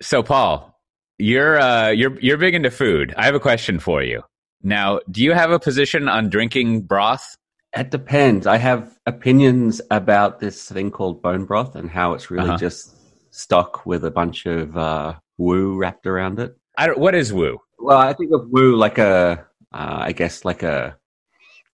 So, 0.00 0.22
Paul, 0.22 0.78
you're 1.18 1.58
uh, 1.58 1.88
you're 1.90 2.18
you're 2.20 2.36
big 2.38 2.54
into 2.54 2.70
food. 2.70 3.14
I 3.16 3.24
have 3.26 3.34
a 3.34 3.40
question 3.40 3.78
for 3.78 4.02
you. 4.02 4.22
Now, 4.62 5.00
do 5.10 5.22
you 5.22 5.32
have 5.32 5.50
a 5.50 5.58
position 5.58 6.08
on 6.08 6.28
drinking 6.30 6.82
broth? 6.82 7.36
It 7.76 7.90
depends. 7.90 8.46
I 8.46 8.56
have 8.56 8.96
opinions 9.06 9.80
about 9.90 10.40
this 10.40 10.68
thing 10.68 10.90
called 10.90 11.22
bone 11.22 11.44
broth 11.44 11.76
and 11.76 11.90
how 11.90 12.14
it's 12.14 12.30
really 12.30 12.48
Uh-huh. 12.48 12.58
just 12.58 12.96
stock 13.30 13.84
with 13.86 14.04
a 14.04 14.10
bunch 14.10 14.46
of 14.46 14.76
uh, 14.76 15.14
woo 15.36 15.76
wrapped 15.76 16.06
around 16.06 16.40
it. 16.40 16.56
I 16.76 16.86
don't, 16.86 16.98
what 16.98 17.14
is 17.14 17.32
woo? 17.32 17.58
Well, 17.78 17.98
I 17.98 18.14
think 18.14 18.32
of 18.32 18.48
woo 18.48 18.74
like 18.74 18.98
a, 18.98 19.46
uh, 19.72 19.98
I 20.00 20.12
guess 20.12 20.44
like 20.44 20.62
a, 20.62 20.96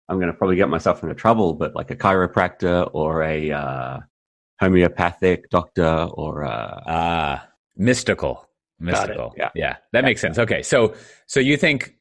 I'm 0.09 0.19
going 0.19 0.31
to 0.31 0.37
probably 0.37 0.57
get 0.57 0.69
myself 0.69 1.03
into 1.03 1.15
trouble, 1.15 1.55
but 1.55 1.75
like 1.75 1.91
a 1.91 1.97
chiropractor 1.97 2.89
or 2.93 3.23
a 3.23 3.51
uh, 3.51 3.99
homeopathic 4.61 5.49
doctor 5.51 6.09
or 6.13 6.43
a, 6.43 6.83
Ah, 6.87 7.49
mystical. 7.79 8.47
Mystical. 8.81 9.35
Yeah. 9.37 9.51
Yeah, 9.55 9.77
that 9.93 10.05
makes 10.05 10.21
sense. 10.21 10.39
Okay, 10.39 10.63
so 10.63 10.95
so 11.27 11.41
you 11.41 11.57
think 11.57 11.95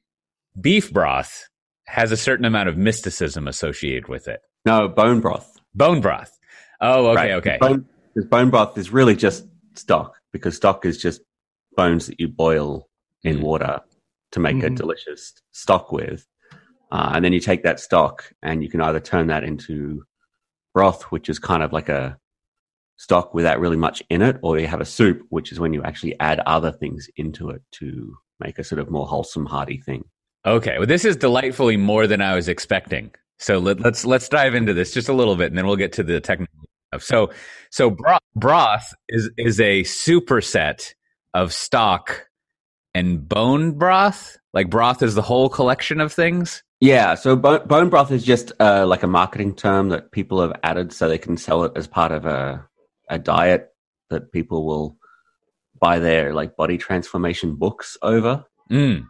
beef 0.59 0.91
broth 0.91 1.47
has 1.85 2.11
a 2.11 2.17
certain 2.17 2.43
amount 2.45 2.67
of 2.69 2.77
mysticism 2.77 3.47
associated 3.47 4.09
with 4.09 4.27
it? 4.27 4.41
no 4.65 4.87
bone 4.89 5.21
broth. 5.21 5.57
Bone 5.73 6.01
broth. 6.01 6.37
Oh, 6.81 7.07
okay, 7.11 7.15
right? 7.15 7.31
okay. 7.33 7.57
Bone, 7.61 7.85
because 8.13 8.27
bone 8.29 8.49
broth 8.49 8.77
is 8.77 8.91
really 8.91 9.15
just 9.15 9.45
stock 9.75 10.17
because 10.33 10.55
stock 10.57 10.85
is 10.85 10.97
just 10.97 11.21
bones 11.77 12.07
that 12.07 12.19
you 12.19 12.27
boil 12.27 12.89
in 13.23 13.37
Mm. 13.37 13.43
water 13.43 13.79
to 14.31 14.39
make 14.41 14.61
a 14.63 14.69
Mhm. 14.69 14.75
delicious 14.75 15.33
stock 15.51 15.91
with. 15.93 16.27
Uh, 16.91 17.11
and 17.13 17.23
then 17.23 17.31
you 17.33 17.39
take 17.39 17.63
that 17.63 17.79
stock 17.79 18.33
and 18.43 18.61
you 18.61 18.69
can 18.69 18.81
either 18.81 18.99
turn 18.99 19.27
that 19.27 19.43
into 19.43 20.03
broth, 20.73 21.03
which 21.03 21.29
is 21.29 21.39
kind 21.39 21.63
of 21.63 21.71
like 21.71 21.87
a 21.89 22.17
stock 22.97 23.33
without 23.33 23.59
really 23.59 23.77
much 23.77 24.03
in 24.09 24.21
it, 24.21 24.37
or 24.41 24.59
you 24.59 24.67
have 24.67 24.81
a 24.81 24.85
soup, 24.85 25.21
which 25.29 25.51
is 25.51 25.59
when 25.59 25.73
you 25.73 25.83
actually 25.83 26.19
add 26.19 26.39
other 26.45 26.71
things 26.71 27.07
into 27.15 27.49
it 27.49 27.61
to 27.71 28.15
make 28.39 28.59
a 28.59 28.63
sort 28.63 28.79
of 28.79 28.89
more 28.89 29.07
wholesome, 29.07 29.45
hearty 29.45 29.77
thing. 29.77 30.03
Okay, 30.45 30.77
well, 30.77 30.87
this 30.87 31.05
is 31.05 31.15
delightfully 31.15 31.77
more 31.77 32.07
than 32.07 32.21
I 32.21 32.35
was 32.35 32.47
expecting. 32.47 33.11
So 33.39 33.59
let, 33.59 33.79
let's 33.79 34.05
let's 34.05 34.29
dive 34.29 34.55
into 34.55 34.73
this 34.73 34.93
just 34.93 35.09
a 35.09 35.13
little 35.13 35.35
bit, 35.35 35.47
and 35.47 35.57
then 35.57 35.67
we'll 35.67 35.75
get 35.75 35.93
to 35.93 36.03
the 36.03 36.19
technical 36.19 36.53
stuff. 36.89 37.03
So, 37.03 37.31
so 37.69 37.91
broth, 37.91 38.21
broth 38.35 38.93
is 39.09 39.29
is 39.37 39.59
a 39.59 39.83
superset 39.83 40.93
of 41.33 41.53
stock 41.53 42.27
and 42.95 43.27
bone 43.27 43.77
broth. 43.77 44.37
Like 44.53 44.69
broth 44.69 45.03
is 45.03 45.13
the 45.13 45.21
whole 45.21 45.49
collection 45.49 46.01
of 46.01 46.11
things. 46.11 46.63
Yeah, 46.79 47.15
so 47.15 47.35
bone, 47.35 47.67
bone 47.67 47.89
broth 47.89 48.11
is 48.11 48.23
just 48.23 48.51
uh, 48.59 48.85
like 48.87 49.03
a 49.03 49.07
marketing 49.07 49.55
term 49.55 49.89
that 49.89 50.11
people 50.11 50.41
have 50.41 50.59
added 50.63 50.93
so 50.93 51.07
they 51.07 51.17
can 51.17 51.37
sell 51.37 51.63
it 51.63 51.73
as 51.75 51.87
part 51.87 52.11
of 52.11 52.25
a 52.25 52.67
a 53.09 53.19
diet 53.19 53.69
that 54.09 54.31
people 54.31 54.65
will 54.65 54.97
buy 55.79 55.99
their 55.99 56.33
like 56.33 56.55
body 56.55 56.77
transformation 56.77 57.55
books 57.55 57.97
over. 58.01 58.45
Mm. 58.71 59.05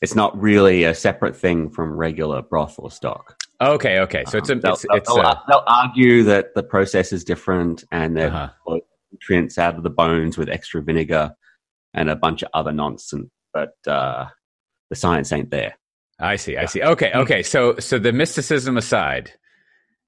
It's 0.00 0.14
not 0.14 0.40
really 0.40 0.84
a 0.84 0.94
separate 0.94 1.36
thing 1.36 1.70
from 1.70 1.96
regular 1.96 2.42
broth 2.42 2.76
or 2.78 2.90
stock. 2.90 3.36
Okay, 3.60 3.98
okay. 4.00 4.24
So 4.28 4.38
it's 4.38 4.48
a 4.50 4.54
they'll, 4.54 4.74
it's, 4.74 4.82
they'll- 4.82 4.96
it's 4.96 5.08
they'll, 5.12 5.24
a, 5.24 5.44
they'll 5.48 5.64
argue 5.66 6.22
that 6.24 6.54
the 6.54 6.62
process 6.62 7.12
is 7.12 7.24
different 7.24 7.84
and 7.90 8.16
they've 8.16 8.32
uh-huh. 8.32 8.50
put 8.66 8.84
nutrients 9.10 9.58
out 9.58 9.76
of 9.76 9.82
the 9.82 9.90
bones 9.90 10.38
with 10.38 10.48
extra 10.48 10.82
vinegar 10.82 11.32
and 11.94 12.08
a 12.08 12.16
bunch 12.16 12.42
of 12.42 12.50
other 12.54 12.70
nonsense, 12.70 13.30
but 13.52 13.74
uh, 13.86 14.26
the 14.90 14.96
science 14.96 15.32
ain't 15.32 15.50
there. 15.50 15.76
I 16.20 16.36
see. 16.36 16.56
I 16.56 16.66
see. 16.66 16.82
Okay. 16.82 17.12
Okay. 17.14 17.42
So, 17.42 17.78
so 17.78 17.98
the 17.98 18.12
mysticism 18.12 18.76
aside, 18.76 19.32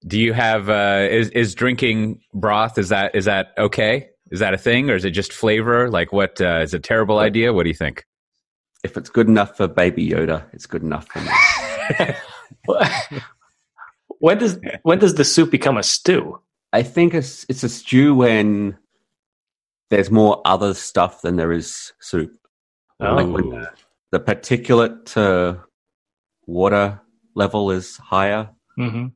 do 0.06 0.18
you 0.18 0.32
have 0.32 0.68
uh, 0.68 1.06
is 1.10 1.28
is 1.30 1.54
drinking 1.54 2.20
broth? 2.32 2.78
Is 2.78 2.88
that 2.88 3.14
is 3.14 3.26
that 3.26 3.48
okay? 3.58 4.08
Is 4.30 4.40
that 4.40 4.54
a 4.54 4.58
thing, 4.58 4.90
or 4.90 4.94
is 4.94 5.04
it 5.04 5.10
just 5.10 5.32
flavor? 5.32 5.90
Like, 5.90 6.12
what 6.12 6.40
uh, 6.40 6.60
is 6.62 6.72
a 6.72 6.78
terrible 6.78 7.18
idea? 7.18 7.52
What 7.52 7.64
do 7.64 7.68
you 7.68 7.74
think? 7.74 8.06
If 8.84 8.96
it's 8.96 9.10
good 9.10 9.28
enough 9.28 9.56
for 9.56 9.68
Baby 9.68 10.08
Yoda, 10.08 10.44
it's 10.52 10.66
good 10.66 10.82
enough 10.82 11.06
for 11.08 11.20
me. 11.20 12.14
when 14.20 14.38
does 14.38 14.58
when 14.82 14.98
does 14.98 15.16
the 15.16 15.24
soup 15.24 15.50
become 15.50 15.76
a 15.76 15.82
stew? 15.82 16.40
I 16.72 16.82
think 16.82 17.12
it's 17.12 17.44
it's 17.48 17.64
a 17.64 17.68
stew 17.68 18.14
when 18.14 18.78
there's 19.90 20.10
more 20.10 20.40
other 20.44 20.72
stuff 20.72 21.22
than 21.22 21.36
there 21.36 21.52
is 21.52 21.92
soup. 22.00 22.32
Oh. 23.00 23.16
Like 23.16 23.26
when 23.26 23.50
the, 23.50 23.70
the 24.12 24.20
particulate 24.20 25.06
to 25.06 25.62
water 26.46 27.00
level 27.34 27.70
is 27.70 27.96
higher, 27.96 28.48
hmm 28.76 29.08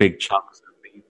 big 0.00 0.18
chunks. 0.18 0.58
of 0.60 0.82
beef. 0.82 1.04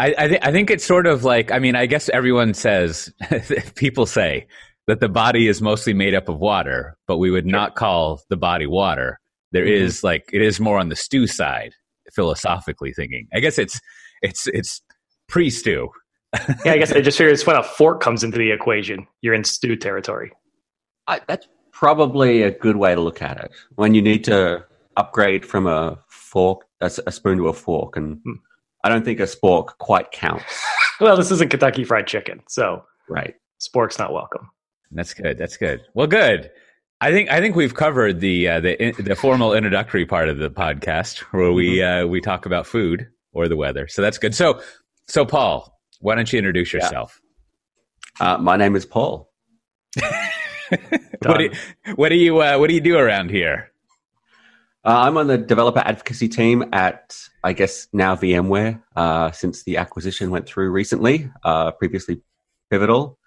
I 0.00 0.14
I, 0.18 0.28
th- 0.28 0.40
I 0.42 0.50
think 0.50 0.70
it's 0.70 0.84
sort 0.84 1.06
of 1.06 1.22
like 1.22 1.52
I 1.52 1.60
mean 1.60 1.76
I 1.76 1.86
guess 1.86 2.08
everyone 2.08 2.54
says 2.54 3.12
people 3.76 4.06
say 4.06 4.48
that 4.88 4.98
the 4.98 5.08
body 5.08 5.46
is 5.46 5.62
mostly 5.62 5.94
made 5.94 6.12
up 6.14 6.28
of 6.28 6.38
water, 6.40 6.96
but 7.06 7.18
we 7.18 7.30
would 7.30 7.46
not 7.46 7.76
call 7.76 8.20
the 8.28 8.36
body 8.36 8.66
water. 8.66 9.20
There 9.52 9.64
Mhm. 9.64 9.70
is 9.82 10.02
like 10.02 10.24
it 10.32 10.42
is 10.42 10.58
more 10.58 10.78
on 10.78 10.88
the 10.88 10.96
stew 10.96 11.26
side, 11.28 11.72
philosophically 12.14 12.92
thinking. 12.92 13.28
I 13.32 13.38
guess 13.40 13.58
it's 13.58 13.78
it's 14.22 14.46
it's 14.48 14.82
pre 15.28 15.50
stew. 15.50 15.90
Yeah, 16.64 16.72
I 16.72 16.78
guess 16.78 16.90
I 16.92 17.02
just 17.02 17.18
figured 17.18 17.34
it's 17.34 17.46
when 17.46 17.56
a 17.56 17.62
fork 17.62 18.00
comes 18.00 18.24
into 18.24 18.38
the 18.38 18.50
equation, 18.50 19.06
you're 19.20 19.34
in 19.34 19.44
stew 19.44 19.76
territory. 19.76 20.32
I, 21.06 21.20
that's 21.28 21.46
probably 21.72 22.42
a 22.42 22.50
good 22.50 22.76
way 22.76 22.94
to 22.94 23.00
look 23.02 23.20
at 23.20 23.36
it. 23.38 23.50
When 23.74 23.92
you 23.94 24.00
need 24.00 24.24
to 24.24 24.64
upgrade 24.96 25.44
from 25.44 25.66
a 25.66 25.98
fork, 26.32 26.58
a, 26.80 26.86
s- 26.86 27.00
a 27.06 27.12
spoon 27.12 27.36
to 27.38 27.48
a 27.48 27.52
fork, 27.52 27.96
and 27.96 28.18
Hmm. 28.24 28.32
I 28.84 28.88
don't 28.88 29.04
think 29.04 29.20
a 29.20 29.24
spork 29.24 29.66
quite 29.78 30.10
counts. 30.10 30.44
Well, 31.00 31.16
this 31.16 31.30
isn't 31.32 31.50
Kentucky 31.50 31.82
Fried 31.84 32.06
Chicken, 32.06 32.42
so 32.48 32.84
Right. 33.08 33.34
spork's 33.60 33.98
not 33.98 34.12
welcome. 34.12 34.48
That's 34.92 35.14
good. 35.14 35.36
That's 35.36 35.56
good. 35.56 35.80
Well, 35.94 36.06
good. 36.06 36.50
I 37.00 37.10
think 37.10 37.28
I 37.30 37.40
think 37.40 37.56
we've 37.56 37.74
covered 37.74 38.20
the 38.20 38.46
uh, 38.48 38.60
the 38.60 38.92
the 38.98 39.16
formal 39.16 39.52
introductory 39.54 40.06
part 40.06 40.28
of 40.28 40.38
the 40.38 40.48
podcast 40.50 41.18
where 41.32 41.50
we 41.50 41.82
uh, 41.82 42.06
we 42.06 42.20
talk 42.20 42.46
about 42.46 42.66
food 42.66 43.08
or 43.32 43.48
the 43.48 43.56
weather. 43.56 43.88
So 43.88 44.00
that's 44.02 44.18
good. 44.18 44.32
So 44.34 44.60
so 45.08 45.24
Paul, 45.24 45.76
why 46.00 46.14
don't 46.14 46.32
you 46.32 46.38
introduce 46.38 46.72
Yeah. 46.72 46.80
yourself? 46.84 47.20
Uh, 48.20 48.38
my 48.38 48.56
name 48.56 48.76
is 48.76 48.86
Paul. 48.86 49.32
what 51.24 51.38
do 51.38 51.44
you, 51.44 51.50
what 51.96 52.08
do 52.10 52.14
you 52.16 52.40
uh, 52.40 52.58
what 52.58 52.68
do 52.68 52.74
you 52.74 52.80
do 52.80 52.96
around 52.96 53.30
here? 53.30 53.71
Uh, 54.84 55.02
I'm 55.02 55.16
on 55.16 55.28
the 55.28 55.38
developer 55.38 55.78
advocacy 55.78 56.28
team 56.28 56.64
at, 56.72 57.16
I 57.44 57.52
guess, 57.52 57.86
now 57.92 58.16
VMware, 58.16 58.82
uh, 58.96 59.30
since 59.30 59.62
the 59.62 59.76
acquisition 59.76 60.30
went 60.30 60.46
through 60.46 60.70
recently, 60.70 61.30
uh, 61.44 61.70
previously 61.72 62.20
Pivotal. 62.70 63.18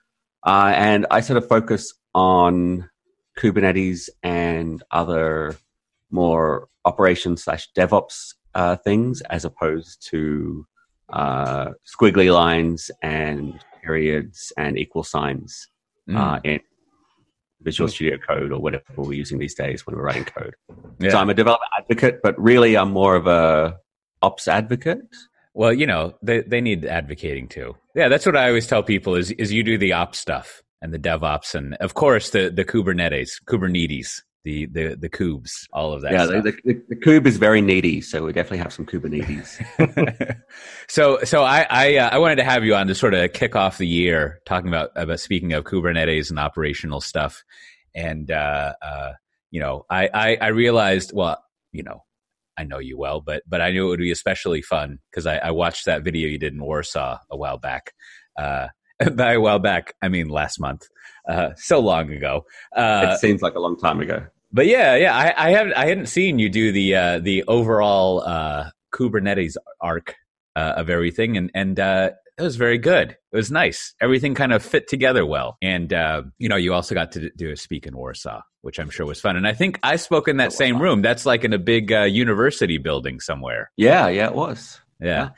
Uh, 0.45 0.73
and 0.75 1.05
I 1.11 1.21
sort 1.21 1.37
of 1.37 1.47
focus 1.47 1.93
on 2.13 2.89
Kubernetes 3.37 4.09
and 4.21 4.83
other 4.91 5.55
more 6.11 6.67
operation 6.83 7.37
slash 7.37 7.69
DevOps 7.73 8.33
uh, 8.53 8.75
things 8.77 9.21
as 9.21 9.45
opposed 9.45 10.05
to 10.09 10.65
uh, 11.09 11.71
squiggly 11.85 12.33
lines 12.33 12.91
and 13.01 13.59
periods 13.81 14.51
and 14.57 14.77
equal 14.77 15.03
signs 15.03 15.69
Mm, 16.09 16.15
uh, 16.15 16.39
in 16.43 16.59
Visual 17.61 17.87
hmm. 17.87 17.93
Studio 17.93 18.17
Code 18.17 18.51
or 18.51 18.59
whatever 18.59 18.83
we're 18.97 19.13
using 19.13 19.39
these 19.39 19.55
days 19.55 19.85
when 19.85 19.95
we're 19.95 20.03
writing 20.03 20.25
code. 20.25 20.55
yeah. 20.99 21.11
So 21.11 21.17
I'm 21.17 21.29
a 21.29 21.33
developer 21.33 21.63
advocate, 21.77 22.21
but 22.21 22.39
really 22.41 22.77
I'm 22.77 22.91
more 22.91 23.15
of 23.15 23.27
a 23.27 23.77
ops 24.21 24.47
advocate. 24.47 25.01
Well, 25.53 25.73
you 25.73 25.87
know, 25.87 26.15
they 26.21 26.41
they 26.41 26.61
need 26.61 26.85
advocating 26.85 27.47
too. 27.47 27.75
Yeah, 27.95 28.09
that's 28.09 28.25
what 28.25 28.35
I 28.35 28.47
always 28.47 28.67
tell 28.67 28.83
people 28.83 29.15
is 29.15 29.31
is 29.31 29.53
you 29.53 29.63
do 29.63 29.77
the 29.77 29.93
ops 29.93 30.19
stuff 30.19 30.61
and 30.81 30.93
the 30.93 30.99
DevOps 30.99 31.55
and 31.55 31.75
of 31.75 31.93
course 31.93 32.31
the 32.31 32.49
the 32.49 32.65
Kubernetes, 32.65 33.41
Kubernetes, 33.45 34.21
the 34.45 34.67
the 34.67 34.95
the 34.95 35.09
kubes, 35.09 35.67
all 35.73 35.91
of 35.91 36.03
that. 36.03 36.13
yeah, 36.13 36.25
stuff. 36.25 36.43
the, 36.43 36.51
the, 36.63 36.81
the 36.89 36.95
kube 36.95 37.25
is 37.25 37.37
very 37.37 37.61
needy, 37.61 37.99
so 37.99 38.23
we 38.23 38.31
definitely 38.31 38.59
have 38.59 38.71
some 38.71 38.85
Kubernetes. 38.85 40.39
so 40.87 41.19
so 41.23 41.43
I 41.43 41.65
I, 41.69 41.97
uh, 41.97 42.09
I 42.11 42.19
wanted 42.19 42.37
to 42.37 42.43
have 42.43 42.63
you 42.63 42.75
on 42.75 42.87
to 42.87 42.95
sort 42.95 43.15
of 43.15 43.33
kick 43.33 43.55
off 43.55 43.79
the 43.79 43.87
year 43.87 44.39
talking 44.45 44.69
about 44.69 44.91
about 44.95 45.19
speaking 45.19 45.51
of 45.53 45.65
Kubernetes 45.65 46.29
and 46.29 46.39
operational 46.39 47.01
stuff, 47.01 47.43
and 47.95 48.29
uh, 48.29 48.73
uh, 48.81 49.13
you 49.49 49.59
know 49.59 49.85
I, 49.89 50.09
I 50.13 50.37
I 50.39 50.47
realized 50.49 51.11
well 51.13 51.43
you 51.71 51.83
know 51.83 52.03
I 52.55 52.63
know 52.65 52.77
you 52.77 52.99
well, 52.99 53.21
but 53.21 53.41
but 53.47 53.61
I 53.61 53.71
knew 53.71 53.87
it 53.87 53.89
would 53.89 53.99
be 53.99 54.11
especially 54.11 54.61
fun 54.61 54.99
because 55.09 55.25
I, 55.25 55.37
I 55.37 55.51
watched 55.51 55.85
that 55.85 56.03
video 56.03 56.29
you 56.29 56.37
did 56.37 56.53
in 56.53 56.63
Warsaw 56.63 57.17
a 57.29 57.35
while 57.35 57.57
back. 57.57 57.93
Uh, 58.37 58.67
by 59.13 59.33
a 59.33 59.41
while 59.41 59.59
back, 59.59 59.93
I 60.03 60.07
mean 60.07 60.29
last 60.29 60.59
month, 60.59 60.87
uh, 61.27 61.49
so 61.55 61.79
long 61.79 62.11
ago. 62.11 62.45
Uh, 62.75 63.11
it 63.13 63.19
seems 63.19 63.41
like 63.41 63.55
a 63.55 63.59
long 63.59 63.77
time 63.77 63.99
ago. 63.99 64.27
But 64.55 64.67
yeah, 64.67 64.95
yeah, 64.95 65.13
I, 65.13 65.33
I 65.47 65.49
have 65.51 65.73
I 65.75 65.85
hadn't 65.85 66.05
seen 66.05 66.39
you 66.39 66.47
do 66.47 66.71
the 66.71 66.95
uh, 66.95 67.19
the 67.19 67.43
overall 67.43 68.23
uh, 68.25 68.69
Kubernetes 68.93 69.57
arc 69.81 70.15
uh, 70.55 70.75
of 70.77 70.89
everything, 70.89 71.35
and 71.35 71.51
and 71.53 71.77
uh, 71.77 72.11
it 72.37 72.41
was 72.41 72.55
very 72.55 72.77
good. 72.77 73.11
It 73.11 73.35
was 73.35 73.51
nice. 73.51 73.93
Everything 74.01 74.33
kind 74.33 74.53
of 74.53 74.63
fit 74.63 74.87
together 74.87 75.25
well, 75.25 75.57
and 75.61 75.91
uh, 75.91 76.23
you 76.37 76.47
know, 76.47 76.55
you 76.55 76.73
also 76.73 76.95
got 76.95 77.11
to 77.11 77.29
do 77.31 77.51
a 77.51 77.57
speak 77.57 77.85
in 77.85 77.97
Warsaw, 77.97 78.41
which 78.61 78.79
I'm 78.79 78.89
sure 78.89 79.05
was 79.05 79.19
fun. 79.19 79.35
And 79.35 79.45
I 79.45 79.51
think 79.51 79.77
I 79.83 79.97
spoke 79.97 80.29
in 80.29 80.37
that 80.37 80.53
same 80.53 80.81
room. 80.81 81.01
That's 81.01 81.25
like 81.25 81.43
in 81.43 81.51
a 81.51 81.59
big 81.59 81.91
uh, 81.91 82.03
university 82.03 82.77
building 82.77 83.19
somewhere. 83.19 83.71
Yeah, 83.75 84.07
yeah, 84.07 84.27
it 84.27 84.35
was. 84.35 84.79
Yeah. 85.01 85.31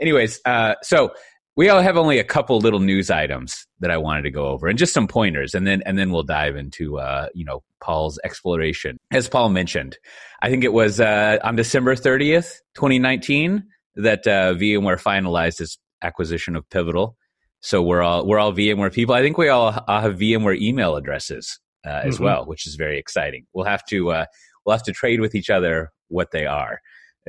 Anyways, 0.00 0.40
uh, 0.44 0.74
so 0.82 1.12
we 1.60 1.68
all 1.68 1.82
have 1.82 1.98
only 1.98 2.18
a 2.18 2.24
couple 2.24 2.58
little 2.58 2.80
news 2.80 3.10
items 3.10 3.66
that 3.80 3.90
I 3.90 3.98
wanted 3.98 4.22
to 4.22 4.30
go 4.30 4.46
over, 4.46 4.66
and 4.66 4.78
just 4.78 4.94
some 4.94 5.06
pointers, 5.06 5.54
and 5.54 5.66
then 5.66 5.82
and 5.84 5.98
then 5.98 6.10
we'll 6.10 6.22
dive 6.22 6.56
into 6.56 6.98
uh, 6.98 7.26
you 7.34 7.44
know 7.44 7.62
Paul's 7.82 8.18
exploration. 8.24 8.96
As 9.12 9.28
Paul 9.28 9.50
mentioned, 9.50 9.98
I 10.40 10.48
think 10.48 10.64
it 10.64 10.72
was 10.72 11.00
uh, 11.00 11.36
on 11.44 11.56
December 11.56 11.94
thirtieth, 11.96 12.62
twenty 12.72 12.98
nineteen, 12.98 13.64
that 13.96 14.26
uh, 14.26 14.54
VMware 14.54 15.02
finalized 15.02 15.60
its 15.60 15.76
acquisition 16.00 16.56
of 16.56 16.66
Pivotal. 16.70 17.18
So 17.60 17.82
we're 17.82 18.00
all 18.00 18.26
we're 18.26 18.38
all 18.38 18.54
VMware 18.54 18.90
people. 18.90 19.14
I 19.14 19.20
think 19.20 19.36
we 19.36 19.50
all 19.50 19.72
have 19.72 20.14
VMware 20.16 20.58
email 20.58 20.96
addresses 20.96 21.60
uh, 21.86 21.90
as 21.90 22.14
mm-hmm. 22.14 22.24
well, 22.24 22.46
which 22.46 22.66
is 22.66 22.76
very 22.76 22.98
exciting. 22.98 23.44
We'll 23.52 23.66
have 23.66 23.84
to 23.90 24.12
uh, 24.12 24.24
we'll 24.64 24.76
have 24.76 24.84
to 24.84 24.92
trade 24.92 25.20
with 25.20 25.34
each 25.34 25.50
other 25.50 25.92
what 26.08 26.30
they 26.30 26.46
are 26.46 26.80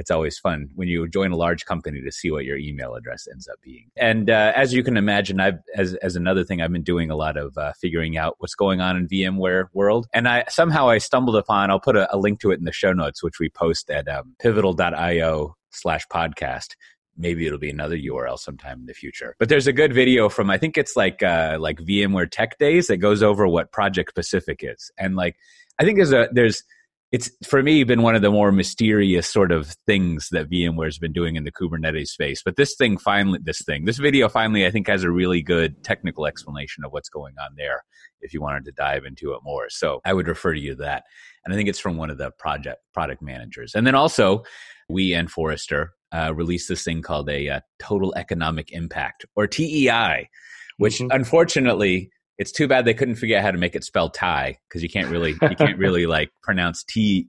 it's 0.01 0.09
always 0.09 0.39
fun 0.39 0.67
when 0.73 0.87
you 0.87 1.07
join 1.07 1.31
a 1.31 1.35
large 1.35 1.65
company 1.65 2.01
to 2.01 2.11
see 2.11 2.31
what 2.31 2.43
your 2.43 2.57
email 2.57 2.95
address 2.95 3.27
ends 3.31 3.47
up 3.47 3.59
being. 3.61 3.91
And 3.95 4.31
uh, 4.31 4.51
as 4.55 4.73
you 4.73 4.83
can 4.83 4.97
imagine, 4.97 5.39
I've 5.39 5.59
as 5.75 5.93
as 5.95 6.15
another 6.15 6.43
thing, 6.43 6.59
I've 6.59 6.71
been 6.71 6.81
doing 6.81 7.11
a 7.11 7.15
lot 7.15 7.37
of 7.37 7.55
uh, 7.55 7.73
figuring 7.79 8.17
out 8.17 8.35
what's 8.39 8.55
going 8.55 8.81
on 8.81 8.97
in 8.97 9.07
VMware 9.07 9.67
world. 9.73 10.07
And 10.11 10.27
I 10.27 10.45
somehow 10.49 10.89
I 10.89 10.97
stumbled 10.97 11.35
upon. 11.35 11.69
I'll 11.69 11.79
put 11.79 11.95
a, 11.95 12.13
a 12.13 12.17
link 12.17 12.39
to 12.39 12.49
it 12.49 12.57
in 12.57 12.65
the 12.65 12.71
show 12.71 12.93
notes, 12.93 13.21
which 13.21 13.39
we 13.39 13.49
post 13.49 13.91
at 13.91 14.09
um, 14.09 14.35
pivotal.io 14.39 15.55
slash 15.69 16.07
podcast. 16.11 16.69
Maybe 17.15 17.45
it'll 17.45 17.59
be 17.59 17.69
another 17.69 17.95
URL 17.95 18.39
sometime 18.39 18.79
in 18.79 18.85
the 18.87 18.95
future. 18.95 19.35
But 19.37 19.49
there's 19.49 19.67
a 19.67 19.73
good 19.73 19.93
video 19.93 20.29
from 20.29 20.49
I 20.49 20.57
think 20.57 20.79
it's 20.79 20.95
like 20.95 21.21
uh, 21.21 21.57
like 21.59 21.77
VMware 21.77 22.31
Tech 22.31 22.57
Days 22.57 22.87
that 22.87 22.97
goes 22.97 23.21
over 23.21 23.47
what 23.47 23.71
Project 23.71 24.15
Pacific 24.15 24.61
is, 24.63 24.91
and 24.97 25.15
like 25.15 25.35
I 25.77 25.83
think 25.83 25.97
there's 25.97 26.13
a 26.13 26.27
there's 26.31 26.63
it's 27.11 27.29
for 27.45 27.61
me 27.61 27.83
been 27.83 28.03
one 28.03 28.15
of 28.15 28.21
the 28.21 28.31
more 28.31 28.53
mysterious 28.53 29.27
sort 29.27 29.51
of 29.51 29.75
things 29.85 30.29
that 30.31 30.49
VMware's 30.49 30.97
been 30.97 31.11
doing 31.11 31.35
in 31.35 31.43
the 31.43 31.51
Kubernetes 31.51 32.07
space. 32.07 32.41
But 32.43 32.55
this 32.55 32.75
thing 32.75 32.97
finally, 32.97 33.39
this 33.43 33.61
thing, 33.63 33.83
this 33.83 33.97
video 33.97 34.29
finally, 34.29 34.65
I 34.65 34.71
think 34.71 34.87
has 34.87 35.03
a 35.03 35.11
really 35.11 35.41
good 35.41 35.83
technical 35.83 36.25
explanation 36.25 36.85
of 36.85 36.93
what's 36.93 37.09
going 37.09 37.33
on 37.43 37.55
there. 37.57 37.83
If 38.21 38.33
you 38.33 38.41
wanted 38.41 38.63
to 38.65 38.71
dive 38.71 39.03
into 39.03 39.33
it 39.33 39.41
more, 39.43 39.69
so 39.69 39.99
I 40.05 40.13
would 40.13 40.27
refer 40.27 40.53
to 40.53 40.59
you 40.59 40.71
to 40.71 40.83
that. 40.83 41.03
And 41.43 41.53
I 41.53 41.57
think 41.57 41.67
it's 41.67 41.79
from 41.79 41.97
one 41.97 42.09
of 42.09 42.17
the 42.17 42.31
project 42.31 42.79
product 42.93 43.21
managers. 43.21 43.75
And 43.75 43.85
then 43.85 43.95
also, 43.95 44.43
we 44.87 45.13
and 45.13 45.29
Forrester 45.29 45.93
uh, 46.13 46.33
released 46.33 46.69
this 46.69 46.83
thing 46.83 47.01
called 47.01 47.29
a 47.29 47.49
uh, 47.49 47.59
total 47.79 48.13
economic 48.15 48.71
impact 48.71 49.25
or 49.35 49.47
TEI, 49.47 50.29
which 50.77 50.99
mm-hmm. 50.99 51.11
unfortunately 51.11 52.09
it's 52.41 52.51
too 52.51 52.67
bad 52.67 52.85
they 52.85 52.95
couldn't 52.95 53.15
figure 53.15 53.37
out 53.37 53.43
how 53.43 53.51
to 53.51 53.57
make 53.59 53.75
it 53.75 53.83
spell 53.83 54.09
tie 54.09 54.57
because 54.67 54.81
you 54.81 54.89
can't 54.89 55.09
really 55.09 55.35
you 55.41 55.55
can't 55.55 55.77
really 55.77 56.07
like 56.07 56.31
pronounce 56.41 56.83
T. 56.83 57.27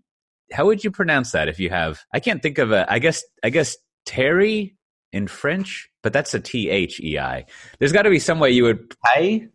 How 0.50 0.64
would 0.64 0.82
you 0.82 0.90
pronounce 0.90 1.32
that 1.32 1.48
if 1.48 1.60
you 1.60 1.68
have? 1.68 2.00
I 2.14 2.18
can't 2.18 2.42
think 2.42 2.56
of 2.56 2.72
a. 2.72 2.90
I 2.90 2.98
guess 2.98 3.22
I 3.44 3.50
guess 3.50 3.76
Terry 4.06 4.74
in 5.12 5.28
French, 5.28 5.90
but 6.02 6.14
that's 6.14 6.32
a 6.32 6.40
T 6.40 6.70
H 6.70 6.98
E 7.00 7.18
I. 7.18 7.44
There's 7.78 7.92
got 7.92 8.02
to 8.02 8.10
be 8.10 8.18
some 8.18 8.40
way 8.40 8.52
you 8.52 8.64
would 8.64 8.94
pay. 9.04 9.48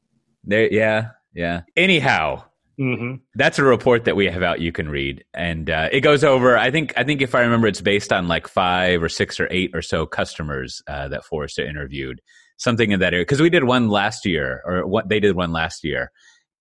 There, 0.44 0.72
yeah, 0.72 1.10
yeah. 1.34 1.62
Anyhow, 1.76 2.44
Mm-hmm. 2.80 3.16
That's 3.34 3.58
a 3.58 3.64
report 3.64 4.06
that 4.06 4.16
we 4.16 4.28
have 4.28 4.44
out. 4.44 4.62
You 4.62 4.72
can 4.72 4.88
read, 4.88 5.24
and 5.34 5.68
uh, 5.68 5.90
it 5.92 6.02
goes 6.02 6.24
over. 6.24 6.56
I 6.56 6.70
think. 6.70 6.94
I 6.96 7.04
think 7.04 7.24
if 7.24 7.34
I 7.34 7.42
remember, 7.42 7.66
it's 7.66 7.82
based 7.82 8.14
on 8.14 8.28
like 8.28 8.48
five 8.48 9.02
or 9.02 9.10
six 9.10 9.40
or 9.40 9.48
eight 9.50 9.72
or 9.74 9.82
so 9.82 10.06
customers 10.06 10.84
uh, 10.88 11.08
that 11.08 11.26
Forrester 11.26 11.66
interviewed, 11.66 12.22
something 12.58 12.92
in 12.92 13.00
that 13.00 13.14
area 13.14 13.24
because 13.24 13.42
we 13.42 13.50
did 13.50 13.64
one 13.64 13.88
last 13.88 14.26
year 14.26 14.62
or 14.66 14.86
what 14.86 15.10
they 15.10 15.20
did 15.20 15.36
one 15.36 15.52
last 15.52 15.84
year 15.84 16.12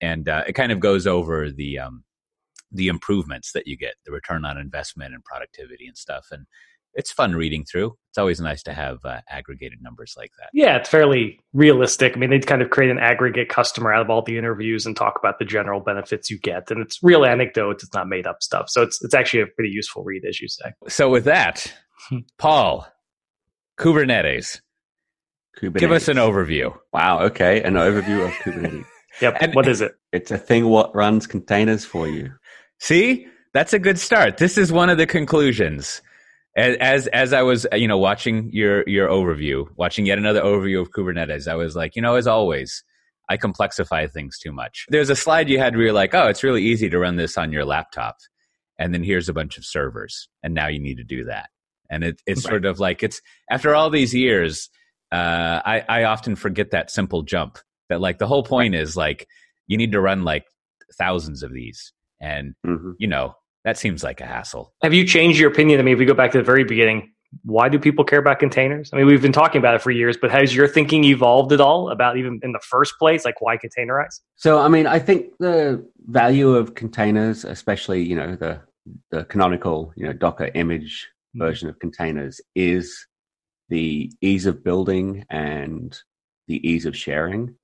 and 0.01 0.29
uh, 0.29 0.45
it 0.47 0.53
kind 0.53 0.73
of 0.73 0.81
goes 0.81 1.07
over 1.07 1.51
the 1.51 1.79
um, 1.79 2.05
the 2.71 2.89
improvements 2.89 3.53
that 3.53 3.67
you 3.67 3.77
get 3.77 3.95
the 4.05 4.13
return 4.13 4.45
on 4.45 4.59
investment 4.59 5.15
and 5.15 5.25
productivity 5.25 5.87
and 5.87 5.97
stuff 5.97 6.27
and 6.31 6.47
it's 6.99 7.13
fun 7.13 7.35
reading 7.35 7.63
through. 7.63 7.95
It's 8.09 8.17
always 8.17 8.41
nice 8.41 8.63
to 8.63 8.73
have 8.73 9.05
uh, 9.05 9.21
aggregated 9.29 9.83
numbers 9.83 10.15
like 10.17 10.31
that. 10.39 10.49
Yeah 10.53 10.77
it's 10.77 10.89
fairly 10.89 11.41
realistic. 11.53 12.15
I 12.15 12.19
mean 12.19 12.31
they 12.31 12.39
kind 12.41 12.63
of 12.63 12.71
create 12.71 12.91
an 12.91 12.99
aggregate 12.99 13.49
customer 13.49 13.93
out 13.93 14.03
of 14.03 14.11
all 14.11 14.23
the 14.23 14.39
interviews 14.39 14.87
and 14.87 14.97
talk 14.97 15.19
about 15.19 15.39
the 15.39 15.45
general 15.45 15.81
benefits 15.81 16.31
you 16.31 16.39
get 16.39 16.71
and 16.71 16.81
it's 16.81 17.03
real 17.03 17.25
anecdotes 17.25 17.85
it's 17.85 17.95
not 17.95 18.09
made 18.09 18.27
up 18.27 18.43
stuff 18.43 18.69
so 18.69 18.83
it's 18.83 19.03
it's 19.03 19.15
actually 19.15 19.41
a 19.41 19.47
pretty 19.47 19.71
useful 19.71 20.05
read 20.05 20.25
as 20.29 20.41
you 20.41 20.49
say. 20.49 20.73
So 20.89 21.09
with 21.09 21.25
that 21.25 21.73
paul 22.39 22.87
kubernetes 23.79 24.61
Kubernetes. 25.59 25.79
Give 25.79 25.93
us 25.93 26.09
an 26.09 26.17
overview. 26.17 26.77
Wow. 26.93 27.23
Okay. 27.25 27.63
An 27.63 27.75
overview 27.75 28.27
of 28.27 28.33
Kubernetes. 28.35 28.85
yep. 29.21 29.37
And, 29.41 29.55
what 29.55 29.69
is 29.69 29.81
it? 29.81 29.95
It's 30.13 30.31
a 30.31 30.39
thing 30.39 30.67
what 30.67 30.95
runs 30.95 31.27
containers 31.27 31.85
for 31.85 32.07
you. 32.07 32.33
See, 32.79 33.27
that's 33.55 33.73
a 33.73 33.79
good 33.79 33.99
start. 33.99 34.37
This 34.37 34.59
is 34.59 34.71
one 34.71 34.91
of 34.91 34.99
the 34.99 35.07
conclusions. 35.07 36.03
As, 36.57 36.77
as 36.81 37.07
as 37.09 37.33
I 37.33 37.43
was, 37.43 37.67
you 37.73 37.89
know, 37.89 37.99
watching 37.99 38.51
your 38.53 38.87
your 38.89 39.09
overview, 39.09 39.67
watching 39.77 40.07
yet 40.07 40.19
another 40.19 40.43
overview 40.43 40.81
of 40.81 40.91
Kubernetes, 40.91 41.49
I 41.49 41.55
was 41.55 41.77
like, 41.77 41.97
you 41.97 42.03
know, 42.03 42.17
as 42.17 42.27
always, 42.27 42.83
I 43.29 43.37
complexify 43.37 44.11
things 44.11 44.39
too 44.39 44.53
much. 44.53 44.87
There's 44.89 45.11
a 45.11 45.17
slide 45.17 45.49
you 45.49 45.59
had 45.59 45.75
where 45.75 45.87
you're 45.87 45.93
like, 45.93 46.15
oh, 46.15 46.29
it's 46.29 46.43
really 46.43 46.63
easy 46.63 46.89
to 46.89 46.99
run 46.99 47.17
this 47.17 47.37
on 47.37 47.53
your 47.53 47.65
laptop, 47.65 48.17
and 48.79 48.95
then 48.95 49.05
here's 49.05 49.29
a 49.29 49.35
bunch 49.35 49.59
of 49.59 49.67
servers, 49.67 50.29
and 50.43 50.55
now 50.55 50.69
you 50.69 50.79
need 50.79 50.97
to 50.97 51.05
do 51.05 51.25
that. 51.25 51.51
And 51.91 52.05
it, 52.05 52.23
it's 52.27 52.45
right. 52.45 52.51
sort 52.51 52.65
of 52.65 52.81
like 52.81 53.03
it's 53.03 53.21
after 53.51 53.75
all 53.75 53.91
these 53.91 54.15
years, 54.15 54.71
uh, 55.13 55.63
I, 55.65 55.85
I 55.89 56.05
often 56.05 56.37
forget 56.37 56.71
that 56.73 56.91
simple 56.91 57.23
jump 57.23 57.59
that 57.89 58.01
like 58.01 58.19
the 58.19 58.27
whole 58.27 58.43
point 58.43 58.75
is 58.75 58.97
like 58.97 59.29
you 59.67 59.77
need 59.77 59.93
to 59.93 60.01
run 60.01 60.25
like 60.25 60.45
thousands 60.99 61.43
of 61.43 61.53
these. 61.53 61.93
And 62.21 62.55
mm-hmm. 62.67 62.93
you 62.99 63.07
know 63.07 63.35
that 63.65 63.77
seems 63.77 64.03
like 64.03 64.21
a 64.21 64.27
hassle. 64.27 64.73
Have 64.83 64.95
you 64.95 65.07
changed 65.07 65.39
your 65.39 65.51
opinion? 65.51 65.81
I 65.81 65.83
mean 65.83 65.95
if 65.95 65.99
we 65.99 66.07
go 66.07 66.15
back 66.15 66.33
to 66.33 66.39
the 66.39 66.45
very 66.45 66.65
beginning 66.65 67.13
why 67.43 67.69
do 67.69 67.79
people 67.79 68.05
care 68.05 68.21
about 68.21 68.39
containers? 68.39 68.89
I 68.93 68.97
mean 68.97 69.07
we've 69.07 69.21
been 69.21 69.33
talking 69.33 69.59
about 69.59 69.75
it 69.75 69.83
for 69.83 69.91
years 69.91 70.17
but 70.17 70.31
has 70.31 70.55
your 70.55 70.67
thinking 70.67 71.05
evolved 71.05 71.53
at 71.53 71.61
all 71.61 71.91
about 71.91 72.17
even 72.17 72.41
in 72.43 72.53
the 72.53 72.61
first 72.61 72.95
place 72.99 73.25
like 73.25 73.41
why 73.41 73.57
containerize? 73.57 74.21
So 74.37 74.59
i 74.59 74.69
mean 74.69 74.87
i 74.87 74.99
think 74.99 75.27
the 75.39 75.87
value 76.07 76.55
of 76.55 76.75
containers 76.75 77.45
especially 77.45 78.03
you 78.03 78.17
know 78.17 78.37
the 78.37 78.61
the 79.11 79.25
canonical 79.25 79.93
you 79.97 80.07
know 80.07 80.13
docker 80.13 80.51
image 80.55 81.09
mm-hmm. 81.35 81.45
version 81.45 81.69
of 81.69 81.79
containers 81.79 82.41
is 82.55 83.07
the 83.69 84.13
ease 84.21 84.47
of 84.47 84.65
building 84.65 85.25
and 85.31 85.99
the 86.47 86.67
ease 86.69 86.87
of 86.87 86.97
sharing. 86.97 87.57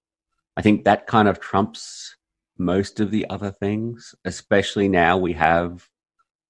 I 0.56 0.62
think 0.62 0.84
that 0.84 1.06
kind 1.06 1.28
of 1.28 1.40
trumps 1.40 2.16
most 2.58 3.00
of 3.00 3.10
the 3.10 3.28
other 3.30 3.50
things, 3.50 4.14
especially 4.24 4.88
now 4.88 5.16
we 5.16 5.32
have 5.34 5.88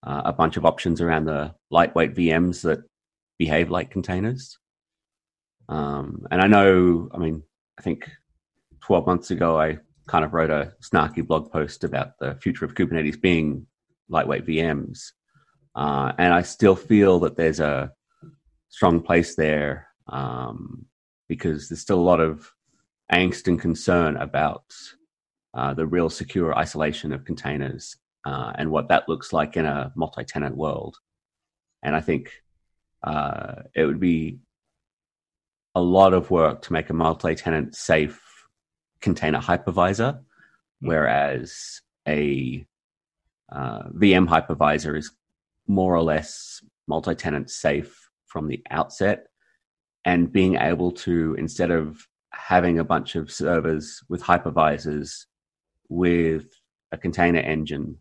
uh, 0.04 0.22
a 0.24 0.32
bunch 0.32 0.56
of 0.56 0.64
options 0.64 1.00
around 1.00 1.26
the 1.26 1.54
lightweight 1.70 2.14
VMs 2.14 2.62
that 2.62 2.80
behave 3.38 3.70
like 3.70 3.90
containers. 3.90 4.58
Um, 5.68 6.26
and 6.30 6.40
I 6.40 6.48
know, 6.48 7.08
I 7.14 7.18
mean, 7.18 7.42
I 7.78 7.82
think 7.82 8.10
12 8.80 9.06
months 9.06 9.30
ago, 9.30 9.60
I 9.60 9.78
kind 10.06 10.24
of 10.24 10.34
wrote 10.34 10.50
a 10.50 10.72
snarky 10.82 11.26
blog 11.26 11.52
post 11.52 11.84
about 11.84 12.18
the 12.18 12.34
future 12.36 12.64
of 12.64 12.74
Kubernetes 12.74 13.20
being 13.20 13.66
lightweight 14.08 14.46
VMs. 14.46 15.12
Uh, 15.74 16.12
and 16.18 16.34
I 16.34 16.42
still 16.42 16.76
feel 16.76 17.20
that 17.20 17.36
there's 17.36 17.60
a 17.60 17.92
strong 18.72 19.00
place 19.00 19.36
there 19.36 19.86
um, 20.08 20.86
because 21.28 21.68
there's 21.68 21.80
still 21.80 22.00
a 22.00 22.10
lot 22.10 22.20
of 22.20 22.50
angst 23.12 23.46
and 23.46 23.60
concern 23.60 24.16
about 24.16 24.64
uh, 25.54 25.74
the 25.74 25.86
real 25.86 26.08
secure 26.08 26.56
isolation 26.56 27.12
of 27.12 27.24
containers 27.24 27.96
uh, 28.24 28.52
and 28.56 28.70
what 28.70 28.88
that 28.88 29.08
looks 29.08 29.32
like 29.32 29.56
in 29.56 29.66
a 29.66 29.92
multi-tenant 29.94 30.56
world. 30.56 30.96
And 31.82 31.94
I 31.94 32.00
think 32.00 32.32
uh, 33.04 33.54
it 33.74 33.84
would 33.84 34.00
be 34.00 34.38
a 35.74 35.82
lot 35.82 36.14
of 36.14 36.30
work 36.30 36.62
to 36.62 36.72
make 36.72 36.88
a 36.88 36.94
multi-tenant 36.94 37.76
safe 37.76 38.20
container 39.00 39.40
hypervisor, 39.40 40.14
hmm. 40.14 40.86
whereas 40.86 41.82
a 42.08 42.66
uh, 43.50 43.82
VM 43.90 44.26
hypervisor 44.26 44.96
is 44.96 45.12
more 45.66 45.94
or 45.94 46.02
less 46.02 46.64
multi-tenant 46.88 47.50
safe 47.50 48.01
from 48.32 48.48
the 48.48 48.62
outset 48.70 49.26
and 50.04 50.32
being 50.32 50.56
able 50.56 50.90
to 50.90 51.34
instead 51.38 51.70
of 51.70 52.08
having 52.32 52.78
a 52.78 52.84
bunch 52.84 53.14
of 53.14 53.30
servers 53.30 54.00
with 54.08 54.22
hypervisors 54.22 55.26
with 55.88 56.46
a 56.92 56.96
container 56.98 57.40
engine 57.40 57.96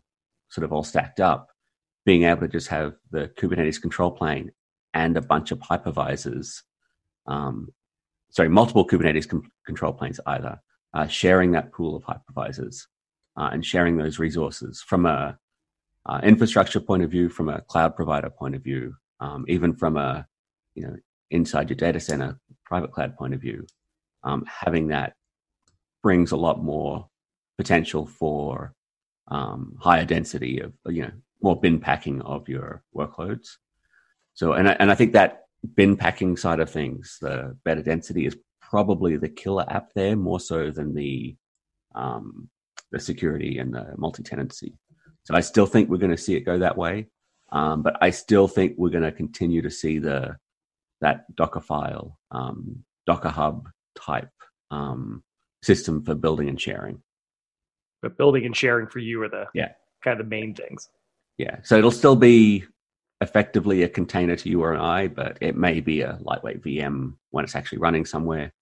sort 0.48 0.64
of 0.64 0.72
all 0.72 0.82
stacked 0.82 1.20
up 1.20 1.48
being 2.04 2.24
able 2.24 2.40
to 2.40 2.48
just 2.48 2.68
have 2.68 2.94
the 3.10 3.30
kubernetes 3.38 3.80
control 3.80 4.10
plane 4.10 4.50
and 4.94 5.16
a 5.16 5.22
bunch 5.22 5.50
of 5.50 5.58
hypervisors 5.60 6.62
um, 7.26 7.68
sorry 8.30 8.48
multiple 8.48 8.86
kubernetes 8.86 9.28
com- 9.28 9.50
control 9.66 9.92
planes 9.92 10.18
either 10.26 10.58
uh, 10.94 11.06
sharing 11.06 11.52
that 11.52 11.72
pool 11.72 11.94
of 11.94 12.04
hypervisors 12.04 12.86
uh, 13.36 13.50
and 13.52 13.64
sharing 13.64 13.96
those 13.96 14.18
resources 14.18 14.82
from 14.82 15.06
a 15.06 15.38
uh, 16.06 16.20
infrastructure 16.24 16.80
point 16.80 17.02
of 17.02 17.10
view 17.10 17.28
from 17.28 17.48
a 17.48 17.60
cloud 17.62 17.94
provider 17.94 18.30
point 18.30 18.54
of 18.54 18.62
view 18.62 18.94
um, 19.22 19.44
even 19.48 19.72
from 19.74 19.96
a 19.96 20.26
you 20.74 20.82
know 20.82 20.96
inside 21.30 21.70
your 21.70 21.76
data 21.76 22.00
center 22.00 22.38
private 22.64 22.92
cloud 22.92 23.16
point 23.16 23.34
of 23.34 23.40
view, 23.40 23.66
um, 24.24 24.44
having 24.46 24.88
that 24.88 25.14
brings 26.02 26.32
a 26.32 26.36
lot 26.36 26.62
more 26.62 27.08
potential 27.56 28.06
for 28.06 28.74
um, 29.28 29.76
higher 29.80 30.04
density 30.04 30.60
of 30.60 30.72
you 30.86 31.02
know 31.02 31.12
more 31.40 31.58
bin 31.58 31.78
packing 31.78 32.20
of 32.22 32.48
your 32.48 32.82
workloads. 32.94 33.48
So 34.34 34.54
and 34.54 34.68
I, 34.68 34.72
and 34.80 34.90
I 34.90 34.94
think 34.94 35.12
that 35.12 35.42
bin 35.76 35.96
packing 35.96 36.36
side 36.36 36.60
of 36.60 36.70
things, 36.70 37.18
the 37.20 37.56
better 37.64 37.82
density 37.82 38.26
is 38.26 38.36
probably 38.60 39.16
the 39.16 39.28
killer 39.28 39.64
app 39.68 39.92
there 39.94 40.16
more 40.16 40.40
so 40.40 40.70
than 40.70 40.94
the 40.94 41.36
um, 41.94 42.48
the 42.90 43.00
security 43.00 43.58
and 43.58 43.74
the 43.74 43.94
multi-tenancy. 43.96 44.74
So 45.24 45.34
I 45.34 45.40
still 45.40 45.66
think 45.66 45.88
we're 45.88 45.98
going 45.98 46.16
to 46.16 46.26
see 46.26 46.34
it 46.34 46.40
go 46.40 46.58
that 46.58 46.76
way, 46.76 47.06
um, 47.52 47.82
but 47.82 47.96
I 48.00 48.10
still 48.10 48.48
think 48.48 48.74
we're 48.76 48.90
going 48.90 49.04
to 49.04 49.12
continue 49.12 49.62
to 49.62 49.70
see 49.70 49.98
the 49.98 50.36
that 51.02 51.24
Dockerfile, 51.36 52.14
um, 52.30 52.84
Docker 53.06 53.28
Hub 53.28 53.68
type 53.94 54.30
um, 54.70 55.22
system 55.62 56.02
for 56.04 56.14
building 56.14 56.48
and 56.48 56.60
sharing. 56.60 57.02
But 58.00 58.16
building 58.16 58.46
and 58.46 58.56
sharing 58.56 58.86
for 58.86 58.98
you 59.00 59.22
are 59.22 59.28
the 59.28 59.46
yeah 59.54 59.72
kind 60.02 60.18
of 60.18 60.26
the 60.26 60.30
main 60.30 60.54
things. 60.54 60.88
Yeah, 61.38 61.58
so 61.62 61.76
it'll 61.76 61.90
still 61.90 62.16
be 62.16 62.64
effectively 63.20 63.82
a 63.82 63.88
container 63.88 64.34
to 64.34 64.48
you 64.48 64.62
or 64.62 64.76
I, 64.76 65.08
but 65.08 65.38
it 65.40 65.56
may 65.56 65.80
be 65.80 66.00
a 66.00 66.18
lightweight 66.20 66.62
VM 66.62 67.14
when 67.30 67.44
it's 67.44 67.54
actually 67.54 67.78
running 67.78 68.06
somewhere, 68.06 68.52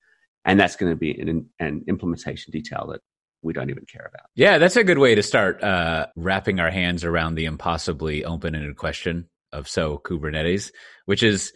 and 0.45 0.59
that's 0.59 0.77
going 0.77 0.93
to 0.93 0.97
be 0.97 1.19
an, 1.19 1.49
an 1.61 1.85
implementation 1.87 2.51
detail 2.51 2.89
that 2.91 3.01
we 3.43 3.53
don't 3.53 3.71
even 3.71 3.85
care 3.87 4.11
about. 4.13 4.27
Yeah, 4.35 4.59
that's 4.59 4.77
a 4.77 4.85
good 4.85 4.99
way 4.99 5.15
to 5.15 5.23
start 5.23 5.63
uh, 5.63 6.07
wrapping 6.17 6.61
our 6.61 6.71
hands 6.71 7.05
around 7.05 7.35
the 7.35 7.47
impossibly 7.47 8.25
open-ended 8.25 8.77
question 8.77 9.29
of 9.53 9.69
so 9.69 9.99
Kubernetes, 9.99 10.71
which 11.07 11.23
is 11.23 11.53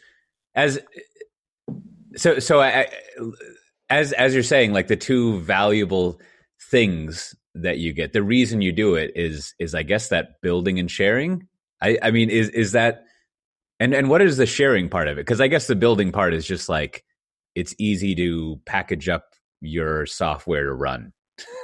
as 0.54 0.80
so 2.16 2.38
so 2.38 2.60
I, 2.60 2.88
as 3.90 4.12
as 4.12 4.34
you're 4.34 4.42
saying, 4.42 4.72
like 4.72 4.88
the 4.88 4.96
two 4.96 5.40
valuable 5.40 6.20
things 6.70 7.34
that 7.54 7.78
you 7.78 7.92
get, 7.92 8.12
the 8.12 8.22
reason 8.22 8.62
you 8.62 8.72
do 8.72 8.94
it 8.94 9.12
is 9.14 9.54
is 9.58 9.74
I 9.74 9.82
guess 9.82 10.08
that 10.08 10.40
building 10.42 10.78
and 10.78 10.90
sharing. 10.90 11.48
I 11.80 11.98
I 12.02 12.10
mean, 12.10 12.30
is 12.30 12.48
is 12.50 12.72
that 12.72 13.04
and 13.78 13.94
and 13.94 14.08
what 14.08 14.22
is 14.22 14.36
the 14.36 14.46
sharing 14.46 14.88
part 14.88 15.08
of 15.08 15.18
it? 15.18 15.26
Because 15.26 15.40
I 15.40 15.48
guess 15.48 15.66
the 15.66 15.76
building 15.76 16.12
part 16.12 16.34
is 16.34 16.46
just 16.46 16.68
like 16.68 17.04
it's 17.54 17.74
easy 17.78 18.14
to 18.16 18.60
package 18.66 19.08
up 19.08 19.26
your 19.60 20.06
software 20.06 20.64
to 20.64 20.72
run 20.72 21.12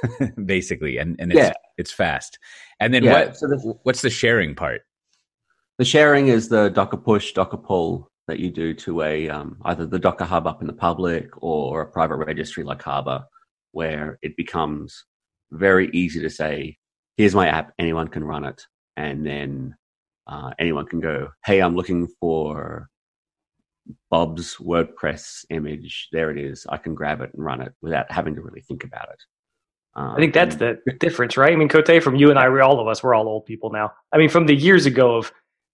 basically 0.45 0.97
and 0.97 1.15
and 1.19 1.31
it's 1.31 1.39
yeah. 1.39 1.53
it's 1.77 1.91
fast. 1.91 2.37
And 2.79 2.93
then 2.93 3.03
yeah, 3.03 3.25
what 3.25 3.37
so 3.37 3.79
what's 3.83 4.01
the 4.01 4.09
sharing 4.09 4.55
part? 4.55 4.81
The 5.77 5.85
sharing 5.85 6.27
is 6.27 6.49
the 6.49 6.69
docker 6.69 6.97
push 6.97 7.33
docker 7.33 7.57
pull 7.57 8.09
that 8.27 8.39
you 8.39 8.51
do 8.51 8.73
to 8.75 9.01
a 9.01 9.29
um, 9.29 9.57
either 9.65 9.85
the 9.85 9.99
docker 9.99 10.25
hub 10.25 10.47
up 10.47 10.61
in 10.61 10.67
the 10.67 10.73
public 10.73 11.29
or 11.41 11.81
a 11.81 11.91
private 11.91 12.17
registry 12.17 12.63
like 12.63 12.81
harbor 12.81 13.23
where 13.71 14.19
it 14.21 14.35
becomes 14.37 15.05
very 15.51 15.89
easy 15.93 16.19
to 16.21 16.29
say 16.29 16.77
here's 17.17 17.35
my 17.35 17.47
app 17.47 17.73
anyone 17.79 18.07
can 18.07 18.23
run 18.23 18.45
it. 18.45 18.65
And 18.97 19.25
then 19.25 19.75
uh, 20.27 20.51
anyone 20.59 20.85
can 20.85 20.99
go 20.99 21.29
hey 21.45 21.59
i'm 21.59 21.75
looking 21.75 22.07
for 22.19 22.87
bob's 24.09 24.57
wordpress 24.57 25.43
image. 25.49 26.09
There 26.11 26.31
it 26.31 26.37
is. 26.37 26.65
I 26.69 26.77
can 26.77 26.93
grab 26.93 27.21
it 27.21 27.31
and 27.33 27.43
run 27.43 27.61
it 27.61 27.73
without 27.81 28.11
having 28.11 28.35
to 28.35 28.41
really 28.41 28.61
think 28.61 28.83
about 28.83 29.09
it 29.11 29.21
um, 29.95 30.11
I 30.11 30.17
think 30.17 30.33
that's 30.33 30.55
the 30.55 30.79
difference, 30.99 31.35
right? 31.35 31.51
I 31.51 31.55
mean, 31.55 31.67
Cote, 31.67 32.01
from 32.01 32.15
you 32.15 32.29
and 32.29 32.39
I, 32.39 32.49
we 32.49 32.61
all 32.61 32.79
of 32.79 32.87
us, 32.87 33.03
we're 33.03 33.13
all 33.13 33.27
old 33.27 33.45
people 33.45 33.71
now. 33.71 33.91
I 34.13 34.17
mean, 34.17 34.29
from 34.29 34.45
the 34.45 34.55
years 34.55 34.85
ago 34.85 35.17
of 35.17 35.31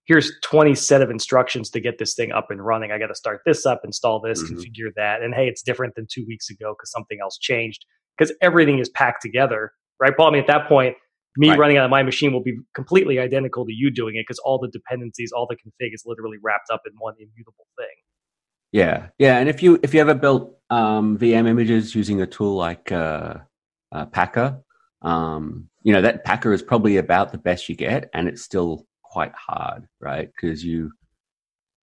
here's 0.08 0.32
20 0.42 0.74
set 0.74 1.02
of 1.02 1.12
instructions 1.12 1.70
to 1.70 1.80
get 1.80 2.00
this 2.00 2.16
thing 2.16 2.32
up 2.32 2.50
and 2.50 2.66
running. 2.66 2.92
I 2.92 2.98
got 2.98 3.08
to 3.08 3.16
start 3.16 3.42
this 3.46 3.66
up, 3.66 3.82
install 3.84 4.22
this, 4.22 4.42
mm-hmm. 4.42 4.56
configure 4.56 4.92
that. 4.96 5.22
And 5.22 5.36
hey, 5.36 5.48
it's 5.48 5.62
different 5.62 5.96
than 5.96 6.08
two 6.10 6.26
weeks 6.26 6.50
ago 6.50 6.74
because 6.74 6.92
something 6.92 7.20
else 7.22 7.38
changed 7.38 7.86
because 8.18 8.34
everything 8.42 8.80
is 8.80 8.90
packed 8.90 9.22
together, 9.22 9.72
right? 10.00 10.16
Paul, 10.16 10.30
I 10.30 10.32
mean, 10.32 10.42
at 10.42 10.48
that 10.48 10.68
point, 10.68 10.96
me 11.36 11.50
right. 11.50 11.60
running 11.60 11.78
on 11.78 11.90
my 11.90 12.02
machine 12.02 12.34
will 12.34 12.42
be 12.42 12.58
completely 12.74 13.20
identical 13.20 13.66
to 13.66 13.72
you 13.72 13.92
doing 13.92 14.16
it 14.16 14.24
because 14.28 14.40
all 14.40 14.58
the 14.58 14.70
dependencies, 14.70 15.32
all 15.32 15.46
the 15.48 15.56
config 15.56 15.94
is 15.94 16.04
literally 16.06 16.38
wrapped 16.42 16.72
up 16.72 16.82
in 16.88 16.94
one 16.98 17.14
immutable 17.20 17.68
thing. 17.78 17.88
Yeah, 18.72 19.08
yeah, 19.20 19.38
and 19.38 19.48
if 19.48 19.62
you 19.62 19.80
if 19.84 19.94
you 19.94 20.02
ever 20.02 20.14
built 20.14 20.58
um, 20.70 21.18
VM 21.18 21.48
images 21.48 21.96
using 21.96 22.22
a 22.22 22.28
tool 22.28 22.56
like 22.56 22.92
uh, 22.92 23.36
uh, 23.92 24.06
Packer. 24.06 24.62
Um, 25.02 25.70
you 25.84 25.94
know, 25.94 26.02
that 26.02 26.26
Packer 26.26 26.54
is 26.54 26.62
probably 26.62 26.98
about 26.98 27.32
the 27.32 27.38
best 27.38 27.70
you 27.70 27.76
get, 27.76 28.10
and 28.14 28.28
it's 28.28 28.42
still 28.42 28.86
quite 29.04 29.34
hard, 29.34 29.88
right? 30.00 30.30
Because 30.36 30.64
you 30.64 30.92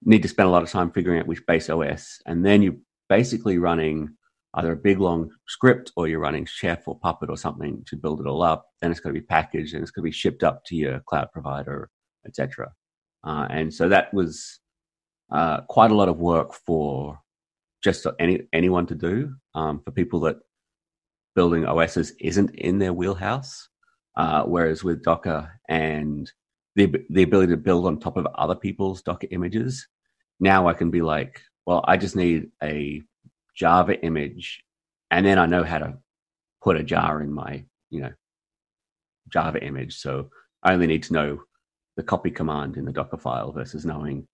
need 0.02 0.22
to 0.22 0.28
spend 0.28 0.48
a 0.48 0.52
lot 0.52 0.62
of 0.62 0.70
time 0.70 0.90
figuring 0.90 1.20
out 1.20 1.26
which 1.26 1.46
base 1.46 1.70
OS, 1.70 2.20
and 2.26 2.44
then 2.44 2.62
you're 2.62 2.76
basically 3.08 3.58
running 3.58 4.16
either 4.54 4.72
a 4.72 4.76
big 4.76 5.00
long 5.00 5.30
script 5.48 5.92
or 5.96 6.06
you're 6.06 6.20
running 6.20 6.46
Chef 6.46 6.86
or 6.86 6.98
Puppet 6.98 7.28
or 7.28 7.36
something 7.36 7.84
to 7.88 7.96
build 7.96 8.20
it 8.20 8.26
all 8.26 8.42
up. 8.42 8.66
Then 8.80 8.90
it's 8.90 9.00
going 9.00 9.14
to 9.14 9.20
be 9.20 9.26
packaged 9.26 9.74
and 9.74 9.82
it's 9.82 9.90
going 9.90 10.02
to 10.02 10.10
be 10.10 10.12
shipped 10.12 10.44
up 10.44 10.64
to 10.66 10.76
your 10.76 11.00
cloud 11.00 11.28
provider, 11.32 11.90
etc. 12.26 12.72
Uh, 13.24 13.46
and 13.50 13.74
so 13.74 13.88
that 13.88 14.14
was 14.14 14.60
uh, 15.32 15.62
quite 15.62 15.90
a 15.90 15.94
lot 15.94 16.08
of 16.08 16.18
work 16.18 16.54
for 16.54 17.18
just 17.82 18.06
any 18.18 18.42
anyone 18.52 18.86
to 18.86 18.94
do 18.94 19.34
um, 19.54 19.80
for 19.80 19.90
people 19.90 20.20
that 20.20 20.36
building 21.34 21.66
OSs 21.66 22.12
isn't 22.20 22.50
in 22.54 22.78
their 22.78 22.92
wheelhouse. 22.92 23.68
Uh, 24.16 24.44
whereas 24.44 24.84
with 24.84 25.02
Docker 25.02 25.60
and 25.68 26.30
the 26.76 26.92
the 27.10 27.24
ability 27.24 27.52
to 27.52 27.56
build 27.56 27.86
on 27.86 27.98
top 27.98 28.16
of 28.16 28.26
other 28.34 28.54
people's 28.54 29.02
Docker 29.02 29.26
images, 29.30 29.88
now 30.38 30.68
I 30.68 30.74
can 30.74 30.90
be 30.90 31.02
like, 31.02 31.40
well, 31.66 31.84
I 31.86 31.96
just 31.96 32.14
need 32.14 32.50
a 32.62 33.02
Java 33.56 34.00
image, 34.04 34.62
and 35.10 35.26
then 35.26 35.38
I 35.38 35.46
know 35.46 35.64
how 35.64 35.78
to 35.78 35.94
put 36.62 36.76
a 36.76 36.84
jar 36.84 37.22
in 37.22 37.32
my 37.32 37.64
you 37.90 38.02
know 38.02 38.12
Java 39.32 39.62
image. 39.62 39.96
So 39.96 40.30
I 40.62 40.72
only 40.72 40.86
need 40.86 41.02
to 41.04 41.12
know 41.12 41.40
the 41.96 42.02
copy 42.02 42.30
command 42.30 42.76
in 42.76 42.84
the 42.84 42.92
Docker 42.92 43.18
file 43.18 43.52
versus 43.52 43.84
knowing 43.84 44.28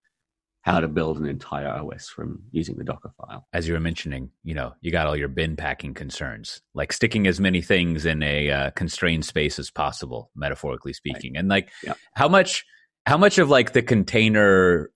how 0.62 0.78
to 0.80 0.88
build 0.88 1.18
an 1.18 1.26
entire 1.26 1.68
OS 1.68 2.08
from 2.08 2.42
using 2.50 2.76
the 2.76 2.84
Docker 2.84 3.10
file. 3.16 3.46
As 3.52 3.66
you 3.66 3.74
were 3.74 3.80
mentioning, 3.80 4.30
you 4.44 4.54
know, 4.54 4.74
you 4.80 4.92
got 4.92 5.06
all 5.06 5.16
your 5.16 5.28
bin 5.28 5.56
packing 5.56 5.94
concerns, 5.94 6.60
like 6.74 6.92
sticking 6.92 7.26
as 7.26 7.40
many 7.40 7.62
things 7.62 8.04
in 8.04 8.22
a 8.22 8.50
uh, 8.50 8.70
constrained 8.72 9.24
space 9.24 9.58
as 9.58 9.70
possible, 9.70 10.30
metaphorically 10.34 10.92
speaking. 10.92 11.32
Right. 11.34 11.40
And 11.40 11.48
like, 11.48 11.70
yeah. 11.82 11.94
how 12.14 12.28
much, 12.28 12.66
how 13.06 13.16
much 13.16 13.38
of 13.38 13.48
like 13.48 13.72
the 13.72 13.82
container 13.82 14.90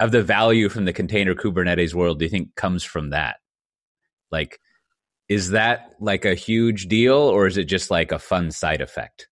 of 0.00 0.10
the 0.10 0.22
value 0.22 0.68
from 0.68 0.84
the 0.84 0.92
container 0.92 1.34
Kubernetes 1.34 1.94
world 1.94 2.18
do 2.18 2.24
you 2.24 2.30
think 2.30 2.56
comes 2.56 2.82
from 2.82 3.10
that? 3.10 3.36
Like, 4.32 4.58
is 5.28 5.50
that 5.50 5.94
like 6.00 6.24
a 6.24 6.34
huge 6.34 6.88
deal, 6.88 7.16
or 7.16 7.46
is 7.46 7.56
it 7.56 7.64
just 7.64 7.90
like 7.90 8.12
a 8.12 8.18
fun 8.18 8.50
side 8.50 8.80
effect? 8.80 9.28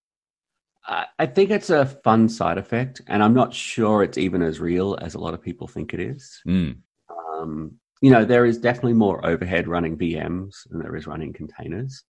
I 0.85 1.25
think 1.25 1.49
it's 1.49 1.69
a 1.69 1.85
fun 1.85 2.27
side 2.27 2.57
effect, 2.57 3.01
and 3.07 3.23
I'm 3.23 3.33
not 3.33 3.53
sure 3.53 4.03
it's 4.03 4.17
even 4.17 4.41
as 4.41 4.59
real 4.59 4.97
as 5.01 5.15
a 5.15 5.19
lot 5.19 5.33
of 5.33 5.41
people 5.41 5.67
think 5.67 5.93
it 5.93 6.01
is. 6.01 6.41
Mm. 6.45 6.77
Um, 7.09 7.79
you 8.01 8.11
know, 8.11 8.25
there 8.25 8.45
is 8.45 8.57
definitely 8.57 8.93
more 8.93 9.25
overhead 9.25 9.67
running 9.67 9.97
VMs 9.97 10.55
than 10.69 10.79
there 10.79 10.95
is 10.97 11.07
running 11.07 11.31
containers. 11.31 12.03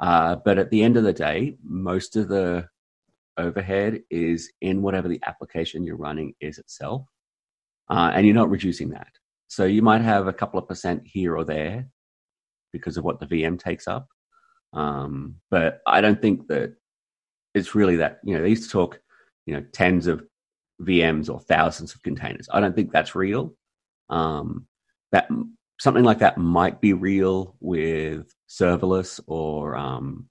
Uh, 0.00 0.36
but 0.42 0.58
at 0.58 0.70
the 0.70 0.82
end 0.82 0.96
of 0.96 1.04
the 1.04 1.12
day, 1.12 1.56
most 1.62 2.16
of 2.16 2.28
the 2.28 2.66
overhead 3.36 4.00
is 4.10 4.50
in 4.62 4.80
whatever 4.80 5.06
the 5.06 5.20
application 5.26 5.84
you're 5.84 5.96
running 5.96 6.34
is 6.40 6.58
itself. 6.58 7.06
Uh, 7.90 8.10
and 8.14 8.24
you're 8.24 8.34
not 8.34 8.50
reducing 8.50 8.88
that. 8.90 9.12
So 9.48 9.66
you 9.66 9.82
might 9.82 10.00
have 10.00 10.26
a 10.26 10.32
couple 10.32 10.58
of 10.58 10.66
percent 10.66 11.02
here 11.04 11.36
or 11.36 11.44
there 11.44 11.88
because 12.72 12.96
of 12.96 13.04
what 13.04 13.20
the 13.20 13.26
VM 13.26 13.58
takes 13.58 13.86
up. 13.86 14.08
Um, 14.72 15.36
but 15.50 15.80
I 15.86 16.00
don't 16.00 16.20
think 16.20 16.48
that 16.48 16.74
it's 17.54 17.74
really 17.74 17.96
that 17.96 18.20
you 18.24 18.34
know 18.34 18.42
they 18.42 18.50
used 18.50 18.64
to 18.64 18.70
talk 18.70 19.00
you 19.46 19.54
know 19.54 19.64
tens 19.72 20.06
of 20.06 20.24
VMs 20.82 21.30
or 21.32 21.40
thousands 21.40 21.94
of 21.94 22.02
containers. 22.02 22.48
I 22.52 22.60
don't 22.60 22.74
think 22.74 22.92
that's 22.92 23.14
real. 23.14 23.54
Um, 24.10 24.66
that 25.12 25.28
something 25.78 26.04
like 26.04 26.18
that 26.18 26.38
might 26.38 26.80
be 26.80 26.92
real 26.92 27.56
with 27.60 28.34
serverless 28.48 29.20
or 29.26 29.76
um, 29.76 30.28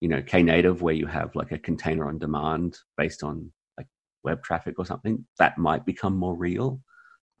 you 0.00 0.08
know 0.08 0.22
Knative, 0.22 0.80
where 0.80 0.94
you 0.94 1.06
have 1.06 1.34
like 1.34 1.52
a 1.52 1.58
container 1.58 2.06
on 2.06 2.18
demand 2.18 2.78
based 2.96 3.22
on 3.22 3.50
like 3.76 3.86
web 4.24 4.42
traffic 4.42 4.78
or 4.78 4.86
something. 4.86 5.24
That 5.38 5.58
might 5.58 5.84
become 5.84 6.16
more 6.16 6.36
real, 6.36 6.80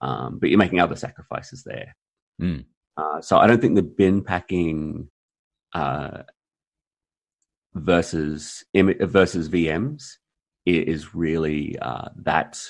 um, 0.00 0.38
but 0.38 0.50
you're 0.50 0.58
making 0.58 0.80
other 0.80 0.96
sacrifices 0.96 1.62
there. 1.64 1.94
Mm. 2.42 2.64
Uh, 2.96 3.20
so 3.20 3.38
I 3.38 3.46
don't 3.46 3.60
think 3.60 3.76
the 3.76 3.82
bin 3.82 4.22
packing 4.22 5.08
uh, 5.72 6.22
versus 7.74 8.64
versus 8.74 9.48
VMs 9.48 10.16
is 10.66 11.14
really 11.14 11.78
uh, 11.78 12.08
that 12.16 12.60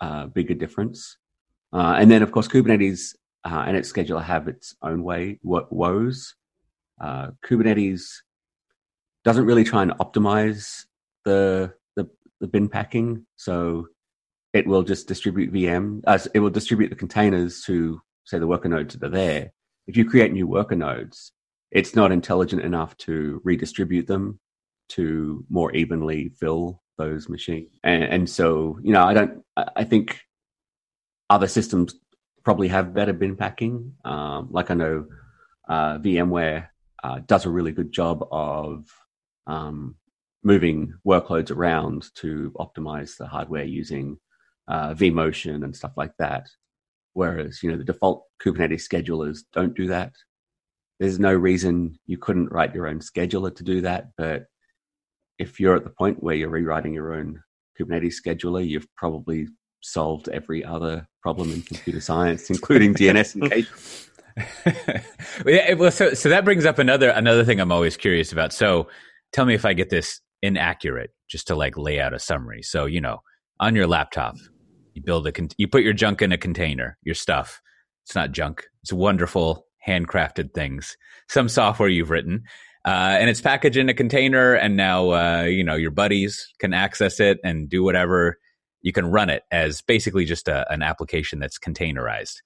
uh, 0.00 0.26
bigger 0.26 0.54
difference. 0.54 1.16
Uh, 1.72 1.96
and 1.98 2.10
then, 2.10 2.22
of 2.22 2.32
course, 2.32 2.48
Kubernetes 2.48 3.14
uh, 3.44 3.64
and 3.66 3.76
its 3.76 3.92
scheduler 3.92 4.22
have 4.22 4.48
its 4.48 4.74
own 4.82 5.02
way 5.02 5.38
woes. 5.42 6.34
Uh, 7.00 7.28
Kubernetes 7.44 8.02
doesn't 9.24 9.44
really 9.44 9.64
try 9.64 9.82
and 9.82 9.92
optimize 9.92 10.84
the, 11.24 11.72
the, 11.96 12.08
the 12.40 12.46
bin 12.46 12.68
packing, 12.68 13.26
so 13.36 13.88
it 14.52 14.66
will 14.66 14.82
just 14.82 15.06
distribute 15.06 15.52
VM. 15.52 16.02
It 16.34 16.40
will 16.40 16.50
distribute 16.50 16.88
the 16.88 16.96
containers 16.96 17.62
to 17.62 18.00
say 18.24 18.38
the 18.38 18.46
worker 18.46 18.68
nodes 18.68 18.94
that 18.94 19.06
are 19.06 19.10
there. 19.10 19.52
If 19.86 19.96
you 19.96 20.08
create 20.08 20.32
new 20.32 20.46
worker 20.46 20.76
nodes, 20.76 21.32
it's 21.70 21.94
not 21.94 22.12
intelligent 22.12 22.62
enough 22.62 22.96
to 22.98 23.40
redistribute 23.44 24.06
them 24.06 24.40
to 24.90 25.44
more 25.48 25.72
evenly 25.72 26.30
fill 26.38 26.82
those 26.98 27.28
machines. 27.28 27.70
And, 27.82 28.04
and 28.04 28.30
so, 28.30 28.78
you 28.82 28.92
know, 28.92 29.04
I 29.04 29.14
don't, 29.14 29.42
I 29.56 29.84
think 29.84 30.20
other 31.28 31.48
systems 31.48 31.94
probably 32.44 32.68
have 32.68 32.94
better 32.94 33.12
bin 33.12 33.36
packing. 33.36 33.94
Um, 34.04 34.48
like 34.50 34.70
I 34.70 34.74
know 34.74 35.06
uh, 35.68 35.98
VMware 35.98 36.68
uh, 37.02 37.20
does 37.26 37.46
a 37.46 37.50
really 37.50 37.72
good 37.72 37.92
job 37.92 38.26
of 38.30 38.86
um, 39.46 39.96
moving 40.42 40.94
workloads 41.06 41.50
around 41.50 42.08
to 42.16 42.52
optimize 42.58 43.16
the 43.16 43.26
hardware 43.26 43.64
using 43.64 44.18
uh, 44.68 44.94
vMotion 44.94 45.64
and 45.64 45.74
stuff 45.74 45.92
like 45.96 46.12
that. 46.18 46.48
Whereas, 47.12 47.62
you 47.62 47.70
know, 47.70 47.76
the 47.76 47.84
default 47.84 48.24
Kubernetes 48.42 48.86
schedulers 48.88 49.40
don't 49.52 49.74
do 49.74 49.88
that. 49.88 50.12
There's 50.98 51.18
no 51.18 51.32
reason 51.32 51.98
you 52.06 52.18
couldn't 52.18 52.52
write 52.52 52.74
your 52.74 52.86
own 52.86 53.00
scheduler 53.00 53.54
to 53.56 53.64
do 53.64 53.80
that. 53.82 54.10
But 54.16 54.46
if 55.40 55.58
you're 55.58 55.74
at 55.74 55.84
the 55.84 55.90
point 55.90 56.22
where 56.22 56.34
you're 56.34 56.50
rewriting 56.50 56.92
your 56.92 57.14
own 57.14 57.42
Kubernetes 57.80 58.14
scheduler, 58.24 58.66
you've 58.66 58.86
probably 58.96 59.48
solved 59.80 60.28
every 60.28 60.62
other 60.62 61.08
problem 61.22 61.50
in 61.50 61.62
computer 61.62 62.00
science, 62.00 62.50
including 62.50 62.94
DNS 62.94 63.34
and 63.34 63.50
cache. 63.50 64.06
yeah, 65.46 65.72
well, 65.74 65.90
so 65.90 66.12
so 66.12 66.28
that 66.28 66.44
brings 66.44 66.66
up 66.66 66.78
another 66.78 67.08
another 67.08 67.44
thing 67.44 67.58
I'm 67.58 67.72
always 67.72 67.96
curious 67.96 68.32
about. 68.32 68.52
So, 68.52 68.88
tell 69.32 69.46
me 69.46 69.54
if 69.54 69.64
I 69.64 69.72
get 69.72 69.88
this 69.88 70.20
inaccurate, 70.42 71.10
just 71.28 71.46
to 71.48 71.56
like 71.56 71.76
lay 71.78 71.98
out 72.00 72.14
a 72.14 72.18
summary. 72.18 72.62
So, 72.62 72.84
you 72.84 73.00
know, 73.00 73.22
on 73.58 73.74
your 73.74 73.86
laptop, 73.86 74.36
you 74.94 75.02
build 75.02 75.26
a 75.26 75.32
con- 75.32 75.48
you 75.56 75.66
put 75.66 75.82
your 75.82 75.94
junk 75.94 76.20
in 76.20 76.32
a 76.32 76.38
container, 76.38 76.98
your 77.02 77.14
stuff. 77.14 77.60
It's 78.04 78.14
not 78.14 78.32
junk. 78.32 78.66
It's 78.82 78.92
wonderful 78.92 79.66
handcrafted 79.86 80.52
things. 80.52 80.96
Some 81.28 81.48
software 81.48 81.88
you've 81.88 82.10
written. 82.10 82.44
Uh, 82.84 83.16
and 83.20 83.28
it's 83.28 83.40
packaged 83.40 83.76
in 83.76 83.88
a 83.88 83.94
container, 83.94 84.54
and 84.54 84.76
now 84.76 85.10
uh, 85.10 85.42
you 85.42 85.62
know 85.62 85.76
your 85.76 85.90
buddies 85.90 86.46
can 86.58 86.72
access 86.72 87.20
it 87.20 87.38
and 87.44 87.68
do 87.68 87.82
whatever. 87.82 88.38
You 88.82 88.92
can 88.92 89.06
run 89.06 89.28
it 89.28 89.42
as 89.50 89.82
basically 89.82 90.24
just 90.24 90.48
a, 90.48 90.70
an 90.72 90.82
application 90.82 91.38
that's 91.38 91.58
containerized. 91.58 92.36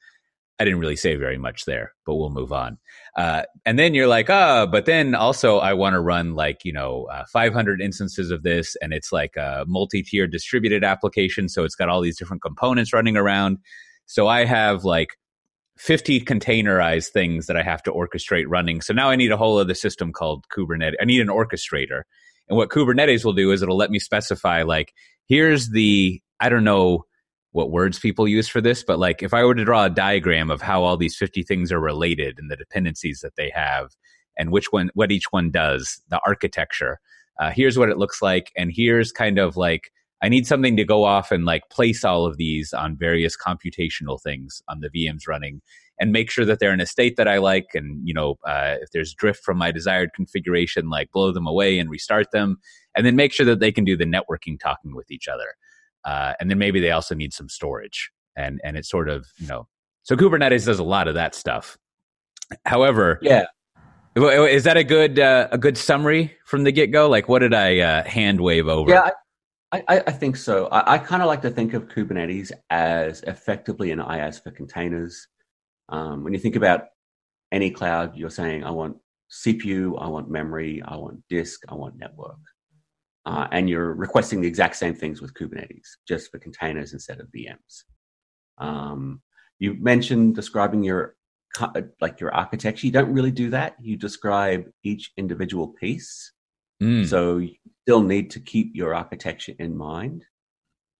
I 0.58 0.64
didn't 0.64 0.80
really 0.80 0.96
say 0.96 1.16
very 1.16 1.38
much 1.38 1.64
there, 1.64 1.92
but 2.06 2.14
we'll 2.14 2.30
move 2.30 2.52
on. 2.52 2.78
Uh, 3.16 3.42
and 3.66 3.76
then 3.78 3.92
you're 3.92 4.06
like, 4.06 4.30
ah, 4.30 4.62
oh, 4.62 4.66
but 4.66 4.86
then 4.86 5.14
also 5.14 5.58
I 5.58 5.74
want 5.74 5.94
to 5.94 6.00
run 6.00 6.34
like, 6.34 6.64
you 6.64 6.72
know, 6.72 7.08
uh, 7.12 7.24
500 7.32 7.80
instances 7.80 8.30
of 8.30 8.44
this, 8.44 8.76
and 8.80 8.92
it's 8.92 9.12
like 9.12 9.36
a 9.36 9.64
multi 9.66 10.02
tier 10.02 10.26
distributed 10.26 10.84
application. 10.84 11.48
So 11.48 11.64
it's 11.64 11.74
got 11.74 11.88
all 11.88 12.00
these 12.00 12.18
different 12.18 12.42
components 12.42 12.92
running 12.92 13.16
around. 13.16 13.58
So 14.06 14.28
I 14.28 14.44
have 14.44 14.84
like 14.84 15.10
50 15.78 16.20
containerized 16.20 17.08
things 17.08 17.46
that 17.46 17.56
I 17.56 17.62
have 17.62 17.82
to 17.84 17.92
orchestrate 17.92 18.44
running. 18.48 18.80
So 18.80 18.92
now 18.92 19.10
I 19.10 19.16
need 19.16 19.32
a 19.32 19.36
whole 19.36 19.58
other 19.58 19.74
system 19.74 20.12
called 20.12 20.44
Kubernetes. 20.56 20.94
I 21.00 21.04
need 21.04 21.20
an 21.20 21.28
orchestrator. 21.28 22.02
And 22.48 22.56
what 22.56 22.70
Kubernetes 22.70 23.24
will 23.24 23.32
do 23.32 23.50
is 23.50 23.62
it'll 23.62 23.76
let 23.76 23.90
me 23.90 23.98
specify, 23.98 24.62
like, 24.62 24.92
here's 25.26 25.70
the, 25.70 26.20
I 26.40 26.48
don't 26.48 26.64
know, 26.64 27.04
what 27.52 27.70
words 27.70 28.00
people 28.00 28.26
use 28.26 28.48
for 28.48 28.60
this, 28.60 28.82
but 28.82 28.98
like 28.98 29.22
if 29.22 29.32
I 29.32 29.44
were 29.44 29.54
to 29.54 29.64
draw 29.64 29.84
a 29.84 29.90
diagram 29.90 30.50
of 30.50 30.60
how 30.60 30.82
all 30.82 30.96
these 30.96 31.16
50 31.16 31.44
things 31.44 31.70
are 31.70 31.78
related 31.78 32.36
and 32.36 32.50
the 32.50 32.56
dependencies 32.56 33.20
that 33.20 33.36
they 33.36 33.48
have 33.54 33.90
and 34.36 34.50
which 34.50 34.72
one, 34.72 34.90
what 34.94 35.12
each 35.12 35.26
one 35.30 35.52
does, 35.52 36.02
the 36.08 36.20
architecture, 36.26 36.98
uh, 37.40 37.50
here's 37.50 37.78
what 37.78 37.90
it 37.90 37.96
looks 37.96 38.20
like. 38.20 38.50
And 38.56 38.72
here's 38.74 39.12
kind 39.12 39.38
of 39.38 39.56
like, 39.56 39.92
I 40.24 40.28
need 40.30 40.46
something 40.46 40.74
to 40.78 40.84
go 40.84 41.04
off 41.04 41.30
and 41.30 41.44
like 41.44 41.68
place 41.70 42.02
all 42.02 42.24
of 42.24 42.38
these 42.38 42.72
on 42.72 42.96
various 42.96 43.36
computational 43.36 44.18
things 44.20 44.62
on 44.68 44.80
the 44.80 44.88
VMs 44.88 45.28
running 45.28 45.60
and 46.00 46.12
make 46.12 46.30
sure 46.30 46.46
that 46.46 46.60
they're 46.60 46.72
in 46.72 46.80
a 46.80 46.86
state 46.86 47.16
that 47.16 47.28
I 47.28 47.36
like. 47.36 47.66
And, 47.74 48.00
you 48.08 48.14
know, 48.14 48.38
uh, 48.46 48.76
if 48.80 48.90
there's 48.92 49.12
drift 49.12 49.44
from 49.44 49.58
my 49.58 49.70
desired 49.70 50.14
configuration, 50.14 50.88
like 50.88 51.12
blow 51.12 51.30
them 51.30 51.46
away 51.46 51.78
and 51.78 51.90
restart 51.90 52.30
them. 52.30 52.56
And 52.96 53.04
then 53.04 53.16
make 53.16 53.34
sure 53.34 53.44
that 53.44 53.60
they 53.60 53.70
can 53.70 53.84
do 53.84 53.98
the 53.98 54.06
networking 54.06 54.58
talking 54.58 54.94
with 54.94 55.10
each 55.10 55.28
other. 55.28 55.56
Uh, 56.06 56.32
and 56.40 56.50
then 56.50 56.56
maybe 56.56 56.80
they 56.80 56.90
also 56.90 57.14
need 57.14 57.34
some 57.34 57.50
storage. 57.50 58.10
And 58.34 58.60
and 58.64 58.76
it's 58.76 58.88
sort 58.88 59.08
of 59.08 59.26
you 59.38 59.46
know 59.46 59.68
so 60.04 60.16
Kubernetes 60.16 60.66
does 60.66 60.78
a 60.78 60.84
lot 60.84 61.06
of 61.06 61.14
that 61.14 61.34
stuff. 61.34 61.78
However, 62.64 63.18
yeah, 63.22 63.46
is 64.16 64.64
that 64.64 64.76
a 64.76 64.84
good 64.84 65.18
uh, 65.18 65.48
a 65.50 65.58
good 65.58 65.78
summary 65.78 66.36
from 66.46 66.64
the 66.64 66.72
get 66.72 66.88
go? 66.92 67.08
Like, 67.08 67.28
what 67.28 67.40
did 67.40 67.54
I 67.54 67.78
uh, 67.78 68.04
hand 68.04 68.40
wave 68.40 68.68
over? 68.68 68.90
Yeah, 68.90 69.10
I, 69.88 70.02
I, 70.06 70.12
think 70.12 70.36
so. 70.36 70.66
I, 70.66 70.94
I 70.94 70.98
kind 70.98 71.22
of 71.22 71.28
like 71.28 71.42
to 71.42 71.50
think 71.50 71.74
of 71.74 71.88
Kubernetes 71.88 72.52
as 72.70 73.22
effectively 73.22 73.90
an 73.90 73.98
IaaS 73.98 74.42
for 74.42 74.50
containers. 74.50 75.26
Um, 75.88 76.24
when 76.24 76.32
you 76.32 76.38
think 76.38 76.56
about 76.56 76.86
any 77.52 77.70
cloud, 77.70 78.16
you're 78.16 78.30
saying, 78.30 78.64
I 78.64 78.70
want 78.70 78.96
CPU, 79.30 80.00
I 80.00 80.08
want 80.08 80.30
memory, 80.30 80.82
I 80.86 80.96
want 80.96 81.22
disk, 81.28 81.60
I 81.68 81.74
want 81.74 81.98
network 81.98 82.38
uh, 83.26 83.48
and 83.52 83.68
you're 83.68 83.94
requesting 83.94 84.40
the 84.40 84.48
exact 84.48 84.76
same 84.76 84.94
things 84.94 85.22
with 85.22 85.34
Kubernetes, 85.34 85.88
just 86.06 86.30
for 86.30 86.38
containers 86.38 86.92
instead 86.92 87.20
of 87.20 87.28
VMs. 87.28 87.84
Um, 88.58 89.22
you 89.58 89.74
mentioned 89.80 90.34
describing 90.34 90.82
your 90.82 91.16
like 92.00 92.18
your 92.20 92.34
architecture. 92.34 92.86
You 92.86 92.92
don't 92.92 93.12
really 93.12 93.30
do 93.30 93.48
that. 93.50 93.76
You 93.80 93.96
describe 93.96 94.64
each 94.82 95.12
individual 95.16 95.68
piece. 95.68 96.32
Mm. 96.82 97.06
So 97.06 97.38
you 97.38 97.54
still 97.82 98.02
need 98.02 98.30
to 98.32 98.40
keep 98.40 98.74
your 98.74 98.94
architecture 98.94 99.54
in 99.58 99.76
mind. 99.76 100.24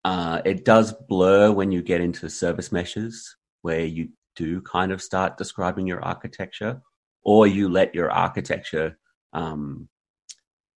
Uh, 0.04 0.42
it 0.44 0.64
does 0.64 0.92
blur 1.08 1.50
when 1.50 1.72
you 1.72 1.82
get 1.82 2.00
into 2.00 2.28
service 2.28 2.70
meshes 2.70 3.36
where 3.62 3.84
you 3.84 4.10
do 4.36 4.60
kind 4.60 4.92
of 4.92 5.00
start 5.00 5.38
describing 5.38 5.86
your 5.86 6.04
architecture, 6.04 6.82
or 7.22 7.46
you 7.46 7.68
let 7.68 7.94
your 7.94 8.10
architecture 8.10 8.98
um, 9.32 9.88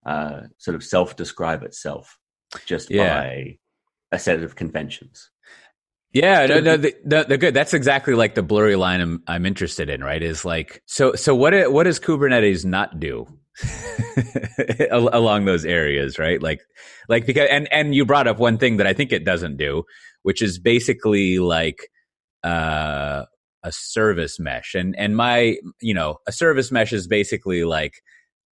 uh, 0.07 0.43
sort 0.57 0.75
of 0.75 0.83
self 0.83 1.17
describe 1.17 1.63
itself 1.63 2.19
just 2.65 2.91
yeah. 2.91 3.21
by 3.21 3.59
a 4.13 4.19
set 4.19 4.43
of 4.43 4.57
conventions. 4.57 5.31
Yeah, 6.12 6.47
no, 6.47 6.61
no, 6.61 6.77
the, 6.79 6.94
the, 7.05 7.25
the, 7.29 7.38
good. 7.38 7.55
That's 7.55 7.75
exactly 7.75 8.14
like 8.14 8.35
the 8.35 8.42
blurry 8.42 8.77
line 8.77 9.01
I'm 9.01 9.23
I'm 9.27 9.44
interested 9.44 9.90
in. 9.90 10.03
Right? 10.03 10.23
Is 10.23 10.44
like 10.44 10.83
so. 10.87 11.14
So 11.14 11.35
what? 11.35 11.71
What 11.71 11.85
does 11.85 12.01
Kubernetes 12.01 12.64
not 12.64 12.99
do 12.99 13.27
along 14.90 15.44
those 15.44 15.66
areas? 15.66 16.18
Right? 16.18 16.42
Like, 16.42 16.62
like 17.11 17.27
because 17.27 17.49
and 17.51 17.71
and 17.71 17.94
you 17.94 18.07
brought 18.07 18.27
up 18.27 18.38
one 18.38 18.57
thing 18.57 18.79
that 18.79 18.87
I 18.87 18.94
think 18.94 19.12
it 19.12 19.25
doesn't 19.25 19.59
do, 19.59 19.85
which 20.23 20.40
is 20.40 20.59
basically 20.59 21.40
like 21.40 21.90
uh, 22.42 23.25
a 23.62 23.73
service 23.73 24.40
mesh. 24.40 24.75
And 24.75 24.97
and 24.97 25.14
my 25.14 25.59
you 25.83 25.92
know 25.92 26.18
a 26.27 26.33
service 26.33 26.73
mesh 26.73 26.94
is 26.94 27.07
basically 27.07 27.64
like 27.64 27.92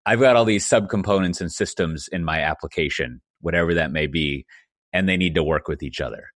I've 0.05 0.21
got 0.21 0.35
all 0.35 0.45
these 0.45 0.69
subcomponents 0.69 1.41
and 1.41 1.53
systems 1.53 2.09
in 2.11 2.25
my 2.25 2.41
application, 2.41 3.21
whatever 3.41 3.75
that 3.75 3.93
may 3.93 4.09
be, 4.09 4.45
and 4.93 5.09
they 5.09 5.17
need 5.17 5.37
to 5.37 5.45
work 5.45 5.69
with 5.69 5.85
each 5.85 6.01
other. 6.01 6.34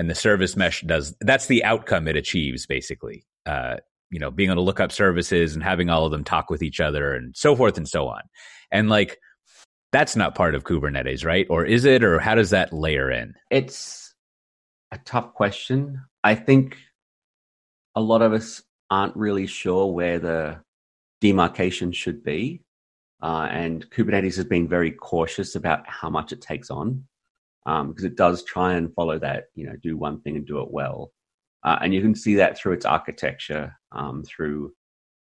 And 0.00 0.08
the 0.08 0.14
service 0.14 0.56
mesh 0.56 0.80
does 0.80 1.14
that's 1.20 1.46
the 1.46 1.62
outcome 1.62 2.08
it 2.08 2.16
achieves, 2.16 2.64
basically. 2.64 3.26
Uh, 3.44 3.76
you 4.08 4.18
know, 4.18 4.30
being 4.30 4.48
able 4.48 4.62
to 4.62 4.64
look 4.64 4.80
up 4.80 4.92
services 4.92 5.52
and 5.52 5.62
having 5.62 5.90
all 5.90 6.06
of 6.06 6.10
them 6.10 6.24
talk 6.24 6.48
with 6.48 6.62
each 6.62 6.80
other 6.80 7.12
and 7.12 7.36
so 7.36 7.54
forth 7.54 7.76
and 7.76 7.86
so 7.86 8.08
on. 8.08 8.22
And 8.72 8.88
like 8.88 9.18
that's 9.92 10.16
not 10.16 10.34
part 10.34 10.54
of 10.54 10.64
Kubernetes, 10.64 11.22
right? 11.22 11.46
Or 11.50 11.66
is 11.66 11.84
it, 11.84 12.02
or 12.02 12.18
how 12.18 12.34
does 12.34 12.48
that 12.48 12.72
layer 12.72 13.10
in? 13.10 13.34
It's 13.50 14.14
a 14.90 14.96
tough 15.04 15.34
question. 15.34 16.00
I 16.24 16.34
think 16.34 16.78
a 17.94 18.00
lot 18.00 18.22
of 18.22 18.32
us 18.32 18.62
aren't 18.90 19.16
really 19.16 19.46
sure 19.46 19.92
where 19.92 20.18
the 20.18 20.62
demarcation 21.20 21.92
should 21.92 22.24
be. 22.24 22.62
Uh, 23.22 23.48
and 23.50 23.88
Kubernetes 23.90 24.36
has 24.36 24.46
been 24.46 24.66
very 24.66 24.92
cautious 24.92 25.56
about 25.56 25.86
how 25.86 26.08
much 26.08 26.32
it 26.32 26.40
takes 26.40 26.70
on 26.70 27.04
because 27.64 28.04
um, 28.04 28.06
it 28.06 28.16
does 28.16 28.42
try 28.44 28.74
and 28.74 28.94
follow 28.94 29.18
that, 29.18 29.44
you 29.54 29.66
know, 29.66 29.76
do 29.82 29.96
one 29.96 30.20
thing 30.20 30.36
and 30.36 30.46
do 30.46 30.60
it 30.60 30.70
well. 30.70 31.12
Uh, 31.62 31.78
and 31.82 31.92
you 31.92 32.00
can 32.00 32.14
see 32.14 32.34
that 32.36 32.56
through 32.56 32.72
its 32.72 32.86
architecture, 32.86 33.76
um, 33.92 34.22
through 34.24 34.72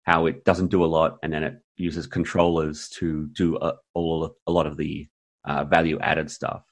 how 0.04 0.26
it 0.26 0.44
doesn't 0.44 0.70
do 0.70 0.84
a 0.84 0.86
lot 0.86 1.18
and 1.22 1.32
then 1.32 1.42
it 1.42 1.54
uses 1.76 2.06
controllers 2.06 2.88
to 2.88 3.26
do 3.32 3.56
a, 3.56 3.74
all, 3.94 4.36
a 4.46 4.52
lot 4.52 4.66
of 4.66 4.76
the 4.76 5.06
uh, 5.44 5.64
value 5.64 5.98
added 6.00 6.30
stuff. 6.30 6.62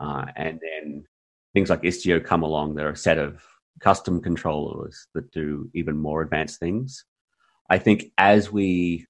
Uh, 0.00 0.26
and 0.36 0.60
then 0.60 1.04
things 1.52 1.70
like 1.70 1.82
Istio 1.82 2.24
come 2.24 2.42
along. 2.42 2.74
There 2.74 2.88
are 2.88 2.92
a 2.92 2.96
set 2.96 3.18
of 3.18 3.42
custom 3.80 4.20
controllers 4.20 5.06
that 5.14 5.30
do 5.30 5.70
even 5.74 5.96
more 5.96 6.22
advanced 6.22 6.58
things. 6.58 7.04
I 7.68 7.78
think 7.78 8.06
as 8.18 8.50
we 8.50 9.06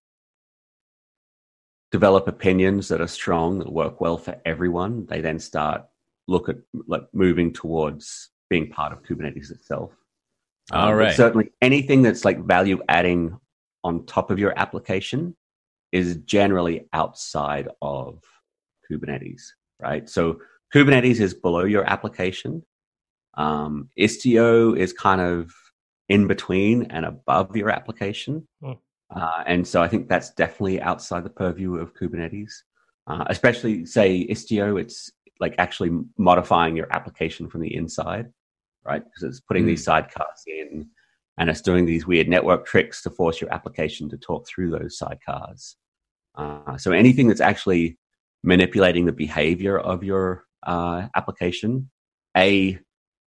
develop 1.93 2.29
opinions 2.29 2.89
that 2.89 3.01
are 3.01 3.09
strong 3.09 3.59
that 3.59 3.73
work 3.73 4.01
well 4.01 4.17
for 4.17 4.41
everyone, 4.45 5.07
they 5.07 5.21
then 5.21 5.39
start 5.39 5.85
look 6.29 6.49
at 6.49 6.57
like 6.87 7.03
moving 7.13 7.53
towards 7.53 8.31
being 8.49 8.71
part 8.71 8.93
of 8.93 9.03
Kubernetes 9.03 9.51
itself. 9.51 9.93
All 10.73 10.91
um, 10.91 10.95
right. 10.95 11.15
Certainly, 11.15 11.53
anything 11.61 12.03
that's 12.03 12.25
like 12.25 12.45
value 12.45 12.81
adding 12.89 13.37
on 13.83 14.07
top 14.07 14.31
of 14.31 14.39
your 14.39 14.57
application 14.59 15.37
is 15.93 16.17
generally 16.25 16.89
outside 16.93 17.69
of 17.83 18.23
Kubernetes, 18.91 19.43
right? 19.81 20.09
So 20.09 20.39
Kubernetes 20.75 21.21
is 21.21 21.35
below 21.35 21.65
your 21.65 21.85
application. 21.85 22.63
Um, 23.35 23.89
Istio 23.99 24.77
is 24.77 24.93
kind 24.93 25.21
of 25.21 25.53
in 26.09 26.27
between 26.27 26.85
and 26.85 27.05
above 27.05 27.57
your 27.57 27.71
application. 27.71 28.47
Hmm. 28.63 28.73
Uh, 29.15 29.43
and 29.47 29.67
so 29.67 29.83
I 29.83 29.89
think 29.89 30.09
that's 30.09 30.31
definitely 30.31 30.81
outside 30.81 31.25
the 31.25 31.31
purview 31.31 31.77
of 31.77 31.95
Kubernetes, 31.95 32.53
uh, 33.07 33.25
especially 33.29 33.85
say 33.85 34.27
Istio, 34.29 34.81
it's 34.81 35.11
like 35.41 35.55
actually 35.59 35.91
modifying 36.17 36.77
your 36.77 36.87
application 36.93 37.49
from 37.49 37.63
the 37.63 37.75
inside, 37.75 38.31
right? 38.85 39.03
Because 39.03 39.23
it's 39.23 39.41
putting 39.41 39.65
mm. 39.65 39.69
these 39.69 39.85
sidecars 39.85 40.47
in 40.47 40.89
and 41.39 41.49
it's 41.49 41.63
doing 41.63 41.87
these 41.87 42.07
weird 42.07 42.29
network 42.29 42.67
tricks 42.67 43.03
to 43.03 43.11
force 43.11 43.41
your 43.41 43.53
application 43.53 44.09
to 44.11 44.19
talk 44.19 44.47
through 44.47 44.71
those 44.71 44.99
sidecars. 44.99 45.75
Uh, 46.37 46.77
so 46.77 46.93
anything 46.93 47.29
that's 47.29 47.41
actually 47.41 47.99
manipulating 48.45 49.07
the 49.07 49.13
behavior 49.13 49.79
of 49.79 50.05
your 50.05 50.45
uh, 50.65 51.09
application, 51.17 51.91
A, 52.37 52.79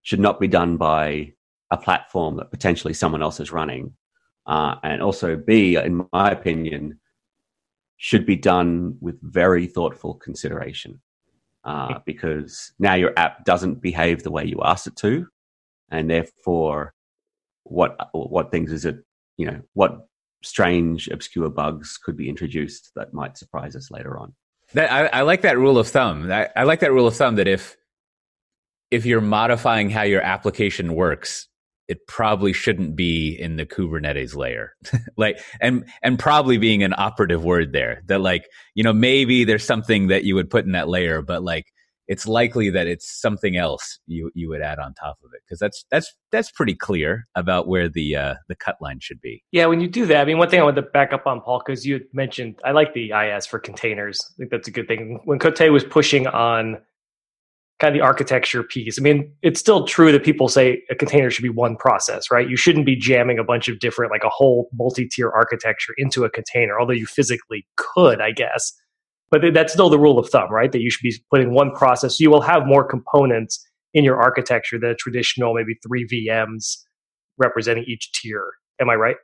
should 0.04 0.20
not 0.20 0.40
be 0.40 0.48
done 0.48 0.78
by 0.78 1.34
a 1.72 1.78
platform 1.78 2.38
that 2.38 2.52
potentially 2.52 2.94
someone 2.94 3.24
else 3.24 3.40
is 3.40 3.52
running. 3.52 3.94
Uh, 4.46 4.76
and 4.84 5.02
also, 5.02 5.36
B, 5.36 5.76
in 5.76 6.06
my 6.12 6.32
opinion, 6.32 7.00
should 7.98 8.26
be 8.26 8.36
done 8.36 8.98
with 9.00 9.18
very 9.22 9.68
thoughtful 9.68 10.16
consideration. 10.16 11.00
Uh, 11.64 12.00
because 12.06 12.74
now 12.78 12.94
your 12.94 13.14
app 13.16 13.46
doesn't 13.46 13.82
behave 13.82 14.22
the 14.22 14.32
way 14.32 14.44
you 14.44 14.60
asked 14.66 14.86
it 14.86 14.98
to, 14.98 15.26
and 15.90 16.10
therefore, 16.10 16.94
what 17.64 18.10
what 18.12 18.52
things 18.52 18.70
is 18.70 18.84
it? 18.84 18.98
You 19.38 19.46
know, 19.46 19.62
what 19.72 20.08
strange, 20.44 21.08
obscure 21.08 21.50
bugs 21.50 21.98
could 21.98 22.18
be 22.18 22.28
introduced 22.28 22.92
that 22.96 23.14
might 23.14 23.38
surprise 23.38 23.78
us 23.78 23.90
later 23.92 24.20
on. 24.20 24.34
That 24.74 24.92
I, 24.92 25.20
I 25.20 25.22
like 25.22 25.42
that 25.44 25.58
rule 25.58 25.78
of 25.78 25.88
thumb. 25.88 26.30
I, 26.30 26.50
I 26.54 26.64
like 26.64 26.82
that 26.82 26.92
rule 26.92 27.08
of 27.08 27.16
thumb 27.16 27.36
that 27.36 27.48
if 27.48 27.78
if 28.92 29.06
you're 29.06 29.22
modifying 29.22 29.90
how 29.90 30.04
your 30.04 30.22
application 30.22 30.94
works, 30.96 31.48
it 31.94 32.08
probably 32.08 32.54
shouldn't 32.54 32.96
be 32.96 33.40
in 33.40 33.56
the 33.56 33.68
Kubernetes 33.68 34.36
layer. 34.36 34.74
like 35.18 35.40
and 35.62 35.86
and 36.02 36.18
probably 36.18 36.58
being 36.58 36.82
an 36.82 36.96
operative 36.98 37.44
word 37.44 37.72
there. 37.72 38.02
That 38.08 38.20
like, 38.20 38.48
you 38.74 38.84
know, 38.84 38.94
maybe 38.94 39.44
there's 39.44 39.64
something 39.64 40.08
that 40.08 40.24
you 40.24 40.34
would 40.34 40.50
put 40.50 40.66
in 40.66 40.72
that 40.72 40.90
layer, 40.90 41.22
but 41.22 41.44
like 41.44 41.68
it's 42.08 42.26
likely 42.26 42.72
that 42.72 42.88
it's 42.88 43.22
something 43.22 43.56
else 43.56 44.00
you 44.08 44.32
you 44.34 44.50
would 44.50 44.62
add 44.62 44.80
on 44.80 44.96
top 44.96 45.18
of 45.24 45.30
it 45.36 45.42
because 45.46 45.60
that's 45.60 45.86
that's 45.92 46.12
that's 46.32 46.50
pretty 46.50 46.74
clear 46.74 47.28
about 47.36 47.68
where 47.68 47.88
the 47.88 48.16
uh, 48.16 48.34
the 48.48 48.56
cut 48.56 48.78
line 48.82 49.00
should 49.00 49.22
be. 49.22 49.44
Yeah, 49.52 49.68
when 49.68 49.80
you 49.80 49.88
do 49.88 50.08
that, 50.08 50.22
I 50.22 50.26
mean, 50.26 50.40
one 50.40 50.50
thing 50.50 50.60
I 50.60 50.64
want 50.64 50.78
to 50.78 50.82
back 50.82 51.14
up 51.14 51.28
on 51.28 51.42
Paul 51.42 51.62
because 51.64 51.86
you 51.86 52.02
mentioned 52.12 52.60
I 52.66 52.72
like 52.72 52.96
the 52.96 53.12
IaaS 53.12 53.48
for 53.48 53.60
containers. 53.60 54.20
I 54.20 54.34
think 54.40 54.50
that's 54.50 54.68
a 54.68 54.72
good 54.72 54.88
thing. 54.88 55.20
When 55.26 55.38
Cote 55.38 55.70
was 55.70 55.84
pushing 55.84 56.26
on 56.26 56.80
kind 57.84 57.96
of 57.96 58.00
the 58.00 58.06
architecture 58.06 58.64
piece, 58.64 58.98
I 58.98 59.02
mean, 59.02 59.32
it's 59.42 59.60
still 59.60 59.86
true 59.86 60.12
that 60.12 60.24
people 60.24 60.48
say 60.48 60.82
a 60.90 60.96
container 60.96 61.30
should 61.30 61.44
be 61.44 61.50
one 61.50 61.76
process, 61.76 62.32
right? 62.32 62.50
You 62.50 62.58
shouldn't 62.58 62.86
be 62.86 62.96
jamming 62.96 63.40
a 63.40 63.44
bunch 63.44 63.68
of 63.68 63.80
different, 63.80 64.12
like 64.12 64.24
a 64.24 64.30
whole 64.30 64.70
multi-tier 64.74 65.30
architecture 65.30 65.94
into 65.98 66.24
a 66.24 66.30
container, 66.30 66.80
although 66.80 66.94
you 66.94 67.06
physically 67.06 67.68
could, 67.76 68.22
I 68.22 68.32
guess 68.32 68.74
but 69.34 69.42
that's 69.52 69.74
still 69.74 69.90
the 69.90 69.98
rule 69.98 70.20
of 70.20 70.30
thumb, 70.30 70.52
right? 70.52 70.72
That 70.72 70.82
you 70.82 70.92
should 70.92 71.02
be 71.02 71.16
putting 71.32 71.56
one 71.56 71.72
process. 71.72 72.20
So 72.20 72.22
you 72.22 72.30
will 72.30 72.42
have 72.42 72.68
more 72.68 72.84
components 72.84 73.68
in 73.96 74.04
your 74.04 74.22
architecture 74.22 74.78
than 74.78 74.92
a 74.92 74.96
traditional, 74.96 75.56
maybe 75.56 75.74
three 75.86 76.08
VMs 76.08 76.78
representing 77.40 77.84
each 77.88 78.12
tier. 78.12 78.52
Am 78.80 78.92
I 78.92 78.94
right? 78.94 79.16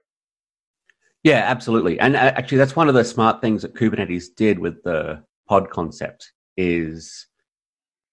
Yeah, 1.22 1.44
absolutely. 1.46 2.00
And 2.00 2.16
uh, 2.16 2.34
actually, 2.36 2.58
that's 2.58 2.76
one 2.76 2.88
of 2.88 2.96
the 2.96 3.04
smart 3.04 3.40
things 3.40 3.62
that 3.62 3.76
Kubernetes 3.76 4.26
did 4.36 4.58
with 4.58 4.82
the 4.84 5.24
pod 5.48 5.70
concept 5.70 6.32
is 6.58 7.28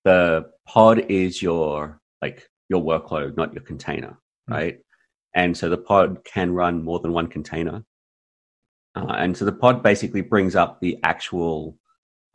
the 0.06 0.48
pod 0.68 1.00
is 1.10 1.42
your 1.42 2.00
like 2.22 2.48
your 2.68 2.82
workload, 2.82 3.36
not 3.36 3.52
your 3.52 3.64
container, 3.64 4.12
mm-hmm. 4.48 4.54
right? 4.54 4.78
And 5.34 5.54
so 5.54 5.68
the 5.68 5.76
pod 5.76 6.24
can 6.24 6.54
run 6.54 6.82
more 6.82 7.00
than 7.00 7.12
one 7.12 7.26
container. 7.26 7.84
Uh, 8.94 9.14
and 9.18 9.36
so 9.36 9.44
the 9.44 9.52
pod 9.52 9.82
basically 9.82 10.22
brings 10.22 10.54
up 10.54 10.80
the 10.80 10.96
actual 11.02 11.76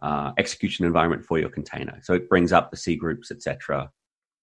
uh, 0.04 0.32
execution 0.38 0.86
environment 0.86 1.26
for 1.26 1.40
your 1.40 1.50
container. 1.50 1.98
So 2.04 2.14
it 2.14 2.30
brings 2.30 2.52
up 2.52 2.70
the 2.70 2.78
C 2.78 2.96
groups, 2.96 3.32
etc. 3.32 3.90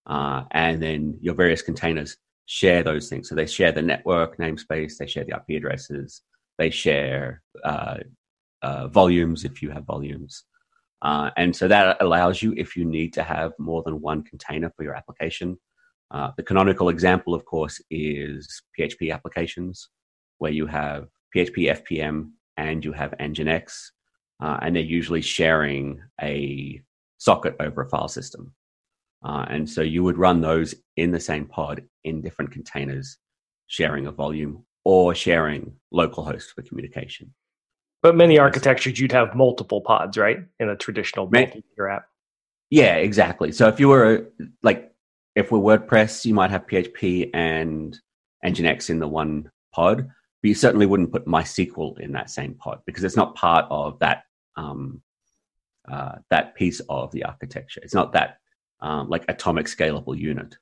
Uh, 0.06 0.44
and 0.52 0.82
then 0.82 1.18
your 1.20 1.34
various 1.34 1.60
containers 1.62 2.16
share 2.46 2.82
those 2.82 3.10
things. 3.10 3.28
So 3.28 3.34
they 3.34 3.46
share 3.46 3.72
the 3.72 3.82
network 3.82 4.38
namespace, 4.38 4.96
they 4.96 5.06
share 5.06 5.24
the 5.24 5.36
IP 5.36 5.58
addresses, 5.58 6.22
they 6.56 6.70
share 6.70 7.42
uh, 7.62 7.98
uh, 8.62 8.88
volumes 8.88 9.44
if 9.44 9.62
you 9.62 9.70
have 9.70 9.84
volumes. 9.84 10.44
Uh, 11.02 11.30
and 11.36 11.54
so 11.54 11.68
that 11.68 11.96
allows 12.00 12.42
you, 12.42 12.54
if 12.56 12.76
you 12.76 12.84
need 12.84 13.12
to 13.12 13.22
have 13.22 13.52
more 13.58 13.82
than 13.82 14.00
one 14.00 14.22
container 14.22 14.70
for 14.76 14.82
your 14.82 14.94
application. 14.94 15.58
Uh, 16.10 16.30
the 16.36 16.42
canonical 16.42 16.88
example, 16.88 17.34
of 17.34 17.44
course, 17.44 17.80
is 17.90 18.62
PHP 18.78 19.12
applications, 19.12 19.88
where 20.38 20.50
you 20.52 20.66
have 20.66 21.08
PHP 21.34 21.82
FPM 21.82 22.30
and 22.56 22.84
you 22.84 22.92
have 22.92 23.12
Nginx 23.20 23.90
uh, 24.40 24.58
and 24.62 24.74
they're 24.74 24.82
usually 24.82 25.22
sharing 25.22 26.00
a 26.20 26.80
socket 27.18 27.56
over 27.60 27.82
a 27.82 27.88
file 27.88 28.08
system. 28.08 28.54
Uh, 29.24 29.44
and 29.48 29.68
so 29.68 29.82
you 29.82 30.04
would 30.04 30.16
run 30.16 30.40
those 30.40 30.74
in 30.96 31.10
the 31.10 31.20
same 31.20 31.44
pod 31.44 31.82
in 32.04 32.22
different 32.22 32.52
containers, 32.52 33.18
sharing 33.66 34.06
a 34.06 34.12
volume 34.12 34.64
or 34.84 35.14
sharing 35.14 35.72
localhost 35.92 36.50
for 36.54 36.62
communication. 36.62 37.34
But 38.02 38.16
many 38.16 38.38
architectures, 38.38 38.98
you'd 39.00 39.12
have 39.12 39.34
multiple 39.34 39.80
pods, 39.80 40.16
right? 40.16 40.38
In 40.60 40.68
a 40.68 40.76
traditional 40.76 41.28
multi-tier 41.30 41.88
app. 41.88 42.06
Yeah, 42.70 42.96
exactly. 42.96 43.50
So 43.52 43.68
if 43.68 43.80
you 43.80 43.88
were 43.88 44.28
like, 44.62 44.92
if 45.34 45.50
we're 45.50 45.58
WordPress, 45.78 46.24
you 46.24 46.34
might 46.34 46.50
have 46.50 46.66
PHP 46.66 47.30
and 47.34 47.98
Nginx 48.44 48.90
in 48.90 48.98
the 48.98 49.08
one 49.08 49.50
pod, 49.72 49.98
but 50.06 50.48
you 50.48 50.54
certainly 50.54 50.86
wouldn't 50.86 51.12
put 51.12 51.26
MySQL 51.26 51.98
in 51.98 52.12
that 52.12 52.30
same 52.30 52.54
pod 52.54 52.80
because 52.86 53.04
it's 53.04 53.16
not 53.16 53.34
part 53.34 53.66
of 53.70 53.98
that 54.00 54.24
um, 54.56 55.02
uh, 55.90 56.16
that 56.30 56.54
piece 56.54 56.80
of 56.88 57.10
the 57.12 57.24
architecture. 57.24 57.80
It's 57.82 57.94
not 57.94 58.12
that 58.12 58.38
um, 58.80 59.08
like 59.08 59.24
atomic 59.28 59.66
scalable 59.66 60.16
unit. 60.16 60.56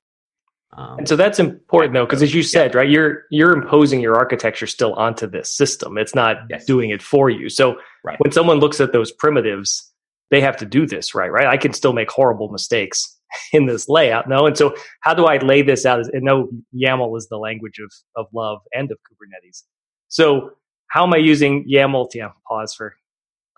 Um, 0.76 0.98
and 0.98 1.08
so 1.08 1.16
that's 1.16 1.38
important 1.38 1.94
though, 1.94 2.04
because 2.04 2.22
as 2.22 2.34
you 2.34 2.42
said, 2.42 2.72
yeah. 2.72 2.80
right, 2.80 2.88
you're 2.88 3.22
you're 3.30 3.52
imposing 3.52 4.00
your 4.00 4.16
architecture 4.16 4.66
still 4.66 4.92
onto 4.94 5.26
this 5.26 5.52
system. 5.52 5.96
It's 5.96 6.14
not 6.14 6.36
yes. 6.50 6.66
doing 6.66 6.90
it 6.90 7.02
for 7.02 7.30
you. 7.30 7.48
So 7.48 7.76
right. 8.04 8.18
when 8.20 8.30
someone 8.30 8.58
looks 8.58 8.80
at 8.80 8.92
those 8.92 9.10
primitives, 9.10 9.90
they 10.30 10.40
have 10.40 10.56
to 10.58 10.66
do 10.66 10.86
this 10.86 11.14
right, 11.14 11.32
right? 11.32 11.46
I 11.46 11.56
can 11.56 11.72
still 11.72 11.94
make 11.94 12.10
horrible 12.10 12.50
mistakes 12.50 13.18
in 13.52 13.64
this 13.64 13.88
layout, 13.88 14.28
no. 14.28 14.46
And 14.46 14.56
so 14.56 14.74
how 15.00 15.14
do 15.14 15.24
I 15.24 15.38
lay 15.38 15.62
this 15.62 15.86
out? 15.86 16.00
And 16.12 16.22
no, 16.22 16.50
YAML 16.74 17.16
is 17.16 17.28
the 17.28 17.38
language 17.38 17.78
of 17.78 17.90
of 18.14 18.26
love 18.34 18.60
and 18.74 18.90
of 18.90 18.98
Kubernetes. 18.98 19.62
So 20.08 20.50
how 20.88 21.04
am 21.04 21.14
I 21.14 21.18
using 21.18 21.66
YAML? 21.66 22.14
Yeah, 22.14 22.30
pause 22.46 22.74
for 22.74 22.94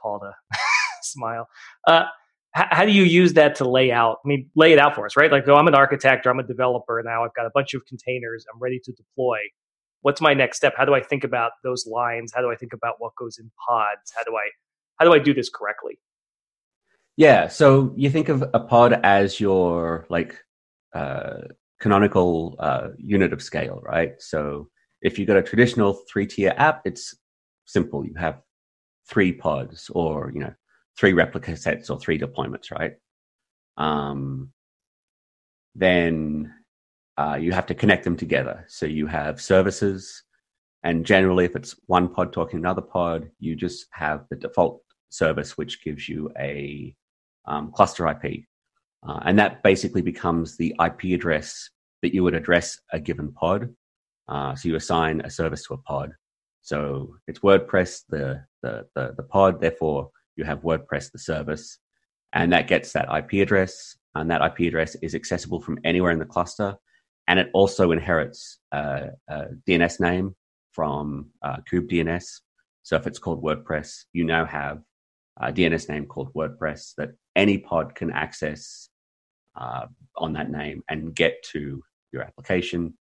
Paul 0.00 0.20
to 0.20 0.32
smile. 1.02 1.48
Uh, 1.84 2.04
how 2.70 2.84
do 2.84 2.92
you 2.92 3.04
use 3.04 3.34
that 3.34 3.54
to 3.56 3.68
lay 3.68 3.92
out? 3.92 4.18
I 4.24 4.28
mean, 4.28 4.50
lay 4.54 4.72
it 4.72 4.78
out 4.78 4.94
for 4.94 5.06
us, 5.06 5.16
right? 5.16 5.30
Like, 5.30 5.46
oh, 5.48 5.54
I'm 5.54 5.68
an 5.68 5.74
architect 5.74 6.26
or 6.26 6.30
I'm 6.30 6.38
a 6.38 6.42
developer 6.42 7.02
now. 7.04 7.24
I've 7.24 7.34
got 7.34 7.46
a 7.46 7.50
bunch 7.54 7.74
of 7.74 7.84
containers. 7.86 8.44
I'm 8.52 8.60
ready 8.60 8.80
to 8.84 8.92
deploy. 8.92 9.38
What's 10.02 10.20
my 10.20 10.34
next 10.34 10.56
step? 10.56 10.74
How 10.76 10.84
do 10.84 10.94
I 10.94 11.00
think 11.00 11.24
about 11.24 11.52
those 11.64 11.86
lines? 11.86 12.32
How 12.34 12.40
do 12.40 12.50
I 12.50 12.56
think 12.56 12.72
about 12.72 12.96
what 12.98 13.14
goes 13.16 13.38
in 13.38 13.50
pods? 13.68 14.12
How 14.16 14.24
do 14.24 14.36
I 14.36 14.48
how 14.98 15.04
do 15.04 15.12
I 15.12 15.18
do 15.18 15.32
this 15.32 15.48
correctly? 15.48 15.98
Yeah, 17.16 17.48
so 17.48 17.92
you 17.96 18.10
think 18.10 18.28
of 18.28 18.44
a 18.54 18.60
pod 18.60 19.00
as 19.02 19.40
your 19.40 20.06
like 20.08 20.36
uh, 20.94 21.38
canonical 21.80 22.56
uh, 22.58 22.88
unit 22.96 23.32
of 23.32 23.42
scale, 23.42 23.80
right? 23.82 24.14
So 24.18 24.68
if 25.02 25.18
you've 25.18 25.28
got 25.28 25.36
a 25.36 25.42
traditional 25.42 26.00
three 26.10 26.26
tier 26.26 26.54
app, 26.56 26.82
it's 26.84 27.16
simple. 27.64 28.04
You 28.04 28.14
have 28.18 28.40
three 29.08 29.32
pods 29.32 29.90
or 29.94 30.30
you 30.34 30.40
know 30.40 30.52
three 30.98 31.12
replica 31.12 31.56
sets 31.56 31.90
or 31.90 31.98
three 31.98 32.18
deployments, 32.18 32.70
right? 32.72 32.94
Um, 33.76 34.52
then 35.74 36.52
uh, 37.16 37.38
you 37.40 37.52
have 37.52 37.66
to 37.66 37.74
connect 37.74 38.04
them 38.04 38.16
together. 38.16 38.64
So 38.68 38.86
you 38.86 39.06
have 39.06 39.40
services, 39.40 40.22
and 40.82 41.06
generally, 41.06 41.44
if 41.44 41.54
it's 41.56 41.76
one 41.86 42.08
pod 42.08 42.32
talking 42.32 42.58
another 42.58 42.82
pod, 42.82 43.30
you 43.38 43.54
just 43.54 43.86
have 43.90 44.24
the 44.30 44.36
default 44.36 44.80
service, 45.10 45.56
which 45.56 45.82
gives 45.82 46.08
you 46.08 46.30
a 46.38 46.94
um, 47.46 47.72
cluster 47.72 48.08
IP, 48.08 48.44
uh, 49.06 49.20
and 49.24 49.38
that 49.38 49.62
basically 49.62 50.02
becomes 50.02 50.56
the 50.56 50.74
IP 50.84 51.14
address 51.14 51.70
that 52.02 52.14
you 52.14 52.22
would 52.22 52.34
address 52.34 52.78
a 52.92 53.00
given 53.00 53.32
pod. 53.32 53.74
Uh, 54.28 54.54
so 54.54 54.68
you 54.68 54.76
assign 54.76 55.20
a 55.22 55.30
service 55.30 55.64
to 55.64 55.74
a 55.74 55.78
pod, 55.78 56.12
so 56.60 57.16
it's 57.26 57.38
WordPress, 57.38 58.02
the, 58.10 58.44
the, 58.62 58.86
the, 58.94 59.14
the 59.16 59.22
pod, 59.22 59.60
therefore 59.60 60.10
you 60.38 60.44
have 60.44 60.62
WordPress, 60.62 61.12
the 61.12 61.18
service, 61.18 61.78
and 62.32 62.52
that 62.52 62.68
gets 62.68 62.92
that 62.92 63.08
IP 63.14 63.42
address, 63.42 63.96
and 64.14 64.30
that 64.30 64.42
IP 64.42 64.68
address 64.68 64.94
is 65.02 65.14
accessible 65.14 65.60
from 65.60 65.78
anywhere 65.84 66.12
in 66.12 66.18
the 66.18 66.24
cluster. 66.24 66.76
And 67.26 67.38
it 67.38 67.50
also 67.52 67.92
inherits 67.92 68.58
a, 68.72 69.08
a 69.28 69.46
DNS 69.68 70.00
name 70.00 70.34
from 70.72 71.30
uh, 71.42 71.56
kubedns. 71.70 72.40
So 72.84 72.96
if 72.96 73.06
it's 73.06 73.18
called 73.18 73.42
WordPress, 73.42 74.04
you 74.12 74.24
now 74.24 74.46
have 74.46 74.80
a 75.40 75.52
DNS 75.52 75.88
name 75.90 76.06
called 76.06 76.32
WordPress 76.32 76.94
that 76.96 77.10
any 77.36 77.58
pod 77.58 77.94
can 77.94 78.10
access 78.10 78.88
uh, 79.56 79.86
on 80.16 80.32
that 80.32 80.50
name 80.50 80.82
and 80.88 81.14
get 81.14 81.42
to 81.52 81.82
your 82.12 82.22
application 82.22 82.94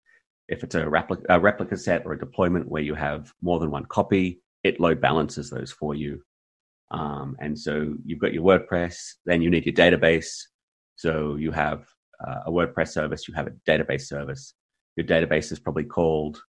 if 0.48 0.64
it's 0.64 0.76
a, 0.76 0.88
replica, 0.88 1.24
a 1.30 1.40
replica 1.40 1.78
set 1.78 2.06
or 2.06 2.14
a 2.14 2.20
deployment 2.20 2.68
where 2.68 2.82
you 2.82 2.96
have 2.96 3.34
more 3.42 3.60
than 3.60 3.72
one 3.72 3.86
copy, 3.86 4.42
it 4.64 4.80
load 4.80 5.02
balances 5.02 5.50
those 5.50 5.72
for 5.72 5.96
you. 5.96 6.22
Um, 6.96 7.36
and 7.40 7.60
so 7.60 7.94
you've 8.06 8.20
got 8.20 8.34
your 8.34 8.44
WordPress, 8.44 9.16
then 9.26 9.42
you 9.42 9.50
need 9.50 9.66
your 9.66 9.76
database. 9.76 10.32
So 10.96 11.36
you 11.36 11.52
have 11.52 11.86
uh, 12.26 12.44
a 12.46 12.52
WordPress 12.52 12.90
service, 12.90 13.28
you 13.28 13.34
have 13.34 13.48
a 13.48 13.54
database 13.70 14.04
service. 14.04 14.54
Your 14.96 15.06
database 15.06 15.52
is 15.52 15.60
probably 15.60 15.84
called 15.84 16.42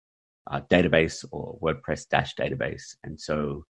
uh, 0.51 0.61
database 0.69 1.25
or 1.31 1.57
WordPress 1.63 2.05
database. 2.39 2.95
And 3.03 3.19
so 3.19 3.65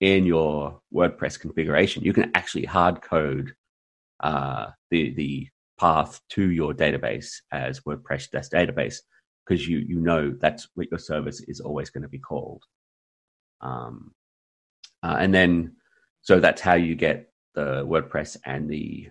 in 0.00 0.24
your 0.24 0.80
WordPress 0.94 1.38
configuration, 1.38 2.02
you 2.02 2.14
can 2.14 2.30
actually 2.34 2.64
hard 2.64 3.02
code 3.02 3.52
uh, 4.20 4.68
the 4.90 5.14
the 5.14 5.48
path 5.78 6.20
to 6.30 6.50
your 6.50 6.72
database 6.72 7.34
as 7.52 7.80
WordPress 7.80 8.30
database 8.32 8.96
because 9.46 9.68
you 9.68 9.78
you 9.78 10.00
know 10.00 10.34
that's 10.40 10.68
what 10.74 10.90
your 10.90 10.98
service 10.98 11.40
is 11.48 11.60
always 11.60 11.90
going 11.90 12.02
to 12.02 12.08
be 12.08 12.18
called. 12.18 12.62
Um, 13.60 14.12
uh, 15.02 15.16
and 15.20 15.34
then 15.34 15.76
so 16.28 16.38
that's 16.38 16.60
how 16.60 16.74
you 16.74 16.94
get 16.94 17.30
the 17.54 17.86
WordPress 17.86 18.36
and 18.44 18.68
the 18.68 19.08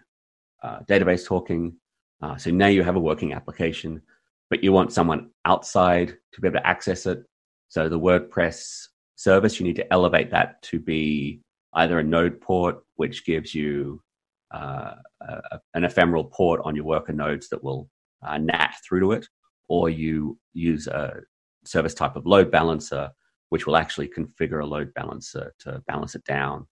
uh, 0.62 0.82
database 0.82 1.26
talking. 1.26 1.76
Uh, 2.22 2.38
so 2.38 2.52
now 2.52 2.68
you 2.68 2.84
have 2.84 2.96
a 2.96 3.00
working 3.00 3.34
application, 3.34 4.04
but 4.52 4.64
you 4.64 4.72
want 4.72 4.94
someone 4.94 5.32
outside 5.44 6.16
to 6.32 6.42
be 6.42 6.48
able 6.48 6.60
to 6.60 6.68
access 6.68 7.08
it. 7.08 7.24
So 7.70 7.90
the 7.90 8.00
WordPress 8.00 8.90
service, 9.16 9.60
you 9.60 9.66
need 9.66 9.78
to 9.78 9.92
elevate 9.92 10.30
that 10.30 10.62
to 10.70 10.80
be 10.80 11.42
either 11.74 11.98
a 11.98 12.04
node 12.04 12.40
port, 12.40 12.84
which 12.98 13.26
gives 13.26 13.56
you 13.56 14.00
uh, 14.54 14.94
a, 15.22 15.60
an 15.74 15.86
ephemeral 15.86 16.26
port 16.26 16.62
on 16.64 16.76
your 16.76 16.86
worker 16.86 17.14
nodes 17.14 17.50
that 17.50 17.64
will 17.64 17.90
uh, 18.22 18.38
NAT 18.38 18.76
through 18.88 19.00
to 19.00 19.14
it, 19.14 19.28
or 19.70 19.90
you 19.90 20.38
use 20.54 20.86
a 20.86 21.22
service 21.66 21.96
type 21.96 22.16
of 22.16 22.28
load 22.28 22.52
balancer, 22.52 23.10
which 23.50 23.66
will 23.66 23.76
actually 23.76 24.08
configure 24.08 24.62
a 24.62 24.68
load 24.68 24.94
balancer 24.94 25.52
to 25.62 25.82
balance 25.88 26.14
it 26.14 26.24
down. 26.24 26.68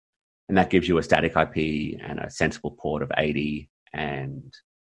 And 0.47 0.57
that 0.57 0.69
gives 0.69 0.87
you 0.87 0.97
a 0.97 1.03
static 1.03 1.35
IP 1.35 1.99
and 2.01 2.19
a 2.19 2.29
sensible 2.29 2.71
port 2.79 3.01
of 3.01 3.11
80 3.17 3.69
and 3.93 4.53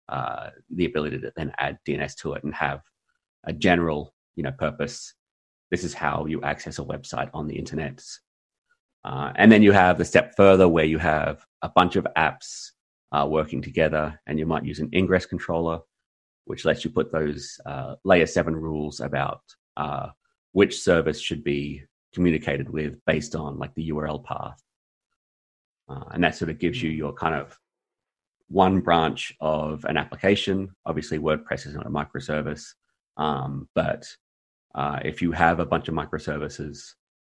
uh, 0.09 0.50
the 0.70 0.87
ability 0.87 1.20
to 1.20 1.32
then 1.37 1.52
add 1.59 1.78
DNS 1.87 2.16
to 2.16 2.35
it 2.35 2.44
and 2.44 2.54
have 2.54 2.80
a 3.44 3.52
general, 3.52 4.14
you 4.35 4.42
know, 4.42 4.52
purpose. 4.52 5.14
This 5.70 5.85
is 5.85 5.94
how 5.94 6.26
you 6.26 6.42
access 6.42 6.78
a 6.78 6.85
website 6.85 7.30
on 7.35 7.46
the 7.46 7.56
internet. 7.56 8.02
Uh, 9.04 9.32
and 9.37 9.50
then 9.50 9.62
you 9.62 9.72
have 9.72 9.98
the 9.98 10.04
step 10.04 10.35
further 10.37 10.68
where 10.68 10.85
you 10.85 10.98
have 10.98 11.44
a 11.62 11.68
bunch 11.68 11.96
of 11.96 12.06
apps 12.16 12.70
uh, 13.12 13.26
working 13.28 13.62
together, 13.62 14.18
and 14.26 14.38
you 14.38 14.46
might 14.46 14.64
use 14.64 14.80
an 14.80 14.90
ingress 14.92 15.26
controller, 15.26 15.78
which 16.44 16.64
lets 16.64 16.85
you 16.85 16.90
put 16.90 17.12
those 17.12 17.59
uh, 17.66 17.94
layer 18.04 18.26
seven 18.26 18.54
rules 18.54 19.00
about 19.00 19.42
uh, 19.76 20.09
which 20.52 20.80
service 20.80 21.20
should 21.20 21.44
be 21.44 21.82
communicated 22.12 22.68
with 22.68 22.98
based 23.06 23.35
on 23.35 23.59
like 23.59 23.74
the 23.74 23.90
URL 23.90 24.24
path. 24.24 24.61
Uh, 25.88 26.05
and 26.12 26.25
that 26.25 26.35
sort 26.35 26.51
of 26.51 26.59
gives 26.59 26.83
you 26.83 26.90
your 26.90 27.12
kind 27.12 27.35
of 27.35 27.59
one 28.49 28.81
branch 28.81 29.35
of 29.40 29.85
an 29.85 29.96
application. 29.96 30.75
Obviously, 30.85 31.18
WordPress 31.18 31.66
is 31.66 31.75
not 31.75 31.87
a 31.87 31.90
microservice, 31.90 32.75
um, 33.16 33.68
but 33.75 34.07
uh, 34.75 35.01
if 35.05 35.22
you 35.22 35.33
have 35.33 35.61
a 35.61 35.66
bunch 35.66 35.88
of 35.88 35.94
microservices, 35.94 36.94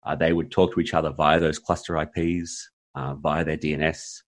uh, 0.06 0.16
they 0.16 0.34
would 0.34 0.52
talk 0.52 0.74
to 0.74 0.80
each 0.80 0.94
other 0.94 1.12
via 1.12 1.40
those 1.40 1.60
cluster 1.60 1.98
IPs, 1.98 2.70
uh, 2.96 3.14
via 3.16 3.44
their 3.44 3.58
DNS. 3.58 4.22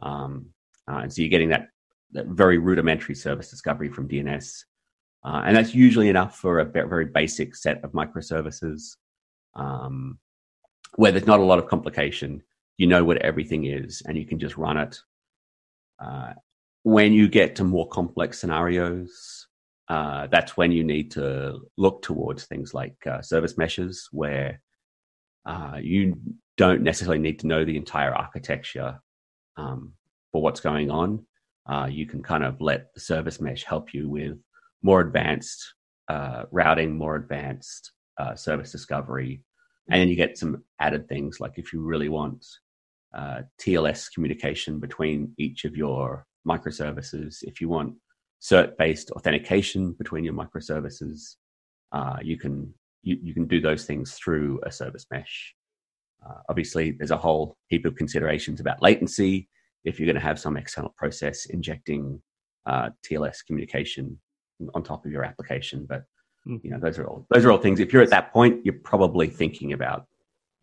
Um, 0.00 0.46
uh, 0.90 0.98
and 0.98 1.12
so 1.12 1.22
you're 1.22 1.28
getting 1.28 1.48
that, 1.48 1.68
that 2.12 2.26
very 2.26 2.58
rudimentary 2.58 3.14
service 3.14 3.50
discovery 3.50 3.88
from 3.88 4.08
DNS. 4.08 4.64
Uh, 5.24 5.42
and 5.46 5.56
that's 5.56 5.74
usually 5.74 6.08
enough 6.08 6.36
for 6.38 6.58
a 6.58 6.64
very 6.64 7.06
basic 7.06 7.54
set 7.54 7.82
of 7.84 7.92
microservices 7.92 8.96
um, 9.54 10.18
where 10.96 11.12
there's 11.12 11.26
not 11.26 11.40
a 11.40 11.44
lot 11.44 11.58
of 11.58 11.68
complication. 11.68 12.42
You 12.78 12.86
know 12.86 13.04
what 13.04 13.18
everything 13.18 13.66
is, 13.66 14.02
and 14.06 14.16
you 14.16 14.26
can 14.26 14.38
just 14.38 14.56
run 14.56 14.76
it 14.76 14.98
uh, 16.02 16.32
when 16.82 17.12
you 17.12 17.28
get 17.28 17.56
to 17.56 17.64
more 17.64 17.88
complex 17.88 18.38
scenarios, 18.38 19.46
uh, 19.88 20.26
that's 20.28 20.56
when 20.56 20.72
you 20.72 20.82
need 20.82 21.10
to 21.12 21.60
look 21.76 22.02
towards 22.02 22.44
things 22.44 22.74
like 22.74 22.96
uh, 23.06 23.22
service 23.22 23.56
meshes, 23.56 24.08
where 24.10 24.60
uh, 25.46 25.78
you 25.80 26.18
don't 26.56 26.82
necessarily 26.82 27.20
need 27.20 27.38
to 27.38 27.46
know 27.46 27.64
the 27.64 27.76
entire 27.76 28.14
architecture 28.14 29.00
um, 29.56 29.92
for 30.32 30.42
what's 30.42 30.60
going 30.60 30.90
on. 30.90 31.24
Uh, 31.66 31.86
you 31.90 32.06
can 32.06 32.22
kind 32.22 32.42
of 32.44 32.60
let 32.60 32.92
the 32.94 33.00
service 33.00 33.40
mesh 33.40 33.64
help 33.64 33.94
you 33.94 34.08
with 34.08 34.38
more 34.82 35.00
advanced 35.00 35.74
uh, 36.08 36.44
routing, 36.50 36.96
more 36.96 37.16
advanced 37.16 37.92
service 38.36 38.70
discovery, 38.70 39.42
and 39.90 40.00
then 40.00 40.08
you 40.08 40.16
get 40.16 40.38
some 40.38 40.62
added 40.80 41.08
things 41.08 41.40
like 41.40 41.54
if 41.56 41.72
you 41.72 41.82
really 41.82 42.08
want 42.08 42.44
uh, 43.14 43.42
TLS 43.60 44.12
communication 44.12 44.78
between 44.80 45.32
each 45.38 45.64
of 45.64 45.76
your 45.76 46.26
microservices. 46.46 47.38
If 47.42 47.60
you 47.60 47.68
want 47.68 47.94
cert 48.40 48.76
based 48.76 49.10
authentication 49.12 49.92
between 49.92 50.24
your 50.24 50.34
microservices, 50.34 51.36
uh, 51.92 52.16
you 52.22 52.38
can 52.38 52.72
you, 53.02 53.18
you 53.22 53.34
can 53.34 53.46
do 53.46 53.60
those 53.60 53.84
things 53.84 54.14
through 54.14 54.60
a 54.64 54.72
service 54.72 55.06
mesh. 55.10 55.54
Uh, 56.24 56.38
obviously, 56.48 56.92
there's 56.92 57.10
a 57.10 57.16
whole 57.16 57.56
heap 57.68 57.84
of 57.84 57.96
considerations 57.96 58.60
about 58.60 58.80
latency. 58.80 59.48
If 59.84 59.98
you're 59.98 60.06
going 60.06 60.14
to 60.14 60.22
have 60.22 60.38
some 60.38 60.56
external 60.56 60.94
process 60.96 61.46
injecting 61.46 62.22
uh, 62.66 62.90
TLS 63.04 63.38
communication 63.44 64.18
on 64.74 64.84
top 64.84 65.04
of 65.04 65.10
your 65.10 65.24
application, 65.24 65.84
but 65.88 66.04
you 66.44 66.52
know 66.64 66.76
mm-hmm. 66.76 66.84
those 66.84 66.98
are 66.98 67.06
all 67.06 67.26
those 67.30 67.44
are 67.44 67.52
all 67.52 67.58
things. 67.58 67.80
If 67.80 67.92
you're 67.92 68.02
at 68.02 68.10
that 68.10 68.32
point, 68.32 68.64
you're 68.64 68.74
probably 68.74 69.28
thinking 69.28 69.72
about 69.72 70.06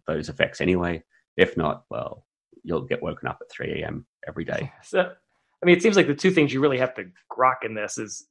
those 0.07 0.29
effects 0.29 0.61
anyway. 0.61 1.03
If 1.37 1.55
not, 1.55 1.83
well, 1.89 2.25
you'll 2.63 2.81
get 2.81 3.01
woken 3.01 3.27
up 3.27 3.39
at 3.41 3.49
3 3.49 3.81
a.m. 3.81 4.05
every 4.27 4.45
day. 4.45 4.71
So, 4.83 4.99
I 5.01 5.65
mean, 5.65 5.75
it 5.75 5.81
seems 5.81 5.97
like 5.97 6.07
the 6.07 6.15
two 6.15 6.31
things 6.31 6.53
you 6.53 6.61
really 6.61 6.77
have 6.77 6.93
to 6.95 7.03
grok 7.31 7.65
in 7.65 7.75
this 7.75 7.97
is 7.97 8.25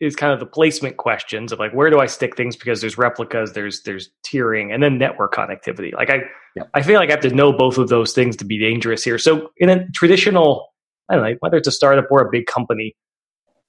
is 0.00 0.16
kind 0.16 0.32
of 0.32 0.40
the 0.40 0.46
placement 0.46 0.96
questions 0.96 1.52
of 1.52 1.58
like 1.58 1.72
where 1.72 1.90
do 1.90 2.00
I 2.00 2.06
stick 2.06 2.36
things 2.36 2.56
because 2.56 2.80
there's 2.80 2.96
replicas, 2.96 3.52
there's 3.52 3.82
there's 3.82 4.10
tiering, 4.26 4.72
and 4.72 4.82
then 4.82 4.98
network 4.98 5.34
connectivity. 5.34 5.92
Like 5.92 6.10
I 6.10 6.22
yep. 6.56 6.70
I 6.74 6.82
feel 6.82 6.98
like 6.98 7.10
I 7.10 7.12
have 7.12 7.20
to 7.20 7.34
know 7.34 7.52
both 7.52 7.78
of 7.78 7.88
those 7.88 8.12
things 8.12 8.36
to 8.36 8.44
be 8.44 8.58
dangerous 8.58 9.04
here. 9.04 9.18
So 9.18 9.50
in 9.58 9.68
a 9.68 9.86
traditional, 9.90 10.68
I 11.08 11.16
don't 11.16 11.24
know, 11.24 11.36
whether 11.40 11.56
it's 11.56 11.68
a 11.68 11.72
startup 11.72 12.06
or 12.10 12.26
a 12.26 12.30
big 12.30 12.46
company, 12.46 12.94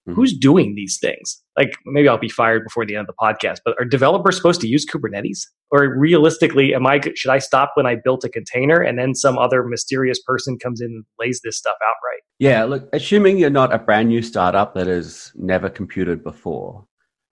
Mm-hmm. 0.07 0.15
Who's 0.15 0.35
doing 0.35 0.73
these 0.73 0.97
things? 0.99 1.43
Like 1.55 1.73
maybe 1.85 2.07
I'll 2.09 2.17
be 2.17 2.29
fired 2.29 2.63
before 2.63 2.85
the 2.87 2.95
end 2.95 3.07
of 3.07 3.15
the 3.15 3.21
podcast, 3.21 3.59
but 3.63 3.75
are 3.79 3.85
developers 3.85 4.35
supposed 4.35 4.59
to 4.61 4.67
use 4.67 4.83
Kubernetes? 4.83 5.41
Or 5.69 5.95
realistically, 5.95 6.73
am 6.73 6.87
I 6.87 7.01
should 7.15 7.29
I 7.29 7.37
stop 7.37 7.73
when 7.75 7.85
I 7.85 7.97
built 8.03 8.23
a 8.23 8.29
container 8.29 8.81
and 8.81 8.97
then 8.97 9.13
some 9.13 9.37
other 9.37 9.63
mysterious 9.63 10.19
person 10.19 10.57
comes 10.57 10.81
in 10.81 10.87
and 10.87 11.05
lays 11.19 11.41
this 11.43 11.57
stuff 11.57 11.75
out 11.83 11.95
right? 12.03 12.21
Yeah, 12.39 12.63
look, 12.63 12.89
assuming 12.93 13.37
you're 13.37 13.51
not 13.51 13.73
a 13.73 13.77
brand 13.77 14.09
new 14.09 14.23
startup 14.23 14.73
that 14.73 14.87
has 14.87 15.31
never 15.35 15.69
computed 15.69 16.23
before, 16.23 16.85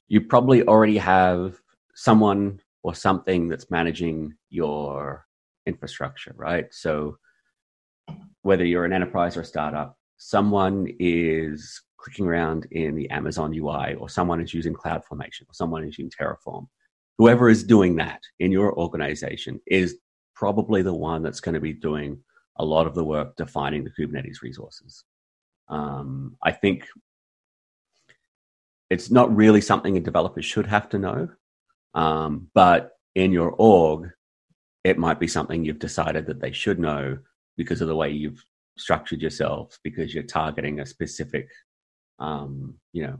you 0.07 0.21
probably 0.21 0.63
already 0.63 0.97
have 0.97 1.59
someone 1.95 2.61
or 2.83 2.95
something 2.95 3.49
that's 3.49 3.69
managing 3.69 4.33
your 4.49 5.25
infrastructure, 5.65 6.33
right? 6.37 6.67
So 6.71 7.17
whether 8.41 8.65
you're 8.65 8.85
an 8.85 8.93
enterprise 8.93 9.35
or 9.35 9.41
a 9.41 9.45
startup, 9.45 9.97
someone 10.17 10.87
is 10.99 11.81
clicking 12.03 12.27
around 12.27 12.67
in 12.71 12.95
the 12.95 13.09
Amazon 13.09 13.53
UI, 13.53 13.95
or 13.95 14.09
someone 14.09 14.41
is 14.41 14.53
using 14.53 14.73
CloudFormation, 14.73 15.43
or 15.43 15.53
someone 15.53 15.83
is 15.83 15.97
using 15.97 16.11
Terraform. 16.11 16.67
Whoever 17.17 17.49
is 17.49 17.63
doing 17.63 17.95
that 17.97 18.21
in 18.39 18.51
your 18.51 18.77
organization 18.77 19.61
is 19.67 19.97
probably 20.35 20.81
the 20.81 20.93
one 20.93 21.23
that's 21.23 21.39
going 21.39 21.53
to 21.53 21.61
be 21.61 21.73
doing 21.73 22.17
a 22.57 22.65
lot 22.65 22.87
of 22.87 22.95
the 22.95 23.03
work 23.03 23.35
defining 23.37 23.83
the 23.83 23.91
Kubernetes 23.91 24.41
resources. 24.41 25.03
Um, 25.69 26.35
I 26.43 26.51
think 26.51 26.87
it's 28.89 29.09
not 29.09 29.33
really 29.33 29.61
something 29.61 29.95
a 29.95 30.01
developer 30.01 30.41
should 30.41 30.67
have 30.67 30.89
to 30.89 30.99
know, 30.99 31.29
um, 31.93 32.49
but 32.53 32.91
in 33.15 33.31
your 33.31 33.51
org, 33.51 34.09
it 34.83 34.97
might 34.97 35.19
be 35.19 35.27
something 35.27 35.63
you've 35.63 35.79
decided 35.79 36.25
that 36.25 36.41
they 36.41 36.51
should 36.51 36.79
know 36.79 37.17
because 37.55 37.79
of 37.81 37.87
the 37.87 37.95
way 37.95 38.09
you've 38.09 38.43
structured 38.77 39.21
yourself, 39.21 39.79
because 39.83 40.13
you're 40.13 40.23
targeting 40.23 40.79
a 40.79 40.85
specific 40.85 41.47
um, 42.19 42.75
you 42.91 43.03
know, 43.03 43.19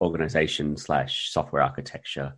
organization 0.00 0.76
slash 0.76 1.30
software 1.30 1.62
architecture. 1.62 2.34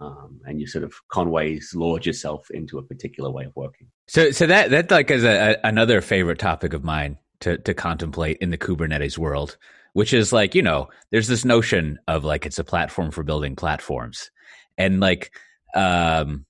Um, 0.00 0.40
and 0.46 0.58
you 0.58 0.66
sort 0.66 0.84
of 0.84 0.94
Conway's 1.12 1.74
lawed 1.74 2.06
yourself 2.06 2.50
into 2.50 2.78
a 2.78 2.82
particular 2.82 3.30
way 3.30 3.44
of 3.44 3.52
working. 3.54 3.88
So, 4.08 4.30
so 4.30 4.46
that 4.46 4.70
that 4.70 4.90
like 4.90 5.10
is 5.10 5.24
a, 5.24 5.52
a, 5.52 5.56
another 5.62 6.00
favorite 6.00 6.38
topic 6.38 6.72
of 6.72 6.82
mine 6.82 7.18
to 7.40 7.58
to 7.58 7.74
contemplate 7.74 8.38
in 8.40 8.50
the 8.50 8.56
Kubernetes 8.56 9.18
world, 9.18 9.58
which 9.92 10.14
is 10.14 10.32
like 10.32 10.54
you 10.54 10.62
know, 10.62 10.88
there's 11.10 11.28
this 11.28 11.44
notion 11.44 11.98
of 12.08 12.24
like 12.24 12.46
it's 12.46 12.58
a 12.58 12.64
platform 12.64 13.10
for 13.10 13.22
building 13.22 13.56
platforms, 13.56 14.30
and 14.78 15.00
like, 15.00 15.32
um, 15.74 16.46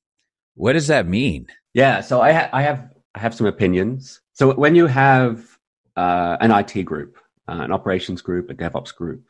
what 0.54 0.74
does 0.74 0.86
that 0.86 1.08
mean? 1.08 1.48
Yeah, 1.74 2.02
so 2.02 2.20
I 2.20 2.32
ha- 2.32 2.50
I 2.52 2.62
have 2.62 2.88
I 3.16 3.18
have 3.18 3.34
some 3.34 3.48
opinions. 3.48 4.20
So 4.32 4.54
when 4.54 4.76
you 4.76 4.86
have 4.86 5.58
uh, 5.96 6.36
an 6.40 6.52
IT 6.52 6.84
group 6.84 7.18
uh, 7.50 7.62
an 7.62 7.72
operations 7.72 8.22
group, 8.22 8.48
a 8.50 8.54
DevOps 8.54 8.94
group. 8.94 9.24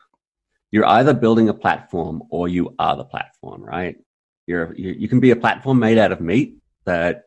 You're 0.69 0.85
either 0.85 1.13
building 1.13 1.49
a 1.49 1.53
platform 1.53 2.23
or 2.29 2.47
you 2.47 2.75
are 2.79 2.95
the 2.95 3.03
platform, 3.03 3.63
right? 3.63 3.97
You're, 4.47 4.73
you, 4.75 4.91
you 4.91 5.07
can 5.07 5.19
be 5.19 5.31
a 5.31 5.35
platform 5.35 5.79
made 5.79 5.97
out 5.97 6.11
of 6.11 6.21
meat 6.21 6.57
that 6.85 7.23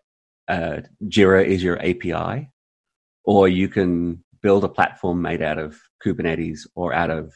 uh, 0.48 0.78
Jira 1.04 1.44
is 1.44 1.62
your 1.62 1.78
API, 1.78 2.50
or 3.24 3.48
you 3.48 3.68
can 3.68 4.22
build 4.42 4.64
a 4.64 4.68
platform 4.68 5.20
made 5.20 5.42
out 5.42 5.58
of 5.58 5.80
Kubernetes 6.04 6.66
or 6.74 6.92
out 6.92 7.10
of 7.10 7.32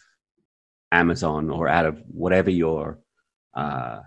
Amazon 0.92 1.50
or 1.50 1.68
out 1.68 1.86
of 1.86 2.02
whatever 2.06 2.50
your 2.50 2.98
uh, 3.54 4.00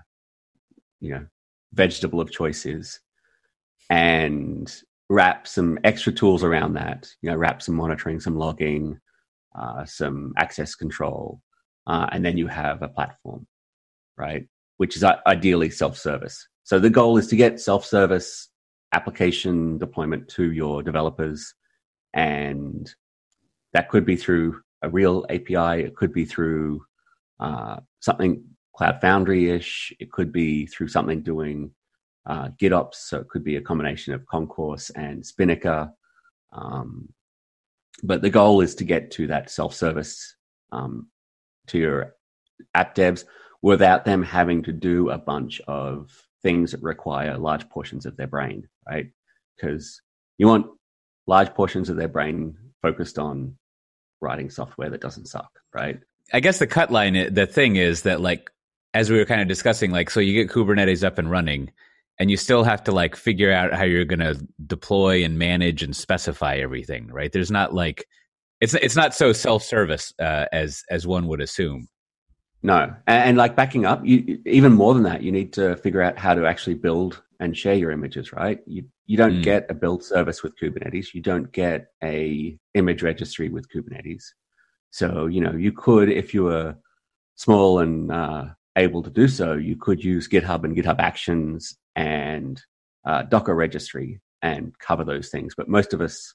you 0.99 1.11
know 1.11 1.25
vegetable 1.73 2.21
of 2.21 2.31
choice 2.31 2.65
is, 2.65 2.99
and 3.89 4.73
wrap 5.09 5.47
some 5.47 5.79
extra 5.83 6.13
tools 6.13 6.43
around 6.43 6.73
that. 6.73 7.09
You 7.21 7.31
know, 7.31 7.35
wrap 7.35 7.61
some 7.61 7.75
monitoring, 7.75 8.19
some 8.19 8.37
logging, 8.37 8.99
uh, 9.55 9.85
some 9.85 10.33
access 10.37 10.75
control, 10.75 11.41
uh, 11.87 12.07
and 12.11 12.25
then 12.25 12.37
you 12.37 12.47
have 12.47 12.81
a 12.81 12.87
platform, 12.87 13.45
right? 14.17 14.47
Which 14.77 14.95
is 14.95 15.03
ideally 15.03 15.69
self-service. 15.69 16.47
So 16.63 16.79
the 16.79 16.89
goal 16.89 17.17
is 17.17 17.27
to 17.27 17.35
get 17.35 17.59
self-service 17.59 18.49
application 18.93 19.77
deployment 19.77 20.27
to 20.29 20.51
your 20.51 20.83
developers, 20.83 21.53
and 22.13 22.93
that 23.73 23.89
could 23.89 24.05
be 24.05 24.15
through 24.15 24.61
a 24.81 24.89
real 24.89 25.25
API. 25.29 25.83
It 25.83 25.95
could 25.95 26.13
be 26.13 26.25
through 26.25 26.83
uh, 27.39 27.77
something 27.99 28.43
Cloud 28.75 29.01
Foundry 29.01 29.49
ish. 29.49 29.93
It 29.99 30.11
could 30.11 30.31
be 30.31 30.65
through 30.65 30.87
something 30.87 31.21
doing 31.21 31.71
uh, 32.25 32.49
GitOps. 32.59 32.95
So 32.95 33.19
it 33.19 33.27
could 33.29 33.43
be 33.43 33.57
a 33.57 33.61
combination 33.61 34.13
of 34.13 34.25
Concourse 34.25 34.89
and 34.91 35.25
Spinnaker. 35.25 35.91
Um, 36.53 37.09
but 38.03 38.21
the 38.21 38.29
goal 38.29 38.61
is 38.61 38.75
to 38.75 38.83
get 38.83 39.11
to 39.11 39.27
that 39.27 39.49
self 39.49 39.73
service 39.73 40.35
um, 40.71 41.07
to 41.67 41.77
your 41.77 42.15
app 42.73 42.95
devs 42.95 43.25
without 43.61 44.05
them 44.05 44.23
having 44.23 44.63
to 44.63 44.71
do 44.71 45.09
a 45.09 45.17
bunch 45.17 45.61
of 45.67 46.09
things 46.41 46.71
that 46.71 46.81
require 46.81 47.37
large 47.37 47.69
portions 47.69 48.05
of 48.05 48.17
their 48.17 48.27
brain, 48.27 48.67
right? 48.89 49.11
Because 49.55 50.01
you 50.37 50.47
want 50.47 50.67
large 51.27 51.53
portions 51.53 51.89
of 51.89 51.97
their 51.97 52.07
brain 52.07 52.57
focused 52.81 53.19
on 53.19 53.55
writing 54.21 54.49
software 54.49 54.89
that 54.89 55.01
doesn't 55.01 55.27
suck, 55.27 55.59
right? 55.73 55.99
I 56.33 56.39
guess 56.39 56.59
the 56.59 56.67
cut 56.67 56.91
line, 56.91 57.33
the 57.33 57.45
thing 57.45 57.75
is 57.75 58.03
that 58.03 58.21
like 58.21 58.49
as 58.93 59.09
we 59.09 59.17
were 59.17 59.25
kind 59.25 59.41
of 59.41 59.47
discussing, 59.47 59.91
like 59.91 60.09
so 60.09 60.19
you 60.19 60.33
get 60.33 60.53
Kubernetes 60.53 61.03
up 61.03 61.17
and 61.17 61.29
running, 61.29 61.71
and 62.21 62.29
you 62.29 62.37
still 62.37 62.63
have 62.63 62.83
to 62.83 62.91
like 62.91 63.15
figure 63.15 63.51
out 63.51 63.73
how 63.73 63.83
you're 63.83 64.05
going 64.05 64.19
to 64.19 64.39
deploy 64.67 65.23
and 65.25 65.39
manage 65.39 65.81
and 65.81 65.95
specify 65.95 66.57
everything, 66.57 67.07
right? 67.07 67.31
There's 67.31 67.49
not 67.49 67.73
like 67.73 68.05
it's 68.59 68.75
it's 68.75 68.95
not 68.95 69.15
so 69.15 69.33
self 69.33 69.63
service 69.63 70.13
uh, 70.19 70.45
as 70.51 70.83
as 70.91 71.07
one 71.07 71.25
would 71.25 71.41
assume. 71.41 71.87
No, 72.61 72.93
and, 73.07 73.29
and, 73.29 73.37
like 73.37 73.55
backing 73.55 73.87
up, 73.87 74.05
you 74.05 74.39
even 74.45 74.71
more 74.71 74.93
than 74.93 75.01
that, 75.01 75.23
you 75.23 75.31
need 75.31 75.51
to 75.53 75.75
figure 75.77 76.03
out 76.03 76.19
how 76.19 76.35
to 76.35 76.45
actually 76.45 76.75
build 76.75 77.23
and 77.39 77.57
share 77.57 77.73
your 77.73 77.89
images, 77.89 78.31
right? 78.31 78.59
You 78.67 78.83
you 79.07 79.17
don't 79.17 79.39
mm. 79.39 79.43
get 79.43 79.65
a 79.71 79.73
build 79.73 80.03
service 80.03 80.43
with 80.43 80.53
Kubernetes. 80.59 81.15
You 81.15 81.23
don't 81.23 81.51
get 81.51 81.87
a 82.03 82.55
image 82.75 83.01
registry 83.01 83.49
with 83.49 83.67
Kubernetes. 83.67 84.25
So 84.91 85.25
you 85.25 85.41
know 85.41 85.53
you 85.53 85.71
could, 85.71 86.07
if 86.07 86.35
you 86.35 86.43
were 86.43 86.75
small 87.33 87.79
and 87.79 88.11
uh, 88.11 88.45
able 88.77 89.03
to 89.03 89.09
do 89.09 89.27
so, 89.27 89.53
you 89.53 89.75
could 89.75 90.03
use 90.03 90.27
GitHub 90.27 90.63
and 90.63 90.75
GitHub 90.75 90.99
Actions 90.99 91.77
and 91.95 92.61
uh, 93.05 93.23
Docker 93.23 93.55
registry 93.55 94.21
and 94.41 94.77
cover 94.79 95.03
those 95.03 95.29
things. 95.29 95.53
But 95.55 95.69
most 95.69 95.93
of 95.93 96.01
us 96.01 96.33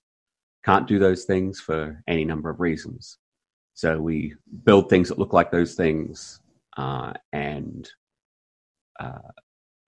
can't 0.65 0.87
do 0.87 0.99
those 0.99 1.25
things 1.25 1.61
for 1.61 2.03
any 2.09 2.25
number 2.25 2.51
of 2.51 2.61
reasons. 2.61 3.19
So 3.75 4.01
we 4.01 4.35
build 4.65 4.89
things 4.89 5.09
that 5.09 5.19
look 5.19 5.33
like 5.33 5.51
those 5.51 5.75
things 5.75 6.41
uh, 6.77 7.13
and 7.33 7.89
uh, 8.99 9.19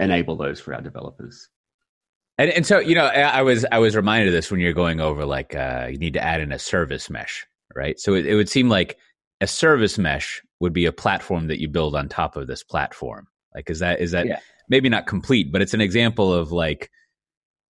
enable 0.00 0.36
those 0.36 0.60
for 0.60 0.74
our 0.74 0.82
developers. 0.82 1.48
And, 2.38 2.50
and 2.50 2.66
so 2.66 2.78
you 2.78 2.94
know, 2.94 3.06
I 3.06 3.42
was 3.42 3.66
I 3.72 3.78
was 3.78 3.96
reminded 3.96 4.28
of 4.28 4.34
this 4.34 4.50
when 4.50 4.60
you're 4.60 4.72
going 4.72 5.00
over 5.00 5.24
like 5.24 5.56
uh, 5.56 5.88
you 5.90 5.98
need 5.98 6.12
to 6.12 6.22
add 6.22 6.40
in 6.40 6.52
a 6.52 6.58
service 6.58 7.10
mesh, 7.10 7.44
right? 7.74 7.98
So 7.98 8.14
it, 8.14 8.26
it 8.26 8.36
would 8.36 8.48
seem 8.48 8.68
like 8.68 8.96
a 9.40 9.46
service 9.46 9.98
mesh 9.98 10.42
would 10.60 10.72
be 10.72 10.86
a 10.86 10.92
platform 10.92 11.46
that 11.48 11.60
you 11.60 11.68
build 11.68 11.94
on 11.94 12.08
top 12.08 12.36
of 12.36 12.46
this 12.46 12.62
platform. 12.62 13.26
Like, 13.54 13.70
is 13.70 13.78
that 13.78 14.00
is 14.00 14.10
that 14.12 14.26
yeah. 14.26 14.40
maybe 14.68 14.88
not 14.88 15.06
complete, 15.06 15.52
but 15.52 15.62
it's 15.62 15.74
an 15.74 15.80
example 15.80 16.32
of 16.32 16.52
like 16.52 16.90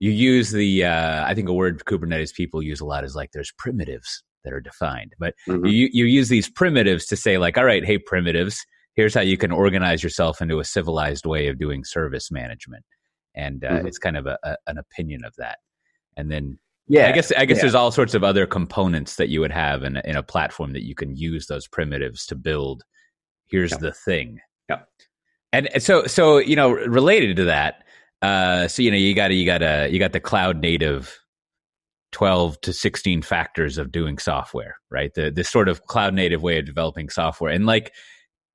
you 0.00 0.10
use 0.10 0.50
the 0.50 0.84
uh, 0.84 1.24
I 1.24 1.34
think 1.34 1.48
a 1.48 1.52
word 1.52 1.84
Kubernetes 1.84 2.34
people 2.34 2.62
use 2.62 2.80
a 2.80 2.84
lot 2.84 3.04
is 3.04 3.14
like 3.14 3.30
there's 3.32 3.52
primitives 3.58 4.22
that 4.44 4.52
are 4.52 4.60
defined, 4.60 5.14
but 5.18 5.34
mm-hmm. 5.48 5.66
you 5.66 5.88
you 5.92 6.04
use 6.04 6.28
these 6.28 6.48
primitives 6.48 7.06
to 7.06 7.16
say 7.16 7.38
like, 7.38 7.58
all 7.58 7.64
right, 7.64 7.84
hey 7.84 7.98
primitives, 7.98 8.64
here's 8.94 9.14
how 9.14 9.20
you 9.20 9.36
can 9.36 9.52
organize 9.52 10.02
yourself 10.02 10.40
into 10.40 10.60
a 10.60 10.64
civilized 10.64 11.26
way 11.26 11.48
of 11.48 11.58
doing 11.58 11.84
service 11.84 12.30
management, 12.30 12.84
and 13.34 13.64
uh, 13.64 13.70
mm-hmm. 13.70 13.86
it's 13.86 13.98
kind 13.98 14.16
of 14.16 14.26
a, 14.26 14.38
a, 14.44 14.56
an 14.66 14.78
opinion 14.78 15.24
of 15.24 15.34
that, 15.38 15.58
and 16.16 16.30
then 16.30 16.58
yeah, 16.88 17.08
I 17.08 17.12
guess 17.12 17.32
I 17.32 17.44
guess 17.44 17.58
yeah. 17.58 17.62
there's 17.62 17.74
all 17.74 17.90
sorts 17.90 18.14
of 18.14 18.24
other 18.24 18.46
components 18.46 19.16
that 19.16 19.28
you 19.28 19.40
would 19.40 19.52
have 19.52 19.82
in 19.82 19.96
a, 19.96 20.02
in 20.04 20.16
a 20.16 20.22
platform 20.22 20.72
that 20.72 20.84
you 20.84 20.94
can 20.94 21.16
use 21.16 21.46
those 21.46 21.66
primitives 21.66 22.26
to 22.26 22.34
build. 22.34 22.82
Here's 23.46 23.72
the 23.72 23.92
thing. 23.92 24.40
Yeah. 24.68 24.80
And 25.52 25.68
so 25.78 26.06
so 26.06 26.38
you 26.38 26.56
know 26.56 26.70
related 26.70 27.36
to 27.36 27.44
that, 27.44 27.84
uh, 28.22 28.68
so 28.68 28.82
you 28.82 28.90
know 28.90 28.96
you 28.96 29.14
got 29.14 29.30
you 29.32 29.46
got 29.46 29.62
a 29.62 29.88
you 29.88 29.98
got 29.98 30.12
the 30.12 30.20
cloud 30.20 30.60
native 30.60 31.18
12 32.12 32.60
to 32.62 32.72
16 32.72 33.22
factors 33.22 33.78
of 33.78 33.92
doing 33.92 34.18
software, 34.18 34.76
right? 34.90 35.12
The 35.14 35.30
this 35.30 35.48
sort 35.48 35.68
of 35.68 35.84
cloud 35.86 36.14
native 36.14 36.42
way 36.42 36.58
of 36.58 36.64
developing 36.64 37.10
software. 37.10 37.52
And 37.52 37.66
like 37.66 37.92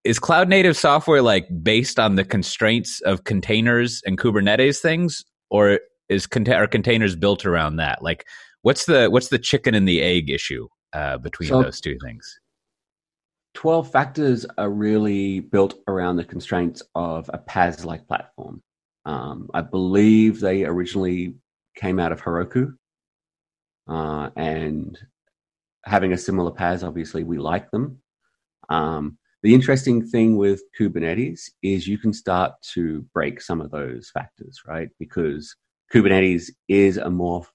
is 0.04 0.20
cloud 0.20 0.50
native 0.50 0.76
software 0.76 1.22
like 1.22 1.48
based 1.62 2.00
on 2.00 2.16
the 2.16 2.26
constraints 2.26 3.00
of 3.02 3.24
containers 3.24 4.02
and 4.06 4.18
Kubernetes 4.18 4.80
things 4.80 5.24
or 5.50 5.80
is 6.10 6.28
are 6.48 6.68
containers 6.68 7.16
built 7.16 7.46
around 7.46 7.78
that? 7.78 8.02
Like, 8.02 8.26
what's 8.62 8.86
the 8.86 9.10
what's 9.10 9.30
the 9.30 9.40
chicken 9.40 9.76
and 9.76 9.88
the 9.88 10.02
egg 10.02 10.30
issue 10.30 10.68
uh, 10.94 11.18
between 11.18 11.50
so, 11.50 11.62
those 11.64 11.82
two 11.82 11.98
things? 12.04 12.40
12 13.54 13.92
factors 13.92 14.46
are 14.58 14.70
really 14.70 15.40
built 15.40 15.76
around 15.88 16.16
the 16.16 16.26
constraints 16.26 16.82
of 16.96 17.30
a 17.34 17.38
PaaS 17.38 17.86
like 17.86 18.08
platform. 18.08 18.62
Um, 19.06 19.50
I 19.54 19.62
believe 19.62 20.40
they 20.40 20.66
originally 20.66 21.36
came 21.76 22.00
out 22.00 22.12
of 22.12 22.22
Heroku. 22.22 22.74
Uh, 23.88 24.30
and 24.38 24.98
having 25.86 26.14
a 26.14 26.18
similar 26.18 26.52
PaaS, 26.52 26.88
obviously, 26.88 27.24
we 27.24 27.38
like 27.38 27.70
them. 27.72 28.00
Um, 28.70 29.18
the 29.44 29.54
interesting 29.54 30.08
thing 30.08 30.38
with 30.38 30.62
Kubernetes 30.80 31.42
is 31.62 31.88
you 31.88 31.98
can 31.98 32.14
start 32.14 32.54
to 32.74 33.06
break 33.14 33.42
some 33.42 33.60
of 33.60 33.72
those 33.72 34.10
factors, 34.14 34.62
right? 34.66 34.90
Because 35.00 35.54
Kubernetes 35.94 36.50
is 36.68 36.98
a 36.98 37.10
more 37.10 37.46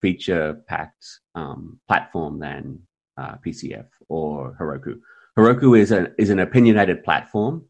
feature 0.00 0.62
packed 0.68 1.04
um, 1.34 1.78
platform 1.86 2.38
than 2.38 2.80
uh, 3.18 3.36
PCF 3.44 3.86
or 4.08 4.56
Heroku. 4.60 4.98
Heroku 5.36 5.78
is, 5.78 5.92
a, 5.92 6.08
is 6.16 6.30
an 6.30 6.38
opinionated 6.38 7.04
platform 7.04 7.64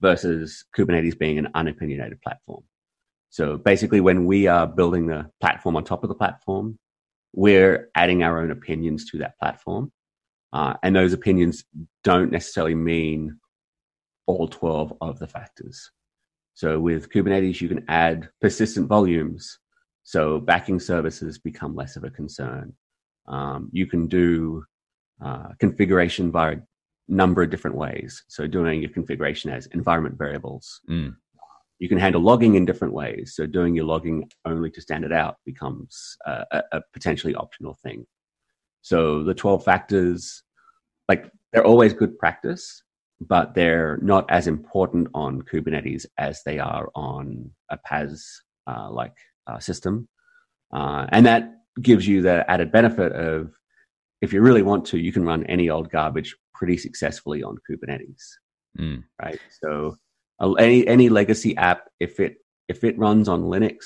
versus 0.00 0.64
Kubernetes 0.76 1.18
being 1.18 1.38
an 1.38 1.48
unopinionated 1.54 2.20
platform. 2.22 2.62
So 3.30 3.56
basically, 3.56 4.00
when 4.00 4.26
we 4.26 4.46
are 4.46 4.66
building 4.66 5.06
the 5.06 5.30
platform 5.40 5.76
on 5.76 5.84
top 5.84 6.04
of 6.04 6.08
the 6.08 6.14
platform, 6.14 6.78
we're 7.32 7.88
adding 7.94 8.22
our 8.22 8.40
own 8.40 8.50
opinions 8.50 9.10
to 9.10 9.18
that 9.18 9.38
platform. 9.38 9.92
Uh, 10.52 10.74
and 10.82 10.94
those 10.94 11.12
opinions 11.12 11.64
don't 12.04 12.30
necessarily 12.30 12.74
mean 12.76 13.38
all 14.26 14.46
12 14.46 14.92
of 15.00 15.18
the 15.18 15.26
factors. 15.26 15.90
So 16.54 16.78
with 16.78 17.10
Kubernetes, 17.10 17.60
you 17.60 17.68
can 17.68 17.84
add 17.88 18.28
persistent 18.40 18.88
volumes. 18.88 19.58
So 20.04 20.38
backing 20.38 20.78
services 20.78 21.38
become 21.38 21.74
less 21.74 21.96
of 21.96 22.04
a 22.04 22.10
concern. 22.10 22.72
Um, 23.26 23.70
you 23.72 23.86
can 23.86 24.06
do 24.06 24.64
uh, 25.24 25.48
configuration 25.58 26.30
via 26.30 26.56
a 26.56 26.60
number 27.08 27.42
of 27.42 27.50
different 27.50 27.76
ways. 27.76 28.24
So 28.28 28.46
doing 28.46 28.82
your 28.82 28.90
configuration 28.90 29.50
as 29.50 29.66
environment 29.66 30.16
variables. 30.16 30.80
Mm. 30.88 31.16
You 31.80 31.88
can 31.88 31.98
handle 31.98 32.20
logging 32.20 32.54
in 32.54 32.64
different 32.64 32.94
ways. 32.94 33.34
So 33.34 33.46
doing 33.46 33.74
your 33.74 33.84
logging 33.84 34.30
only 34.44 34.70
to 34.70 34.80
standard 34.80 35.12
out 35.12 35.36
becomes 35.44 36.16
a, 36.24 36.62
a 36.72 36.80
potentially 36.92 37.34
optional 37.34 37.74
thing. 37.82 38.06
So 38.82 39.24
the 39.24 39.34
12 39.34 39.64
factors, 39.64 40.42
like 41.08 41.30
they're 41.52 41.66
always 41.66 41.92
good 41.92 42.18
practice, 42.18 42.82
but 43.28 43.54
they're 43.54 43.98
not 44.02 44.30
as 44.30 44.46
important 44.46 45.08
on 45.14 45.42
Kubernetes 45.42 46.06
as 46.18 46.42
they 46.44 46.58
are 46.58 46.90
on 46.94 47.50
a 47.70 47.78
PaaS 47.78 48.22
uh, 48.66 48.90
like 48.90 49.16
uh, 49.46 49.58
system. 49.58 50.08
Uh, 50.72 51.06
and 51.10 51.26
that 51.26 51.50
gives 51.80 52.06
you 52.06 52.22
the 52.22 52.48
added 52.50 52.72
benefit 52.72 53.12
of 53.12 53.52
if 54.20 54.32
you 54.32 54.40
really 54.40 54.62
want 54.62 54.86
to, 54.86 54.98
you 54.98 55.12
can 55.12 55.24
run 55.24 55.44
any 55.46 55.68
old 55.68 55.90
garbage 55.90 56.34
pretty 56.54 56.76
successfully 56.76 57.42
on 57.42 57.58
Kubernetes. 57.68 58.22
Mm. 58.78 59.04
Right. 59.22 59.40
So 59.62 59.96
any 60.58 60.86
any 60.86 61.08
legacy 61.08 61.56
app, 61.56 61.88
if 62.00 62.20
it 62.20 62.36
if 62.68 62.84
it 62.84 62.98
runs 62.98 63.28
on 63.28 63.42
Linux 63.42 63.76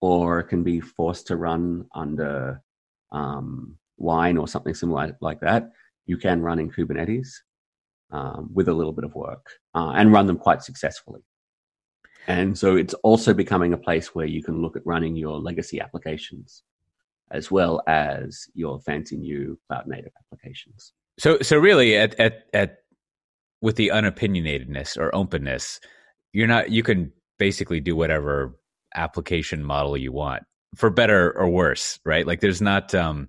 or 0.00 0.42
can 0.42 0.62
be 0.62 0.80
forced 0.80 1.26
to 1.28 1.36
run 1.36 1.86
under 1.94 2.62
um, 3.10 3.78
Wine 3.96 4.36
or 4.36 4.46
something 4.46 4.74
similar 4.74 5.16
like 5.20 5.40
that, 5.40 5.70
you 6.06 6.16
can 6.16 6.42
run 6.42 6.58
in 6.58 6.70
Kubernetes 6.70 7.28
um, 8.14 8.48
with 8.54 8.68
a 8.68 8.72
little 8.72 8.92
bit 8.92 9.04
of 9.04 9.14
work 9.14 9.44
uh, 9.74 9.90
and 9.96 10.12
run 10.12 10.26
them 10.26 10.38
quite 10.38 10.62
successfully. 10.62 11.20
And 12.26 12.56
so 12.56 12.76
it's 12.76 12.94
also 13.02 13.34
becoming 13.34 13.72
a 13.72 13.76
place 13.76 14.14
where 14.14 14.24
you 14.24 14.42
can 14.42 14.62
look 14.62 14.76
at 14.76 14.86
running 14.86 15.16
your 15.16 15.38
legacy 15.38 15.80
applications 15.80 16.62
as 17.30 17.50
well 17.50 17.82
as 17.86 18.46
your 18.54 18.80
fancy 18.80 19.16
new 19.16 19.58
cloud 19.66 19.86
native 19.86 20.12
applications. 20.22 20.92
So, 21.18 21.38
so 21.42 21.58
really, 21.58 21.96
at 21.96 22.18
at 22.18 22.44
at 22.54 22.76
with 23.60 23.76
the 23.76 23.88
unopinionatedness 23.88 24.96
or 24.96 25.14
openness, 25.14 25.80
you're 26.32 26.46
not. 26.46 26.70
You 26.70 26.82
can 26.82 27.12
basically 27.38 27.80
do 27.80 27.96
whatever 27.96 28.56
application 28.94 29.64
model 29.64 29.96
you 29.96 30.12
want 30.12 30.44
for 30.76 30.90
better 30.90 31.36
or 31.36 31.48
worse, 31.48 31.98
right? 32.04 32.26
Like 32.26 32.40
there's 32.40 32.62
not 32.62 32.94
um 32.94 33.28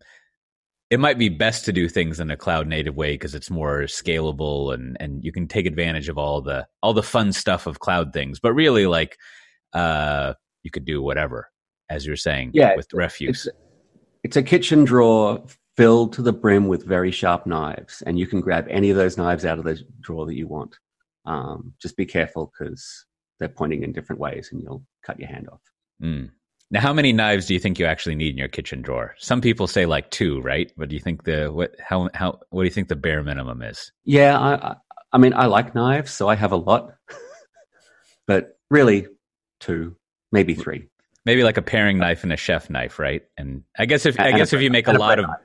it 0.90 1.00
might 1.00 1.18
be 1.18 1.30
best 1.30 1.66
to 1.66 1.74
do 1.74 1.90
things 1.90 2.20
in 2.20 2.30
a 2.30 2.38
cloud 2.38 2.68
native 2.68 2.96
way 2.96 3.14
because 3.14 3.34
it's 3.34 3.50
more 3.50 3.82
scalable 3.82 4.74
and 4.74 4.98
and 5.00 5.24
you 5.24 5.32
can 5.32 5.48
take 5.48 5.66
advantage 5.66 6.10
of 6.10 6.18
all 6.18 6.42
the 6.42 6.68
all 6.82 6.94
the 6.94 7.04
fun 7.04 7.32
stuff 7.34 7.68
of 7.68 7.80
cloud 7.80 8.14
things. 8.14 8.40
But 8.40 8.54
really 8.54 8.86
like 8.86 9.18
uh 9.74 10.34
you 10.64 10.72
could 10.72 10.86
do 10.86 11.02
whatever 11.02 11.50
as 11.90 12.06
you're 12.06 12.16
saying 12.16 12.52
yeah, 12.54 12.76
with 12.76 12.88
refuse. 12.94 13.48
It's, 13.48 13.56
it's 14.24 14.38
a 14.38 14.44
kitchen 14.44 14.84
drawer 14.84 15.44
filled 15.78 16.14
to 16.14 16.22
the 16.22 16.34
brim 16.34 16.68
with 16.68 16.86
very 16.86 17.12
sharp 17.12 17.46
knives 17.46 18.02
and 18.06 18.18
you 18.18 18.28
can 18.28 18.42
grab 18.42 18.66
any 18.70 18.90
of 18.90 18.98
those 18.98 19.18
knives 19.18 19.46
out 19.46 19.60
of 19.60 19.66
the 19.66 19.80
drawer 20.02 20.26
that 20.26 20.36
you 20.36 20.48
want. 20.48 20.76
Um, 21.26 21.74
just 21.82 21.98
be 21.98 22.06
careful 22.06 22.52
because 22.52 23.06
they're 23.40 23.50
pointing 23.50 23.84
in 23.84 23.92
different 23.92 24.20
ways 24.20 24.50
and 24.52 24.62
you'll 24.62 24.84
cut 25.04 25.20
your 25.20 25.30
hand 25.30 25.50
off. 25.52 25.62
Mm. 26.02 26.30
Now, 26.72 26.82
how 26.82 26.93
many 26.93 27.13
knives 27.13 27.45
do 27.45 27.53
you 27.53 27.59
think 27.59 27.78
you 27.78 27.86
actually 27.86 28.16
need 28.16 28.32
in 28.32 28.38
your 28.38 28.47
kitchen 28.47 28.82
drawer? 28.82 29.16
Some 29.20 29.39
people 29.39 29.68
say 29.68 29.86
like 29.86 30.09
two, 30.09 30.41
right? 30.41 30.72
But 30.76 30.89
do 30.89 30.95
you 30.95 31.01
think 31.01 31.24
the 31.24 31.47
what 31.51 31.76
how 31.80 32.09
how 32.13 32.39
what 32.49 32.63
do 32.63 32.66
you 32.66 32.72
think 32.72 32.88
the 32.88 32.95
bare 32.95 33.24
minimum 33.24 33.61
is? 33.61 33.91
Yeah, 34.03 34.38
I 34.38 34.76
I 35.13 35.18
mean 35.18 35.34
I 35.34 35.45
like 35.45 35.76
knives, 35.76 36.11
so 36.11 36.28
I 36.28 36.36
have 36.36 36.51
a 36.51 36.57
lot, 36.57 36.95
but 38.28 38.57
really 38.70 39.07
two, 39.59 39.95
maybe 40.32 40.55
three. 40.55 40.88
Maybe 41.26 41.43
like 41.43 41.57
a 41.57 41.61
paring 41.61 41.97
knife 41.97 42.24
and 42.24 42.34
a 42.34 42.38
chef 42.38 42.70
knife, 42.70 42.99
right? 42.99 43.24
And 43.38 43.63
I 43.78 43.86
guess 43.86 44.05
if 44.05 44.18
and 44.20 44.28
I 44.28 44.38
guess 44.38 44.53
if 44.53 44.61
you 44.61 44.72
make 44.72 44.88
a 44.88 44.93
lot 44.93 45.20
of, 45.20 45.28
knife. 45.28 45.38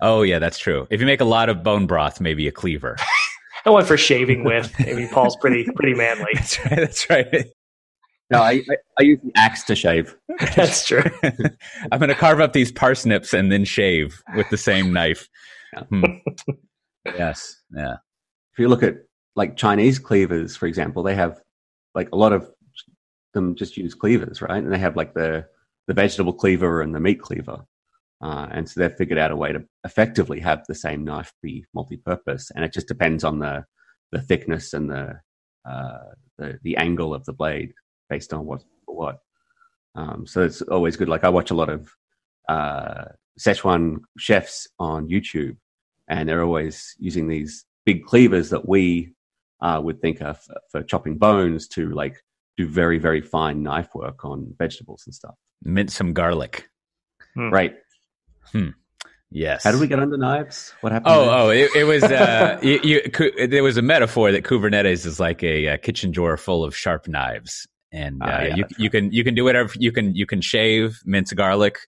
oh 0.00 0.22
yeah, 0.22 0.40
that's 0.40 0.58
true. 0.58 0.86
If 0.90 1.00
you 1.00 1.06
make 1.06 1.20
a 1.20 1.24
lot 1.24 1.48
of 1.48 1.62
bone 1.62 1.86
broth, 1.86 2.20
maybe 2.20 2.48
a 2.48 2.52
cleaver. 2.52 2.96
I 3.66 3.70
went 3.70 3.88
for 3.88 3.96
shaving 3.96 4.44
with. 4.44 4.72
Maybe 4.78 5.08
Paul's 5.08 5.36
pretty 5.36 5.64
pretty 5.74 5.94
manly. 5.94 6.28
That's 6.34 6.58
right. 6.64 6.76
That's 6.76 7.10
right. 7.10 7.46
No, 8.30 8.40
I, 8.40 8.62
I, 8.70 8.76
I 8.98 9.02
use 9.02 9.20
the 9.22 9.32
axe 9.36 9.62
to 9.64 9.76
shave. 9.76 10.16
That's 10.56 10.86
true. 10.86 11.04
I'm 11.92 11.98
going 11.98 12.08
to 12.08 12.14
carve 12.14 12.40
up 12.40 12.52
these 12.52 12.72
parsnips 12.72 13.32
and 13.32 13.52
then 13.52 13.64
shave 13.64 14.22
with 14.34 14.48
the 14.50 14.56
same 14.56 14.92
knife. 14.92 15.28
Yeah. 15.72 15.82
Hmm. 15.84 16.04
yes. 17.04 17.62
Yeah. 17.74 17.94
If 18.52 18.58
you 18.58 18.68
look 18.68 18.82
at 18.82 18.96
like 19.36 19.56
Chinese 19.56 19.98
cleavers, 19.98 20.56
for 20.56 20.66
example, 20.66 21.02
they 21.02 21.14
have 21.14 21.40
like 21.94 22.08
a 22.12 22.16
lot 22.16 22.32
of 22.32 22.50
them 23.32 23.54
just 23.54 23.76
use 23.76 23.94
cleavers, 23.94 24.42
right? 24.42 24.62
And 24.62 24.72
they 24.72 24.78
have 24.78 24.96
like 24.96 25.14
the 25.14 25.46
the 25.86 25.94
vegetable 25.94 26.32
cleaver 26.32 26.80
and 26.80 26.94
the 26.94 27.00
meat 27.00 27.20
cleaver. 27.20 27.64
Uh, 28.20 28.48
and 28.50 28.68
so 28.68 28.80
they've 28.80 28.96
figured 28.96 29.18
out 29.18 29.30
a 29.30 29.36
way 29.36 29.52
to 29.52 29.62
effectively 29.84 30.40
have 30.40 30.64
the 30.66 30.74
same 30.74 31.04
knife 31.04 31.32
be 31.42 31.64
multi-purpose, 31.74 32.50
and 32.54 32.64
it 32.64 32.72
just 32.72 32.88
depends 32.88 33.22
on 33.22 33.38
the 33.38 33.64
the 34.10 34.20
thickness 34.20 34.72
and 34.72 34.90
the 34.90 35.20
uh, 35.68 35.98
the, 36.38 36.58
the 36.62 36.76
angle 36.76 37.14
of 37.14 37.24
the 37.26 37.32
blade 37.32 37.72
based 38.08 38.32
on 38.32 38.46
what 38.46 38.62
what. 38.86 39.20
Um, 39.94 40.26
so 40.26 40.42
it's 40.42 40.62
always 40.62 40.96
good. 40.96 41.08
Like 41.08 41.24
I 41.24 41.28
watch 41.28 41.50
a 41.50 41.54
lot 41.54 41.68
of 41.68 41.90
uh, 42.48 43.04
Szechuan 43.38 43.98
chefs 44.18 44.68
on 44.78 45.08
YouTube, 45.08 45.56
and 46.08 46.28
they're 46.28 46.42
always 46.42 46.94
using 46.98 47.28
these 47.28 47.64
big 47.84 48.04
cleavers 48.04 48.50
that 48.50 48.68
we 48.68 49.14
uh, 49.60 49.80
would 49.82 50.00
think 50.00 50.20
of 50.20 50.40
for, 50.40 50.56
for 50.70 50.82
chopping 50.82 51.16
bones 51.16 51.66
to 51.68 51.90
like 51.90 52.22
do 52.56 52.66
very 52.66 52.98
very 52.98 53.20
fine 53.20 53.62
knife 53.62 53.94
work 53.94 54.24
on 54.24 54.54
vegetables 54.58 55.04
and 55.06 55.14
stuff. 55.14 55.34
Mint 55.62 55.90
some 55.90 56.12
garlic. 56.12 56.68
Hmm. 57.34 57.50
Right. 57.50 57.74
Hmm. 58.52 58.70
Yes. 59.30 59.64
How 59.64 59.72
did 59.72 59.80
we 59.80 59.86
get 59.86 59.98
under 59.98 60.16
knives? 60.16 60.72
What 60.80 60.92
happened? 60.92 61.14
Oh, 61.14 61.24
there? 61.26 61.34
oh, 61.34 61.48
it, 61.50 61.76
it 61.76 61.84
was 61.84 62.02
uh, 62.04 62.58
you, 62.62 62.80
you, 62.82 63.46
there 63.48 63.62
was 63.62 63.76
a 63.76 63.82
metaphor 63.82 64.30
that 64.32 64.44
Kubernetes 64.44 65.04
is 65.04 65.18
like 65.18 65.42
a, 65.42 65.66
a, 65.66 65.78
kitchen 65.78 66.12
drawer 66.12 66.36
full 66.36 66.64
of 66.64 66.76
sharp 66.76 67.08
knives, 67.08 67.66
and 67.96 68.22
uh, 68.22 68.26
uh, 68.26 68.28
yeah, 68.42 68.56
you 68.56 68.64
you 68.78 68.90
can 68.90 69.10
you 69.10 69.24
can 69.24 69.34
do 69.34 69.44
whatever 69.44 69.72
you 69.76 69.90
can 69.90 70.14
you 70.14 70.26
can 70.26 70.40
shave, 70.40 71.00
mince 71.04 71.32
garlic, 71.32 71.78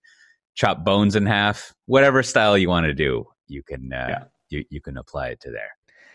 chop 0.55 0.85
bones 0.85 1.15
in 1.15 1.27
half, 1.27 1.75
whatever 1.87 2.23
style 2.23 2.57
you 2.57 2.69
want 2.69 2.87
to 2.87 2.95
do. 2.95 3.27
You 3.47 3.63
can 3.63 3.93
uh, 3.93 4.07
yeah. 4.09 4.25
you 4.49 4.65
you 4.71 4.81
can 4.81 4.97
apply 4.97 5.29
it 5.29 5.41
to 5.41 5.51
there. 5.51 5.71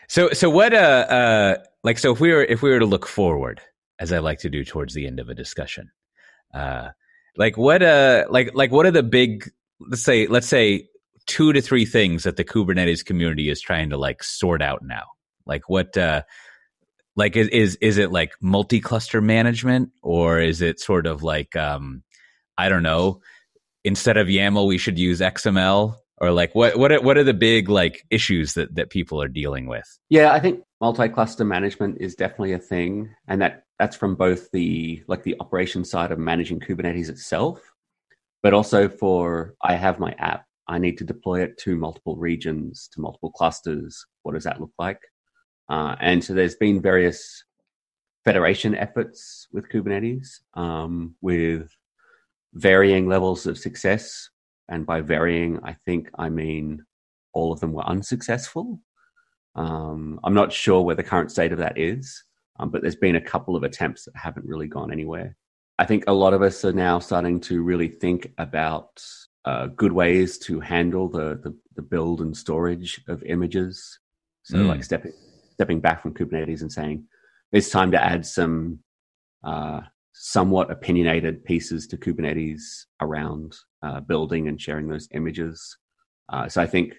So 0.09 0.31
so 0.31 0.49
what 0.49 0.73
uh 0.73 1.05
uh 1.09 1.55
like 1.83 1.99
so 1.99 2.11
if 2.11 2.19
we 2.19 2.31
were 2.31 2.43
if 2.43 2.63
we 2.63 2.71
were 2.71 2.79
to 2.79 2.85
look 2.85 3.07
forward, 3.07 3.61
as 3.99 4.11
I 4.11 4.17
like 4.17 4.39
to 4.39 4.49
do 4.49 4.63
towards 4.63 4.95
the 4.95 5.05
end 5.05 5.19
of 5.19 5.29
a 5.29 5.35
discussion, 5.35 5.91
uh, 6.53 6.89
like 7.37 7.55
what 7.55 7.83
uh 7.83 8.25
like 8.29 8.51
like 8.55 8.71
what 8.71 8.87
are 8.87 8.91
the 8.91 9.03
big 9.03 9.49
let's 9.79 10.03
say 10.03 10.25
let's 10.25 10.47
say 10.47 10.89
two 11.27 11.53
to 11.53 11.61
three 11.61 11.85
things 11.85 12.23
that 12.23 12.35
the 12.35 12.43
Kubernetes 12.43 13.05
community 13.05 13.49
is 13.49 13.61
trying 13.61 13.91
to 13.91 13.97
like 13.97 14.23
sort 14.23 14.61
out 14.61 14.81
now. 14.83 15.05
Like 15.45 15.69
what 15.69 15.95
uh 15.95 16.23
like 17.15 17.35
is 17.35 17.75
is, 17.75 17.97
it 17.97 18.11
like 18.11 18.33
multi-cluster 18.41 19.21
management 19.21 19.89
or 20.01 20.39
is 20.39 20.61
it 20.61 20.79
sort 20.79 21.05
of 21.05 21.23
like 21.23 21.55
um 21.55 22.03
i 22.57 22.69
don't 22.69 22.83
know 22.83 23.21
instead 23.83 24.17
of 24.17 24.27
yaml 24.27 24.67
we 24.67 24.77
should 24.77 24.97
use 24.97 25.19
xml 25.19 25.95
or 26.17 26.31
like 26.31 26.53
what 26.55 26.77
what 26.77 26.91
are, 26.91 27.01
what 27.01 27.17
are 27.17 27.23
the 27.23 27.33
big 27.33 27.69
like 27.69 28.05
issues 28.09 28.53
that 28.53 28.73
that 28.75 28.89
people 28.89 29.21
are 29.21 29.27
dealing 29.27 29.67
with? 29.67 29.85
Yeah 30.09 30.31
i 30.31 30.39
think 30.39 30.63
multi-cluster 30.81 31.45
management 31.45 31.97
is 31.99 32.15
definitely 32.15 32.53
a 32.53 32.59
thing 32.59 33.13
and 33.27 33.41
that 33.41 33.63
that's 33.79 33.95
from 33.95 34.15
both 34.15 34.49
the 34.51 35.03
like 35.07 35.23
the 35.23 35.35
operation 35.39 35.83
side 35.83 36.11
of 36.11 36.19
managing 36.19 36.59
kubernetes 36.59 37.09
itself 37.09 37.61
but 38.41 38.53
also 38.53 38.87
for 38.87 39.55
i 39.61 39.75
have 39.75 39.99
my 39.99 40.13
app 40.19 40.45
i 40.67 40.77
need 40.77 40.97
to 40.97 41.03
deploy 41.03 41.41
it 41.41 41.57
to 41.57 41.75
multiple 41.75 42.15
regions 42.15 42.89
to 42.93 43.01
multiple 43.01 43.31
clusters. 43.31 44.05
What 44.23 44.33
does 44.33 44.43
that 44.45 44.61
look 44.61 44.71
like 44.79 44.99
uh, 45.69 45.95
and 45.99 46.23
so 46.23 46.33
there's 46.33 46.55
been 46.55 46.81
various 46.81 47.43
federation 48.23 48.75
efforts 48.75 49.47
with 49.51 49.69
Kubernetes 49.69 50.39
um, 50.55 51.15
with 51.21 51.69
varying 52.53 53.07
levels 53.07 53.45
of 53.45 53.57
success. 53.57 54.29
And 54.69 54.85
by 54.85 55.01
varying, 55.01 55.59
I 55.63 55.73
think 55.73 56.09
I 56.17 56.29
mean 56.29 56.83
all 57.33 57.51
of 57.51 57.59
them 57.59 57.73
were 57.73 57.87
unsuccessful. 57.87 58.79
Um, 59.55 60.19
I'm 60.23 60.33
not 60.33 60.53
sure 60.53 60.81
where 60.81 60.95
the 60.95 61.03
current 61.03 61.31
state 61.31 61.51
of 61.51 61.59
that 61.59 61.77
is, 61.77 62.23
um, 62.59 62.69
but 62.69 62.81
there's 62.81 62.95
been 62.95 63.17
a 63.17 63.21
couple 63.21 63.55
of 63.55 63.63
attempts 63.63 64.05
that 64.05 64.15
haven't 64.15 64.45
really 64.45 64.67
gone 64.67 64.91
anywhere. 64.91 65.35
I 65.79 65.85
think 65.85 66.05
a 66.07 66.13
lot 66.13 66.33
of 66.33 66.41
us 66.41 66.63
are 66.63 66.73
now 66.73 66.99
starting 66.99 67.39
to 67.41 67.61
really 67.61 67.87
think 67.87 68.31
about 68.37 69.03
uh, 69.45 69.67
good 69.67 69.91
ways 69.91 70.37
to 70.37 70.59
handle 70.59 71.09
the, 71.09 71.39
the, 71.43 71.55
the 71.75 71.81
build 71.81 72.21
and 72.21 72.35
storage 72.35 73.01
of 73.07 73.21
images. 73.23 73.99
So, 74.43 74.57
mm. 74.57 74.67
like 74.67 74.83
stepping 74.83 75.13
stepping 75.53 75.79
back 75.79 76.01
from 76.01 76.13
Kubernetes 76.13 76.61
and 76.61 76.71
saying 76.71 77.05
it's 77.51 77.69
time 77.69 77.91
to 77.91 78.03
add 78.03 78.25
some 78.25 78.79
uh, 79.43 79.81
somewhat 80.13 80.71
opinionated 80.71 81.43
pieces 81.43 81.87
to 81.87 81.97
Kubernetes 81.97 82.61
around 83.01 83.55
uh, 83.81 83.99
building 83.99 84.47
and 84.47 84.59
sharing 84.59 84.87
those 84.87 85.07
images. 85.13 85.77
Uh, 86.29 86.47
so 86.47 86.61
I 86.61 86.67
think 86.67 86.93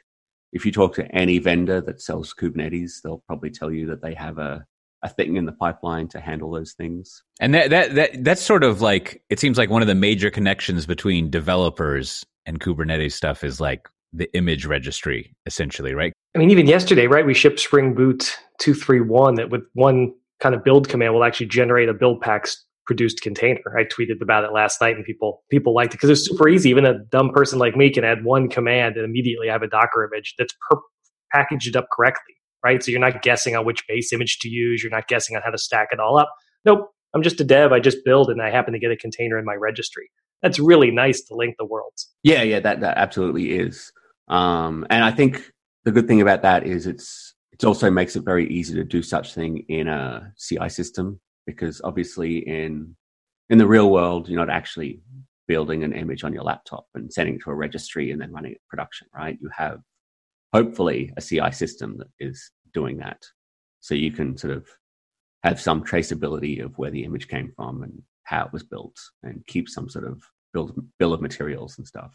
if 0.53 0.65
you 0.65 0.73
talk 0.73 0.95
to 0.95 1.15
any 1.15 1.39
vendor 1.39 1.81
that 1.81 2.01
sells 2.01 2.35
Kubernetes, 2.35 3.03
they'll 3.03 3.23
probably 3.27 3.51
tell 3.51 3.71
you 3.71 3.87
that 3.87 4.03
they 4.03 4.15
have 4.15 4.39
a 4.39 4.65
a 5.03 5.09
thing 5.09 5.37
in 5.37 5.45
the 5.45 5.53
pipeline 5.53 6.09
to 6.09 6.19
handle 6.19 6.51
those 6.51 6.73
things. 6.73 7.23
And 7.39 7.55
that 7.55 7.71
that 7.71 7.95
that 7.95 8.25
that's 8.25 8.43
sort 8.43 8.65
of 8.65 8.81
like 8.81 9.23
it 9.29 9.39
seems 9.39 9.59
like 9.59 9.71
one 9.71 9.83
of 9.83 9.89
the 9.89 9.95
major 9.95 10.31
connections 10.31 10.87
between 10.87 11.31
developers 11.31 12.25
and 12.47 12.59
Kubernetes 12.59 13.13
stuff 13.13 13.45
is 13.45 13.61
like 13.61 13.89
the 14.15 14.35
image 14.35 14.65
registry 14.65 15.37
essentially, 15.45 15.93
right? 15.93 16.13
I 16.35 16.39
mean, 16.39 16.51
even 16.51 16.67
yesterday, 16.67 17.07
right? 17.07 17.27
We 17.27 17.35
shipped 17.35 17.61
Spring 17.61 17.95
Boot 17.95 18.35
231 18.61 19.37
that 19.37 19.51
with 19.51 19.63
one 19.75 20.13
kind 20.41 20.55
of 20.55 20.65
build 20.65 20.89
command 20.89 21.15
will 21.15 21.25
actually 21.25 21.47
generate 21.47 21.89
a 21.89 21.95
build 21.95 22.21
packs 22.21 22.65
produced 22.87 23.23
container. 23.23 23.61
I 23.79 23.85
tweeted 23.85 24.21
about 24.21 24.45
it 24.45 24.53
last 24.53 24.81
night 24.81 24.97
and 24.97 25.05
people 25.05 25.43
people 25.51 25.75
liked 25.75 25.95
it 25.95 25.97
because 25.97 26.11
it's 26.11 26.29
super 26.29 26.49
easy. 26.49 26.71
Even 26.71 26.85
a 26.85 26.99
dumb 27.11 27.31
person 27.31 27.59
like 27.59 27.77
me 27.77 27.91
can 27.91 28.05
add 28.05 28.25
one 28.25 28.49
command 28.49 28.97
and 28.97 29.05
immediately 29.05 29.49
have 29.49 29.63
a 29.63 29.69
Docker 29.69 30.09
image 30.13 30.35
that's 30.39 30.55
per- 30.69 30.81
packaged 31.33 31.77
up 31.77 31.87
correctly, 31.93 32.35
right? 32.65 32.83
So 32.83 32.91
you're 32.91 33.01
not 33.01 33.23
guessing 33.23 33.57
on 33.57 33.65
which 33.65 33.83
base 33.89 34.13
image 34.13 34.39
to 34.41 34.49
use. 34.49 34.83
You're 34.83 34.93
not 34.93 35.09
guessing 35.09 35.37
on 35.37 35.43
how 35.43 35.51
to 35.51 35.59
stack 35.59 35.89
it 35.93 36.01
all 36.01 36.19
up. 36.19 36.31
Nope. 36.65 36.91
I'm 37.15 37.23
just 37.23 37.41
a 37.41 37.45
dev. 37.45 37.73
I 37.73 37.79
just 37.79 37.99
build 38.05 38.29
and 38.29 38.43
I 38.43 38.51
happen 38.51 38.73
to 38.73 38.79
get 38.79 38.91
a 38.91 38.97
container 38.97 39.39
in 39.39 39.45
my 39.45 39.55
registry. 39.55 40.11
That's 40.43 40.59
really 40.59 40.91
nice 40.91 41.23
to 41.23 41.35
link 41.35 41.55
the 41.59 41.65
worlds. 41.65 42.11
Yeah, 42.23 42.43
yeah, 42.43 42.61
that 42.61 42.81
that 42.81 42.99
absolutely 42.99 43.53
is. 43.57 43.93
Um, 44.29 44.87
and 44.91 45.05
I 45.05 45.11
think 45.11 45.51
the 45.85 45.93
good 45.93 46.09
thing 46.09 46.21
about 46.21 46.43
that 46.43 46.67
is 46.67 46.87
it's 46.87 47.24
it 47.55 47.65
also 47.65 47.91
makes 47.91 48.17
it 48.17 48.25
very 48.25 48.49
easy 48.49 48.75
to 48.75 48.85
do 48.85 49.03
such 49.03 49.35
thing 49.35 49.65
in 49.69 49.89
a 49.89 50.33
CI 50.39 50.69
system 50.69 51.21
because 51.47 51.81
obviously 51.85 52.39
in 52.39 52.95
in 53.51 53.59
the 53.59 53.67
real 53.67 53.91
world 53.91 54.29
you're 54.29 54.39
not 54.39 54.51
actually 54.51 55.01
building 55.47 55.85
an 55.85 55.93
image 55.93 56.25
on 56.25 56.33
your 56.33 56.43
laptop 56.43 56.87
and 56.95 57.13
sending 57.13 57.37
it 57.37 57.43
to 57.43 57.51
a 57.51 57.55
registry 57.55 58.11
and 58.11 58.21
then 58.21 58.33
running 58.33 58.53
it 58.53 58.61
production, 58.69 59.07
right? 59.15 59.39
You 59.41 59.51
have 59.57 59.81
hopefully 60.53 61.13
a 61.17 61.21
CI 61.21 61.53
system 61.53 61.99
that 61.99 62.09
is 62.19 62.51
doing 62.73 62.97
that. 62.99 63.23
So 63.81 63.95
you 63.95 64.11
can 64.11 64.37
sort 64.37 64.55
of 64.55 64.67
have 65.43 65.61
some 65.61 65.85
traceability 65.85 66.65
of 66.65 66.77
where 66.79 66.91
the 66.91 67.05
image 67.05 67.29
came 67.29 67.53
from 67.55 67.83
and 67.83 68.03
how 68.23 68.47
it 68.47 68.53
was 68.53 68.63
built 68.63 68.97
and 69.23 69.47
keep 69.47 69.69
some 69.69 69.89
sort 69.89 70.07
of 70.07 70.23
build 70.53 70.75
bill 70.99 71.13
of 71.13 71.21
materials 71.21 71.77
and 71.77 71.87
stuff. 71.87 72.13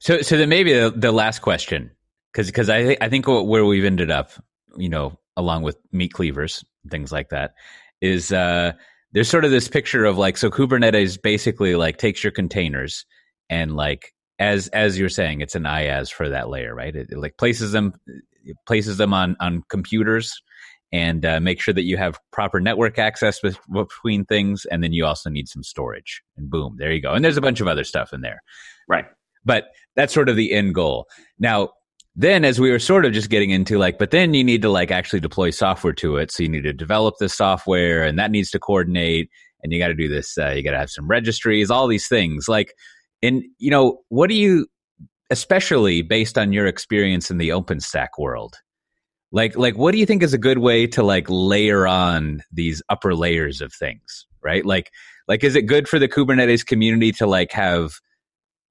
So, 0.00 0.22
so 0.22 0.36
then 0.36 0.48
maybe 0.48 0.72
the, 0.72 0.90
the 0.90 1.12
last 1.12 1.40
question, 1.40 1.92
because 2.32 2.46
because 2.46 2.68
I 2.68 2.96
I 3.00 3.08
think 3.08 3.26
where 3.26 3.64
we've 3.64 3.84
ended 3.84 4.10
up, 4.10 4.30
you 4.76 4.88
know, 4.88 5.18
along 5.36 5.62
with 5.62 5.76
meat 5.92 6.12
cleavers, 6.12 6.64
things 6.90 7.12
like 7.12 7.30
that, 7.30 7.54
is 8.00 8.32
uh 8.32 8.72
there's 9.12 9.28
sort 9.28 9.44
of 9.44 9.50
this 9.50 9.68
picture 9.68 10.04
of 10.04 10.18
like 10.18 10.36
so 10.36 10.50
Kubernetes 10.50 11.20
basically 11.20 11.74
like 11.74 11.98
takes 11.98 12.22
your 12.22 12.30
containers 12.30 13.04
and 13.48 13.76
like 13.76 14.12
as 14.38 14.68
as 14.68 14.98
you're 14.98 15.08
saying, 15.08 15.42
it's 15.42 15.54
an 15.54 15.64
IaaS 15.64 16.10
for 16.10 16.28
that 16.28 16.48
layer, 16.48 16.74
right? 16.74 16.96
It, 16.96 17.08
it 17.10 17.18
like 17.18 17.36
places 17.36 17.72
them 17.72 17.92
places 18.66 18.96
them 18.96 19.12
on 19.12 19.36
on 19.38 19.62
computers 19.68 20.40
and 20.92 21.24
uh, 21.24 21.38
make 21.38 21.60
sure 21.60 21.74
that 21.74 21.84
you 21.84 21.96
have 21.96 22.18
proper 22.32 22.60
network 22.60 22.98
access 22.98 23.42
with, 23.42 23.58
between 23.72 24.24
things, 24.24 24.64
and 24.72 24.82
then 24.82 24.92
you 24.92 25.06
also 25.06 25.30
need 25.30 25.48
some 25.48 25.62
storage. 25.62 26.20
And 26.36 26.50
boom, 26.50 26.76
there 26.78 26.92
you 26.92 27.00
go. 27.00 27.12
And 27.12 27.24
there's 27.24 27.36
a 27.36 27.42
bunch 27.42 27.60
of 27.60 27.68
other 27.68 27.84
stuff 27.84 28.12
in 28.12 28.22
there, 28.22 28.42
right? 28.88 29.04
But 29.44 29.68
that's 29.94 30.12
sort 30.12 30.28
of 30.28 30.34
the 30.34 30.52
end 30.52 30.74
goal. 30.74 31.06
Now, 31.38 31.70
then 32.16 32.44
as 32.44 32.60
we 32.60 32.70
were 32.70 32.78
sort 32.78 33.04
of 33.04 33.12
just 33.12 33.30
getting 33.30 33.50
into 33.50 33.78
like, 33.78 33.98
but 33.98 34.10
then 34.10 34.34
you 34.34 34.44
need 34.44 34.62
to 34.62 34.68
like 34.68 34.90
actually 34.90 35.20
deploy 35.20 35.50
software 35.50 35.92
to 35.94 36.16
it. 36.16 36.30
So 36.30 36.42
you 36.42 36.48
need 36.48 36.64
to 36.64 36.72
develop 36.72 37.16
the 37.18 37.28
software, 37.28 38.02
and 38.02 38.18
that 38.18 38.30
needs 38.30 38.50
to 38.50 38.58
coordinate, 38.58 39.30
and 39.62 39.72
you 39.72 39.78
got 39.78 39.88
to 39.88 39.94
do 39.94 40.08
this. 40.08 40.36
Uh, 40.36 40.50
you 40.50 40.62
got 40.62 40.72
to 40.72 40.78
have 40.78 40.90
some 40.90 41.08
registries, 41.08 41.70
all 41.70 41.86
these 41.86 42.08
things. 42.08 42.48
Like, 42.48 42.74
and 43.22 43.42
you 43.58 43.70
know, 43.70 44.00
what 44.08 44.28
do 44.28 44.34
you, 44.34 44.66
especially 45.30 46.02
based 46.02 46.36
on 46.36 46.52
your 46.52 46.66
experience 46.66 47.30
in 47.30 47.38
the 47.38 47.50
OpenStack 47.50 48.08
world? 48.18 48.56
like 49.32 49.56
like 49.56 49.76
what 49.76 49.92
do 49.92 49.98
you 49.98 50.06
think 50.06 50.22
is 50.22 50.34
a 50.34 50.38
good 50.38 50.58
way 50.58 50.86
to 50.86 51.02
like 51.02 51.26
layer 51.28 51.86
on 51.86 52.42
these 52.52 52.82
upper 52.88 53.14
layers 53.14 53.60
of 53.60 53.72
things 53.72 54.26
right 54.42 54.66
like 54.66 54.90
like 55.28 55.44
is 55.44 55.54
it 55.54 55.62
good 55.62 55.88
for 55.88 55.98
the 55.98 56.08
kubernetes 56.08 56.66
community 56.66 57.12
to 57.12 57.26
like 57.26 57.52
have 57.52 57.92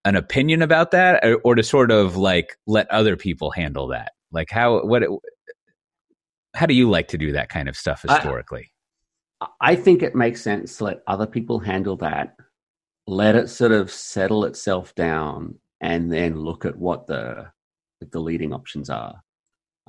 an 0.06 0.16
opinion 0.16 0.62
about 0.62 0.92
that 0.92 1.24
or, 1.26 1.40
or 1.44 1.56
to 1.56 1.64
sort 1.64 1.92
of 1.92 2.16
like 2.16 2.56
let 2.68 2.90
other 2.92 3.16
people 3.16 3.52
handle 3.52 3.88
that 3.88 4.12
like 4.32 4.50
how 4.50 4.82
what 4.86 5.04
how 6.56 6.66
do 6.66 6.74
you 6.74 6.90
like 6.90 7.08
to 7.08 7.18
do 7.18 7.32
that 7.32 7.50
kind 7.50 7.70
of 7.70 7.76
stuff 7.76 8.04
historically 8.08 8.72
I, 9.42 9.48
I 9.62 9.76
think 9.76 10.02
it 10.02 10.16
makes 10.16 10.42
sense 10.42 10.78
to 10.78 10.86
let 10.86 11.00
other 11.08 11.28
people 11.28 11.60
handle 11.60 11.98
that 11.98 12.36
let 13.08 13.36
it 13.36 13.50
sort 13.50 13.72
of 13.72 13.92
settle 13.92 14.46
itself 14.46 14.94
down 14.96 15.56
and 15.82 16.12
then 16.12 16.36
look 16.36 16.66
at 16.66 16.78
what 16.78 17.08
the 17.08 17.48
the 18.12 18.20
leading 18.20 18.54
options 18.54 18.90
are 18.90 19.22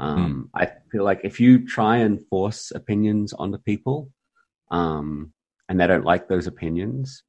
Hmm. 0.00 0.06
Um, 0.06 0.50
mm. 0.54 0.60
I 0.60 0.72
feel 0.90 1.04
like 1.04 1.20
if 1.24 1.38
you 1.38 1.66
try 1.66 1.98
and 1.98 2.26
force 2.28 2.72
opinions 2.74 3.32
onto 3.34 3.58
people, 3.58 4.10
um, 4.70 5.32
and 5.68 5.78
they 5.78 5.86
don't 5.86 6.04
like 6.04 6.28
those 6.28 6.46
opinions, 6.46 7.22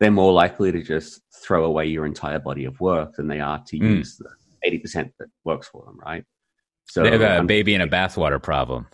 they're 0.00 0.10
more 0.10 0.32
likely 0.32 0.72
to 0.72 0.82
just 0.82 1.22
throw 1.42 1.64
away 1.64 1.86
your 1.86 2.06
entire 2.06 2.38
body 2.38 2.64
of 2.64 2.80
work 2.80 3.14
than 3.16 3.28
they 3.28 3.40
are 3.40 3.62
to 3.66 3.78
mm. 3.78 3.96
use 3.98 4.16
the 4.16 4.28
eighty 4.64 4.78
percent 4.78 5.12
that 5.18 5.28
works 5.44 5.68
for 5.68 5.84
them, 5.84 5.98
right? 5.98 6.24
So 6.86 7.02
they 7.02 7.12
have 7.12 7.20
a 7.20 7.40
um, 7.40 7.46
baby 7.46 7.74
in 7.74 7.80
a 7.80 7.88
bathwater 7.88 8.42
problem. 8.42 8.86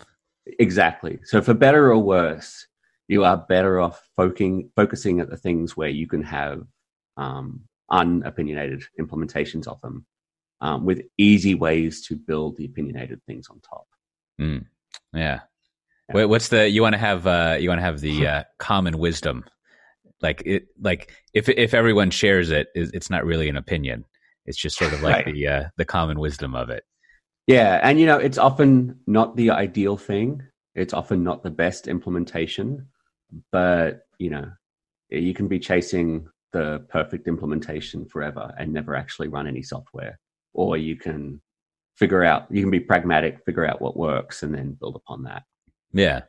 Exactly. 0.58 1.18
So 1.24 1.42
for 1.42 1.54
better 1.54 1.90
or 1.90 1.98
worse, 1.98 2.66
you 3.08 3.24
are 3.24 3.36
better 3.36 3.80
off 3.80 4.00
focusing 4.16 4.70
focusing 4.76 5.20
at 5.20 5.30
the 5.30 5.36
things 5.36 5.76
where 5.76 5.88
you 5.88 6.06
can 6.06 6.22
have 6.22 6.62
um, 7.16 7.60
unopinionated 7.90 8.84
implementations 9.00 9.66
of 9.66 9.80
them 9.80 10.06
um, 10.60 10.84
with 10.84 11.02
easy 11.18 11.54
ways 11.54 12.06
to 12.06 12.16
build 12.16 12.56
the 12.56 12.66
opinionated 12.66 13.20
things 13.26 13.48
on 13.48 13.60
top. 13.60 13.86
Mm. 14.40 14.66
Yeah. 15.12 15.40
yeah. 16.14 16.24
What's 16.24 16.48
the 16.48 16.68
you 16.68 16.82
want 16.82 16.94
to 16.94 16.98
have? 16.98 17.26
Uh, 17.26 17.56
you 17.58 17.68
want 17.68 17.78
to 17.78 17.84
have 17.84 18.00
the 18.00 18.26
uh, 18.26 18.44
common 18.58 18.98
wisdom, 18.98 19.44
like 20.22 20.42
it, 20.44 20.68
like 20.80 21.12
if 21.34 21.48
if 21.48 21.74
everyone 21.74 22.10
shares 22.10 22.50
it, 22.50 22.68
it's 22.74 23.10
not 23.10 23.24
really 23.24 23.48
an 23.48 23.56
opinion. 23.56 24.04
It's 24.46 24.58
just 24.58 24.78
sort 24.78 24.92
of 24.92 25.02
like 25.02 25.26
right. 25.26 25.34
the 25.34 25.46
uh, 25.48 25.64
the 25.76 25.84
common 25.84 26.18
wisdom 26.18 26.54
of 26.54 26.70
it. 26.70 26.84
Yeah, 27.46 27.80
and 27.82 27.98
you 27.98 28.06
know, 28.06 28.18
it's 28.18 28.38
often 28.38 28.98
not 29.06 29.36
the 29.36 29.50
ideal 29.50 29.96
thing. 29.96 30.42
It's 30.74 30.94
often 30.94 31.24
not 31.24 31.42
the 31.42 31.50
best 31.50 31.88
implementation, 31.88 32.86
but 33.50 34.02
you 34.18 34.30
know, 34.30 34.50
you 35.08 35.34
can 35.34 35.48
be 35.48 35.58
chasing 35.58 36.28
the 36.52 36.84
perfect 36.88 37.28
implementation 37.28 38.06
forever 38.06 38.52
and 38.58 38.72
never 38.72 38.94
actually 38.94 39.28
run 39.28 39.46
any 39.46 39.62
software 39.62 40.18
or 40.52 40.76
you 40.76 40.96
can 40.96 41.40
figure 41.96 42.24
out 42.24 42.46
you 42.50 42.62
can 42.62 42.70
be 42.70 42.80
pragmatic 42.80 43.44
figure 43.44 43.66
out 43.66 43.80
what 43.80 43.96
works 43.96 44.42
and 44.42 44.54
then 44.54 44.72
build 44.72 44.96
upon 44.96 45.22
that 45.22 45.42
yeah 45.92 46.22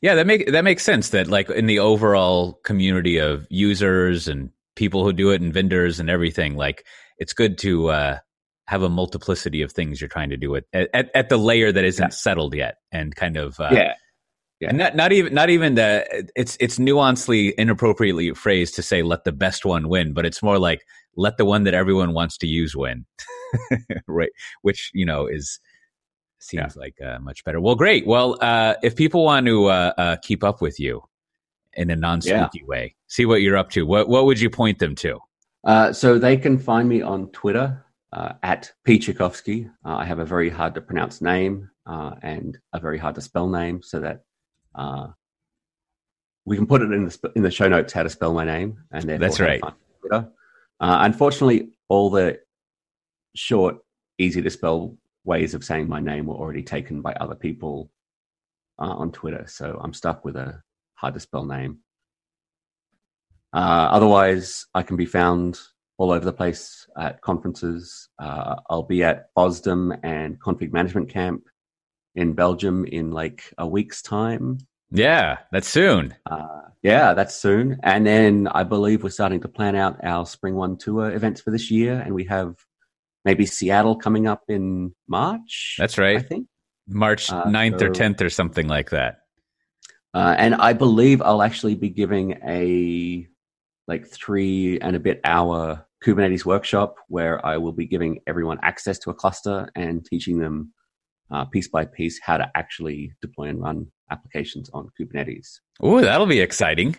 yeah 0.00 0.14
that 0.14 0.26
make 0.26 0.50
that 0.50 0.64
makes 0.64 0.82
sense 0.82 1.10
that 1.10 1.28
like 1.28 1.50
in 1.50 1.66
the 1.66 1.78
overall 1.78 2.54
community 2.64 3.18
of 3.18 3.46
users 3.50 4.28
and 4.28 4.50
people 4.76 5.04
who 5.04 5.12
do 5.12 5.30
it 5.30 5.40
and 5.40 5.52
vendors 5.52 6.00
and 6.00 6.08
everything 6.08 6.56
like 6.56 6.86
it's 7.18 7.32
good 7.32 7.58
to 7.58 7.88
uh 7.88 8.18
have 8.66 8.82
a 8.82 8.88
multiplicity 8.88 9.60
of 9.62 9.72
things 9.72 10.00
you're 10.00 10.08
trying 10.08 10.30
to 10.30 10.36
do 10.36 10.54
it 10.54 10.64
at, 10.72 10.88
at, 10.94 11.10
at 11.14 11.28
the 11.28 11.36
layer 11.36 11.72
that 11.72 11.84
isn't 11.84 12.04
yeah. 12.04 12.08
settled 12.08 12.54
yet 12.54 12.76
and 12.90 13.14
kind 13.16 13.36
of 13.36 13.58
uh, 13.60 13.68
yeah 13.72 13.94
yeah. 14.60 14.68
And 14.68 14.78
not 14.78 14.94
not 14.94 15.10
even 15.10 15.34
not 15.34 15.50
even 15.50 15.74
the 15.74 16.24
it's 16.36 16.56
it's 16.60 16.78
nuancely 16.78 17.52
inappropriately 17.58 18.32
phrased 18.32 18.76
to 18.76 18.82
say 18.82 19.02
let 19.02 19.24
the 19.24 19.32
best 19.32 19.64
one 19.64 19.88
win, 19.88 20.12
but 20.12 20.24
it's 20.24 20.40
more 20.40 20.56
like 20.56 20.84
let 21.16 21.36
the 21.36 21.44
one 21.44 21.64
that 21.64 21.74
everyone 21.74 22.14
wants 22.14 22.38
to 22.38 22.46
use 22.46 22.76
win. 22.76 23.04
right. 24.06 24.30
Which, 24.62 24.90
you 24.94 25.04
know, 25.04 25.26
is 25.26 25.58
seems 26.42 26.76
yeah. 26.76 26.80
like 26.80 27.00
uh, 27.00 27.18
much 27.20 27.44
better. 27.44 27.60
Well, 27.60 27.74
great. 27.74 28.06
Well, 28.06 28.36
uh, 28.40 28.74
if 28.82 28.96
people 28.96 29.24
want 29.24 29.46
to 29.46 29.66
uh, 29.66 29.92
uh 29.96 30.16
keep 30.16 30.42
up 30.42 30.60
with 30.60 30.78
you 30.80 31.02
in 31.74 31.90
a 31.90 31.96
non 31.96 32.20
spooky 32.20 32.60
yeah. 32.60 32.66
way, 32.66 32.94
see 33.06 33.24
what 33.24 33.42
you're 33.42 33.56
up 33.56 33.70
to, 33.70 33.86
what, 33.86 34.08
what 34.08 34.26
would 34.26 34.40
you 34.40 34.50
point 34.50 34.78
them 34.78 34.94
to? 34.96 35.18
Uh, 35.64 35.92
so 35.92 36.18
they 36.18 36.36
can 36.36 36.58
find 36.58 36.88
me 36.88 37.00
on 37.00 37.28
Twitter 37.28 37.84
uh, 38.12 38.32
at 38.42 38.72
P. 38.84 38.98
Czarkowski. 38.98 39.70
I 39.84 40.04
have 40.04 40.18
a 40.18 40.24
very 40.24 40.50
hard 40.50 40.74
to 40.74 40.80
pronounce 40.80 41.22
name 41.22 41.70
and 41.86 42.58
a 42.72 42.80
very 42.80 42.98
hard 42.98 43.14
to 43.14 43.20
spell 43.20 43.48
name 43.48 43.80
so 43.82 44.00
that 44.00 44.24
we 46.44 46.56
can 46.56 46.66
put 46.66 46.82
it 46.82 46.90
in 46.90 47.04
the, 47.04 47.32
in 47.36 47.42
the 47.42 47.50
show 47.50 47.68
notes 47.68 47.92
how 47.92 48.02
to 48.02 48.10
spell 48.10 48.34
my 48.34 48.44
name. 48.44 48.78
And 48.90 49.08
that's 49.08 49.38
right. 49.38 49.62
Twitter. 50.00 50.28
unfortunately, 50.80 51.70
all 51.88 52.10
the 52.10 52.40
short, 53.36 53.76
easy 54.18 54.42
to 54.42 54.50
spell 54.50 54.96
ways 55.24 55.54
of 55.54 55.64
saying 55.64 55.88
my 55.88 56.00
name 56.00 56.26
were 56.26 56.34
already 56.34 56.62
taken 56.62 57.00
by 57.00 57.12
other 57.14 57.34
people 57.34 57.90
uh, 58.78 58.84
on 58.84 59.12
Twitter. 59.12 59.44
So 59.46 59.80
I'm 59.82 59.94
stuck 59.94 60.24
with 60.24 60.36
a 60.36 60.62
hard 60.94 61.14
to 61.14 61.20
spell 61.20 61.44
name. 61.44 61.78
Uh, 63.52 63.88
otherwise, 63.90 64.66
I 64.74 64.82
can 64.82 64.96
be 64.96 65.06
found 65.06 65.60
all 65.98 66.10
over 66.10 66.24
the 66.24 66.32
place 66.32 66.86
at 66.98 67.20
conferences. 67.20 68.08
Uh, 68.18 68.56
I'll 68.70 68.82
be 68.82 69.04
at 69.04 69.32
FOSDEM 69.36 70.00
and 70.02 70.40
Config 70.40 70.72
Management 70.72 71.10
Camp 71.10 71.44
in 72.14 72.32
Belgium 72.32 72.84
in 72.84 73.10
like 73.10 73.52
a 73.58 73.66
week's 73.66 74.02
time. 74.02 74.58
Yeah, 74.90 75.38
that's 75.52 75.68
soon. 75.68 76.14
Uh, 76.26 76.62
yeah, 76.82 77.14
that's 77.14 77.34
soon. 77.34 77.78
And 77.82 78.06
then 78.06 78.48
I 78.48 78.64
believe 78.64 79.02
we're 79.02 79.10
starting 79.10 79.40
to 79.42 79.48
plan 79.48 79.76
out 79.76 80.02
our 80.02 80.24
SpringOne 80.24 80.78
tour 80.78 81.10
events 81.12 81.40
for 81.40 81.50
this 81.50 81.70
year, 81.70 82.00
and 82.04 82.14
we 82.14 82.24
have 82.24 82.56
maybe 83.24 83.46
Seattle 83.46 83.96
coming 83.96 84.26
up 84.26 84.42
in 84.48 84.94
March. 85.08 85.76
That's 85.78 85.98
right. 85.98 86.18
I 86.18 86.22
think 86.22 86.46
March 86.88 87.30
uh, 87.30 87.44
9th 87.44 87.80
so, 87.80 87.86
or 87.86 87.90
10th 87.90 88.20
or 88.20 88.30
something 88.30 88.68
like 88.68 88.90
that. 88.90 89.18
Uh, 90.14 90.34
and 90.36 90.54
I 90.56 90.72
believe 90.72 91.22
I'll 91.22 91.42
actually 91.42 91.74
be 91.74 91.88
giving 91.88 92.38
a 92.46 93.26
like 93.88 94.06
three 94.06 94.78
and 94.80 94.94
a 94.94 95.00
bit 95.00 95.20
hour 95.24 95.86
Kubernetes 96.04 96.44
workshop 96.44 96.96
where 97.08 97.44
I 97.44 97.56
will 97.56 97.72
be 97.72 97.86
giving 97.86 98.20
everyone 98.26 98.58
access 98.62 98.98
to 99.00 99.10
a 99.10 99.14
cluster 99.14 99.68
and 99.74 100.04
teaching 100.04 100.38
them 100.38 100.72
uh, 101.30 101.44
piece 101.46 101.68
by 101.68 101.84
piece 101.86 102.20
how 102.22 102.36
to 102.36 102.50
actually 102.54 103.12
deploy 103.22 103.44
and 103.44 103.60
run 103.60 103.86
applications 104.10 104.68
on 104.74 104.90
Kubernetes. 105.00 105.60
Oh, 105.80 106.00
that'll 106.00 106.26
be 106.26 106.40
exciting. 106.40 106.96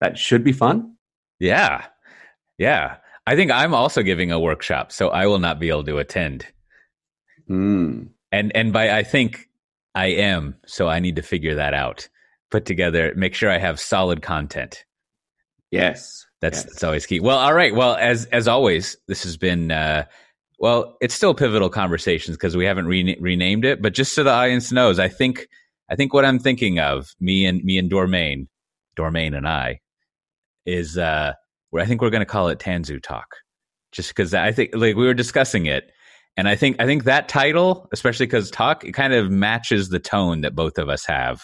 That 0.00 0.18
should 0.18 0.44
be 0.44 0.52
fun. 0.52 0.96
Yeah. 1.40 1.86
Yeah. 2.58 2.96
I 3.26 3.36
think 3.36 3.50
I'm 3.50 3.74
also 3.74 4.02
giving 4.02 4.32
a 4.32 4.40
workshop, 4.40 4.90
so 4.92 5.08
I 5.08 5.26
will 5.26 5.38
not 5.38 5.60
be 5.60 5.68
able 5.68 5.84
to 5.84 5.98
attend. 5.98 6.46
Mm. 7.48 8.08
And 8.32 8.56
and 8.56 8.72
by 8.72 8.96
I 8.96 9.02
think 9.02 9.48
I 9.94 10.06
am, 10.06 10.56
so 10.66 10.88
I 10.88 11.00
need 11.00 11.16
to 11.16 11.22
figure 11.22 11.54
that 11.54 11.74
out. 11.74 12.08
Put 12.50 12.64
together, 12.64 13.12
make 13.16 13.34
sure 13.34 13.50
I 13.50 13.58
have 13.58 13.78
solid 13.80 14.22
content. 14.22 14.84
Yes. 15.70 16.26
That's 16.40 16.58
yes. 16.58 16.64
that's 16.64 16.84
always 16.84 17.06
key. 17.06 17.20
Well, 17.20 17.38
all 17.38 17.54
right. 17.54 17.74
Well, 17.74 17.96
as 17.96 18.26
as 18.26 18.48
always, 18.48 18.96
this 19.06 19.22
has 19.22 19.36
been 19.36 19.70
uh 19.70 20.04
well, 20.58 20.96
it's 21.00 21.14
still 21.14 21.34
pivotal 21.34 21.70
conversations 21.70 22.36
because 22.36 22.56
we 22.56 22.64
haven't 22.64 22.86
re- 22.86 23.16
renamed 23.20 23.64
it, 23.64 23.82
but 23.82 23.94
just 23.94 24.14
so 24.14 24.22
the 24.22 24.30
audience 24.30 24.70
knows, 24.70 24.98
I 24.98 25.08
think 25.08 25.48
I 25.88 25.96
think 25.96 26.12
what 26.12 26.24
I'm 26.24 26.38
thinking 26.38 26.78
of, 26.78 27.14
me 27.20 27.46
and 27.46 27.62
me 27.64 27.78
and 27.78 27.90
Dormain, 27.90 28.48
Dormain 28.96 29.36
and 29.36 29.46
I, 29.46 29.80
is 30.66 30.98
uh 30.98 31.34
I 31.80 31.86
think 31.86 32.02
we're 32.02 32.10
going 32.10 32.20
to 32.20 32.26
call 32.26 32.48
it 32.48 32.58
Tanzu 32.58 33.02
Talk, 33.02 33.36
just 33.92 34.10
because 34.10 34.34
I 34.34 34.52
think 34.52 34.70
like 34.74 34.96
we 34.96 35.06
were 35.06 35.14
discussing 35.14 35.66
it, 35.66 35.90
and 36.36 36.48
I 36.48 36.56
think 36.56 36.76
I 36.80 36.86
think 36.86 37.04
that 37.04 37.28
title, 37.28 37.88
especially 37.92 38.26
because 38.26 38.50
talk, 38.50 38.84
it 38.84 38.92
kind 38.92 39.12
of 39.12 39.30
matches 39.30 39.88
the 39.88 39.98
tone 39.98 40.40
that 40.42 40.54
both 40.54 40.78
of 40.78 40.88
us 40.88 41.04
have 41.06 41.42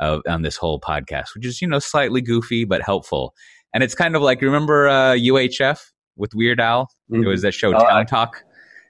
uh, 0.00 0.20
on 0.28 0.42
this 0.42 0.56
whole 0.56 0.80
podcast, 0.80 1.34
which 1.34 1.46
is 1.46 1.60
you 1.60 1.68
know 1.68 1.78
slightly 1.78 2.20
goofy 2.20 2.64
but 2.64 2.82
helpful, 2.82 3.34
and 3.74 3.82
it's 3.82 3.94
kind 3.94 4.16
of 4.16 4.22
like 4.22 4.40
remember 4.42 4.88
uh, 4.88 5.12
UHF 5.12 5.80
with 6.16 6.34
Weird 6.34 6.60
Al? 6.60 6.84
Mm-hmm. 7.10 7.24
It 7.24 7.26
was 7.26 7.42
that 7.42 7.52
show 7.52 7.74
oh, 7.74 7.78
Town 7.78 8.06
Talk. 8.06 8.42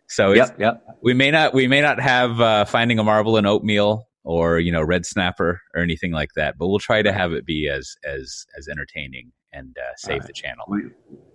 So 0.09 0.33
yep, 0.33 0.57
yep. 0.59 0.83
we 1.03 1.15
may 1.15 1.31
not 1.31 1.53
we 1.53 1.67
may 1.67 1.81
not 1.81 2.01
have 2.01 2.41
uh, 2.41 2.65
finding 2.65 2.99
a 2.99 3.05
marble 3.05 3.37
in 3.37 3.47
oatmeal 3.47 4.07
or 4.25 4.59
you 4.59 4.73
know 4.73 4.83
red 4.83 5.07
snapper 5.07 5.61
or 5.75 5.83
anything 5.83 6.13
like 6.13 6.31
that. 6.37 6.57
But 6.59 6.69
we'll 6.69 6.79
try 6.79 7.03
to 7.03 7.13
have 7.13 7.33
it 7.33 7.45
be 7.45 7.69
as 7.69 7.95
as 8.05 8.45
as 8.57 8.69
entertaining 8.69 9.33
and 9.57 9.77
uh, 9.79 9.93
save 9.97 10.19
Right. 10.21 10.27
the 10.27 10.33
channel. 10.33 10.67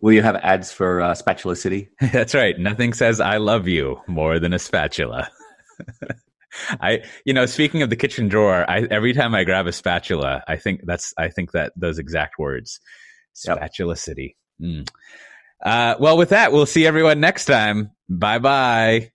Will, 0.02 0.14
you 0.14 0.22
have 0.22 0.36
ads 0.38 0.72
for 0.72 1.02
uh, 1.02 1.14
Spatula 1.16 1.56
City? 1.56 1.90
That's 2.14 2.34
right. 2.36 2.58
Nothing 2.60 2.94
says 2.94 3.20
I 3.20 3.38
love 3.38 3.68
you 3.68 4.00
more 4.08 4.40
than 4.40 4.54
a 4.54 4.60
spatula. 4.60 5.30
I, 6.82 7.04
you 7.26 7.34
know, 7.34 7.46
speaking 7.46 7.82
of 7.82 7.90
the 7.90 7.96
kitchen 7.96 8.28
drawer, 8.28 8.70
I 8.70 8.82
every 8.92 9.14
time 9.14 9.34
I 9.34 9.44
grab 9.46 9.68
a 9.68 9.72
spatula, 9.72 10.44
I 10.48 10.58
think 10.58 10.82
that's 10.86 11.14
I 11.18 11.30
think 11.30 11.54
that 11.54 11.72
those 11.76 11.98
exact 11.98 12.38
words, 12.38 12.80
Yep. 13.46 13.58
spatula 13.58 13.96
city. 13.96 14.36
Mm. 14.62 14.88
Uh, 15.64 15.96
well, 16.00 16.18
with 16.18 16.30
that, 16.30 16.52
we'll 16.52 16.66
see 16.66 16.86
everyone 16.86 17.20
next 17.22 17.46
time. 17.46 17.92
Bye 18.10 18.40
bye. 18.40 19.12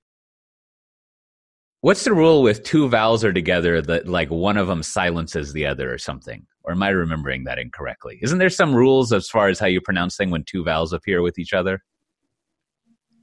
What's 1.83 2.05
the 2.05 2.15
rule 2.15 2.43
with 2.43 2.65
two 2.65 2.89
vowels 2.89 3.23
are 3.25 3.33
together 3.33 3.83
that 3.83 4.09
like 4.09 4.31
one 4.31 4.57
of 4.57 4.67
them 4.67 4.83
silences 4.83 5.53
the 5.53 5.67
other 5.67 5.93
or 5.93 5.99
something? 5.99 6.47
Or 6.67 6.73
am 6.73 6.83
I 6.83 6.89
remembering 6.89 7.45
that 7.45 7.61
incorrectly? 7.61 8.19
Isn't 8.23 8.39
there 8.39 8.51
some 8.51 8.75
rules 8.75 9.13
as 9.13 9.29
far 9.29 9.49
as 9.49 9.61
how 9.61 9.67
you 9.67 9.81
pronounce 9.81 10.17
thing 10.17 10.31
when 10.31 10.43
two 10.43 10.65
vowels 10.65 10.93
appear 10.93 11.23
with 11.23 11.39
each 11.39 11.53
other? 11.53 11.81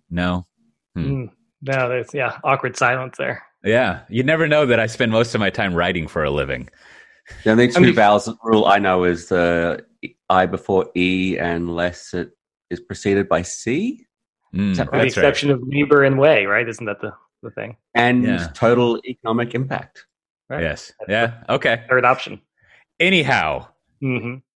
No. 0.10 0.48
Hmm. 0.96 1.04
Mm. 1.04 1.30
No, 1.62 1.90
there's 1.90 2.14
yeah, 2.14 2.40
awkward 2.44 2.78
silence 2.78 3.16
there. 3.18 3.44
Yeah, 3.64 4.02
you 4.10 4.24
never 4.24 4.48
know 4.48 4.66
that 4.66 4.80
I 4.80 4.88
spend 4.88 5.12
most 5.12 5.34
of 5.36 5.40
my 5.40 5.50
time 5.50 5.74
writing 5.74 6.08
for 6.08 6.24
a 6.24 6.30
living. 6.32 6.70
The 7.44 7.52
only 7.52 7.70
two 7.70 7.82
mean- 7.82 7.96
vowels 7.96 8.30
rule 8.44 8.66
I 8.66 8.80
know 8.80 9.04
is 9.06 9.30
the 9.30 9.86
I 10.30 10.46
before 10.46 10.90
E 10.96 11.38
unless 11.38 12.14
it 12.14 12.32
is 12.70 12.80
preceded 12.82 13.28
by 13.30 13.42
C 13.44 14.06
Mm, 14.54 14.76
that 14.76 14.86
With 14.86 14.92
the 14.92 14.98
that's 15.06 15.18
right. 15.18 15.24
exception 15.26 15.50
of 15.50 15.66
neighbor 15.66 16.04
and 16.04 16.20
way, 16.20 16.46
right? 16.46 16.70
Isn't 16.70 16.86
that 16.86 17.02
the, 17.02 17.12
the 17.42 17.50
thing? 17.50 17.76
and 17.96 18.24
Yeah. 18.24 18.50
total 18.54 19.02
economic 19.04 19.56
impact. 19.56 20.06
Right. 20.48 20.62
Yes. 20.62 20.92
Yeah. 21.08 21.42
Okay. 21.50 21.84
Third 21.90 22.06
option. 22.06 22.40
Anyhow, 23.00 23.68
hmm 24.02 24.36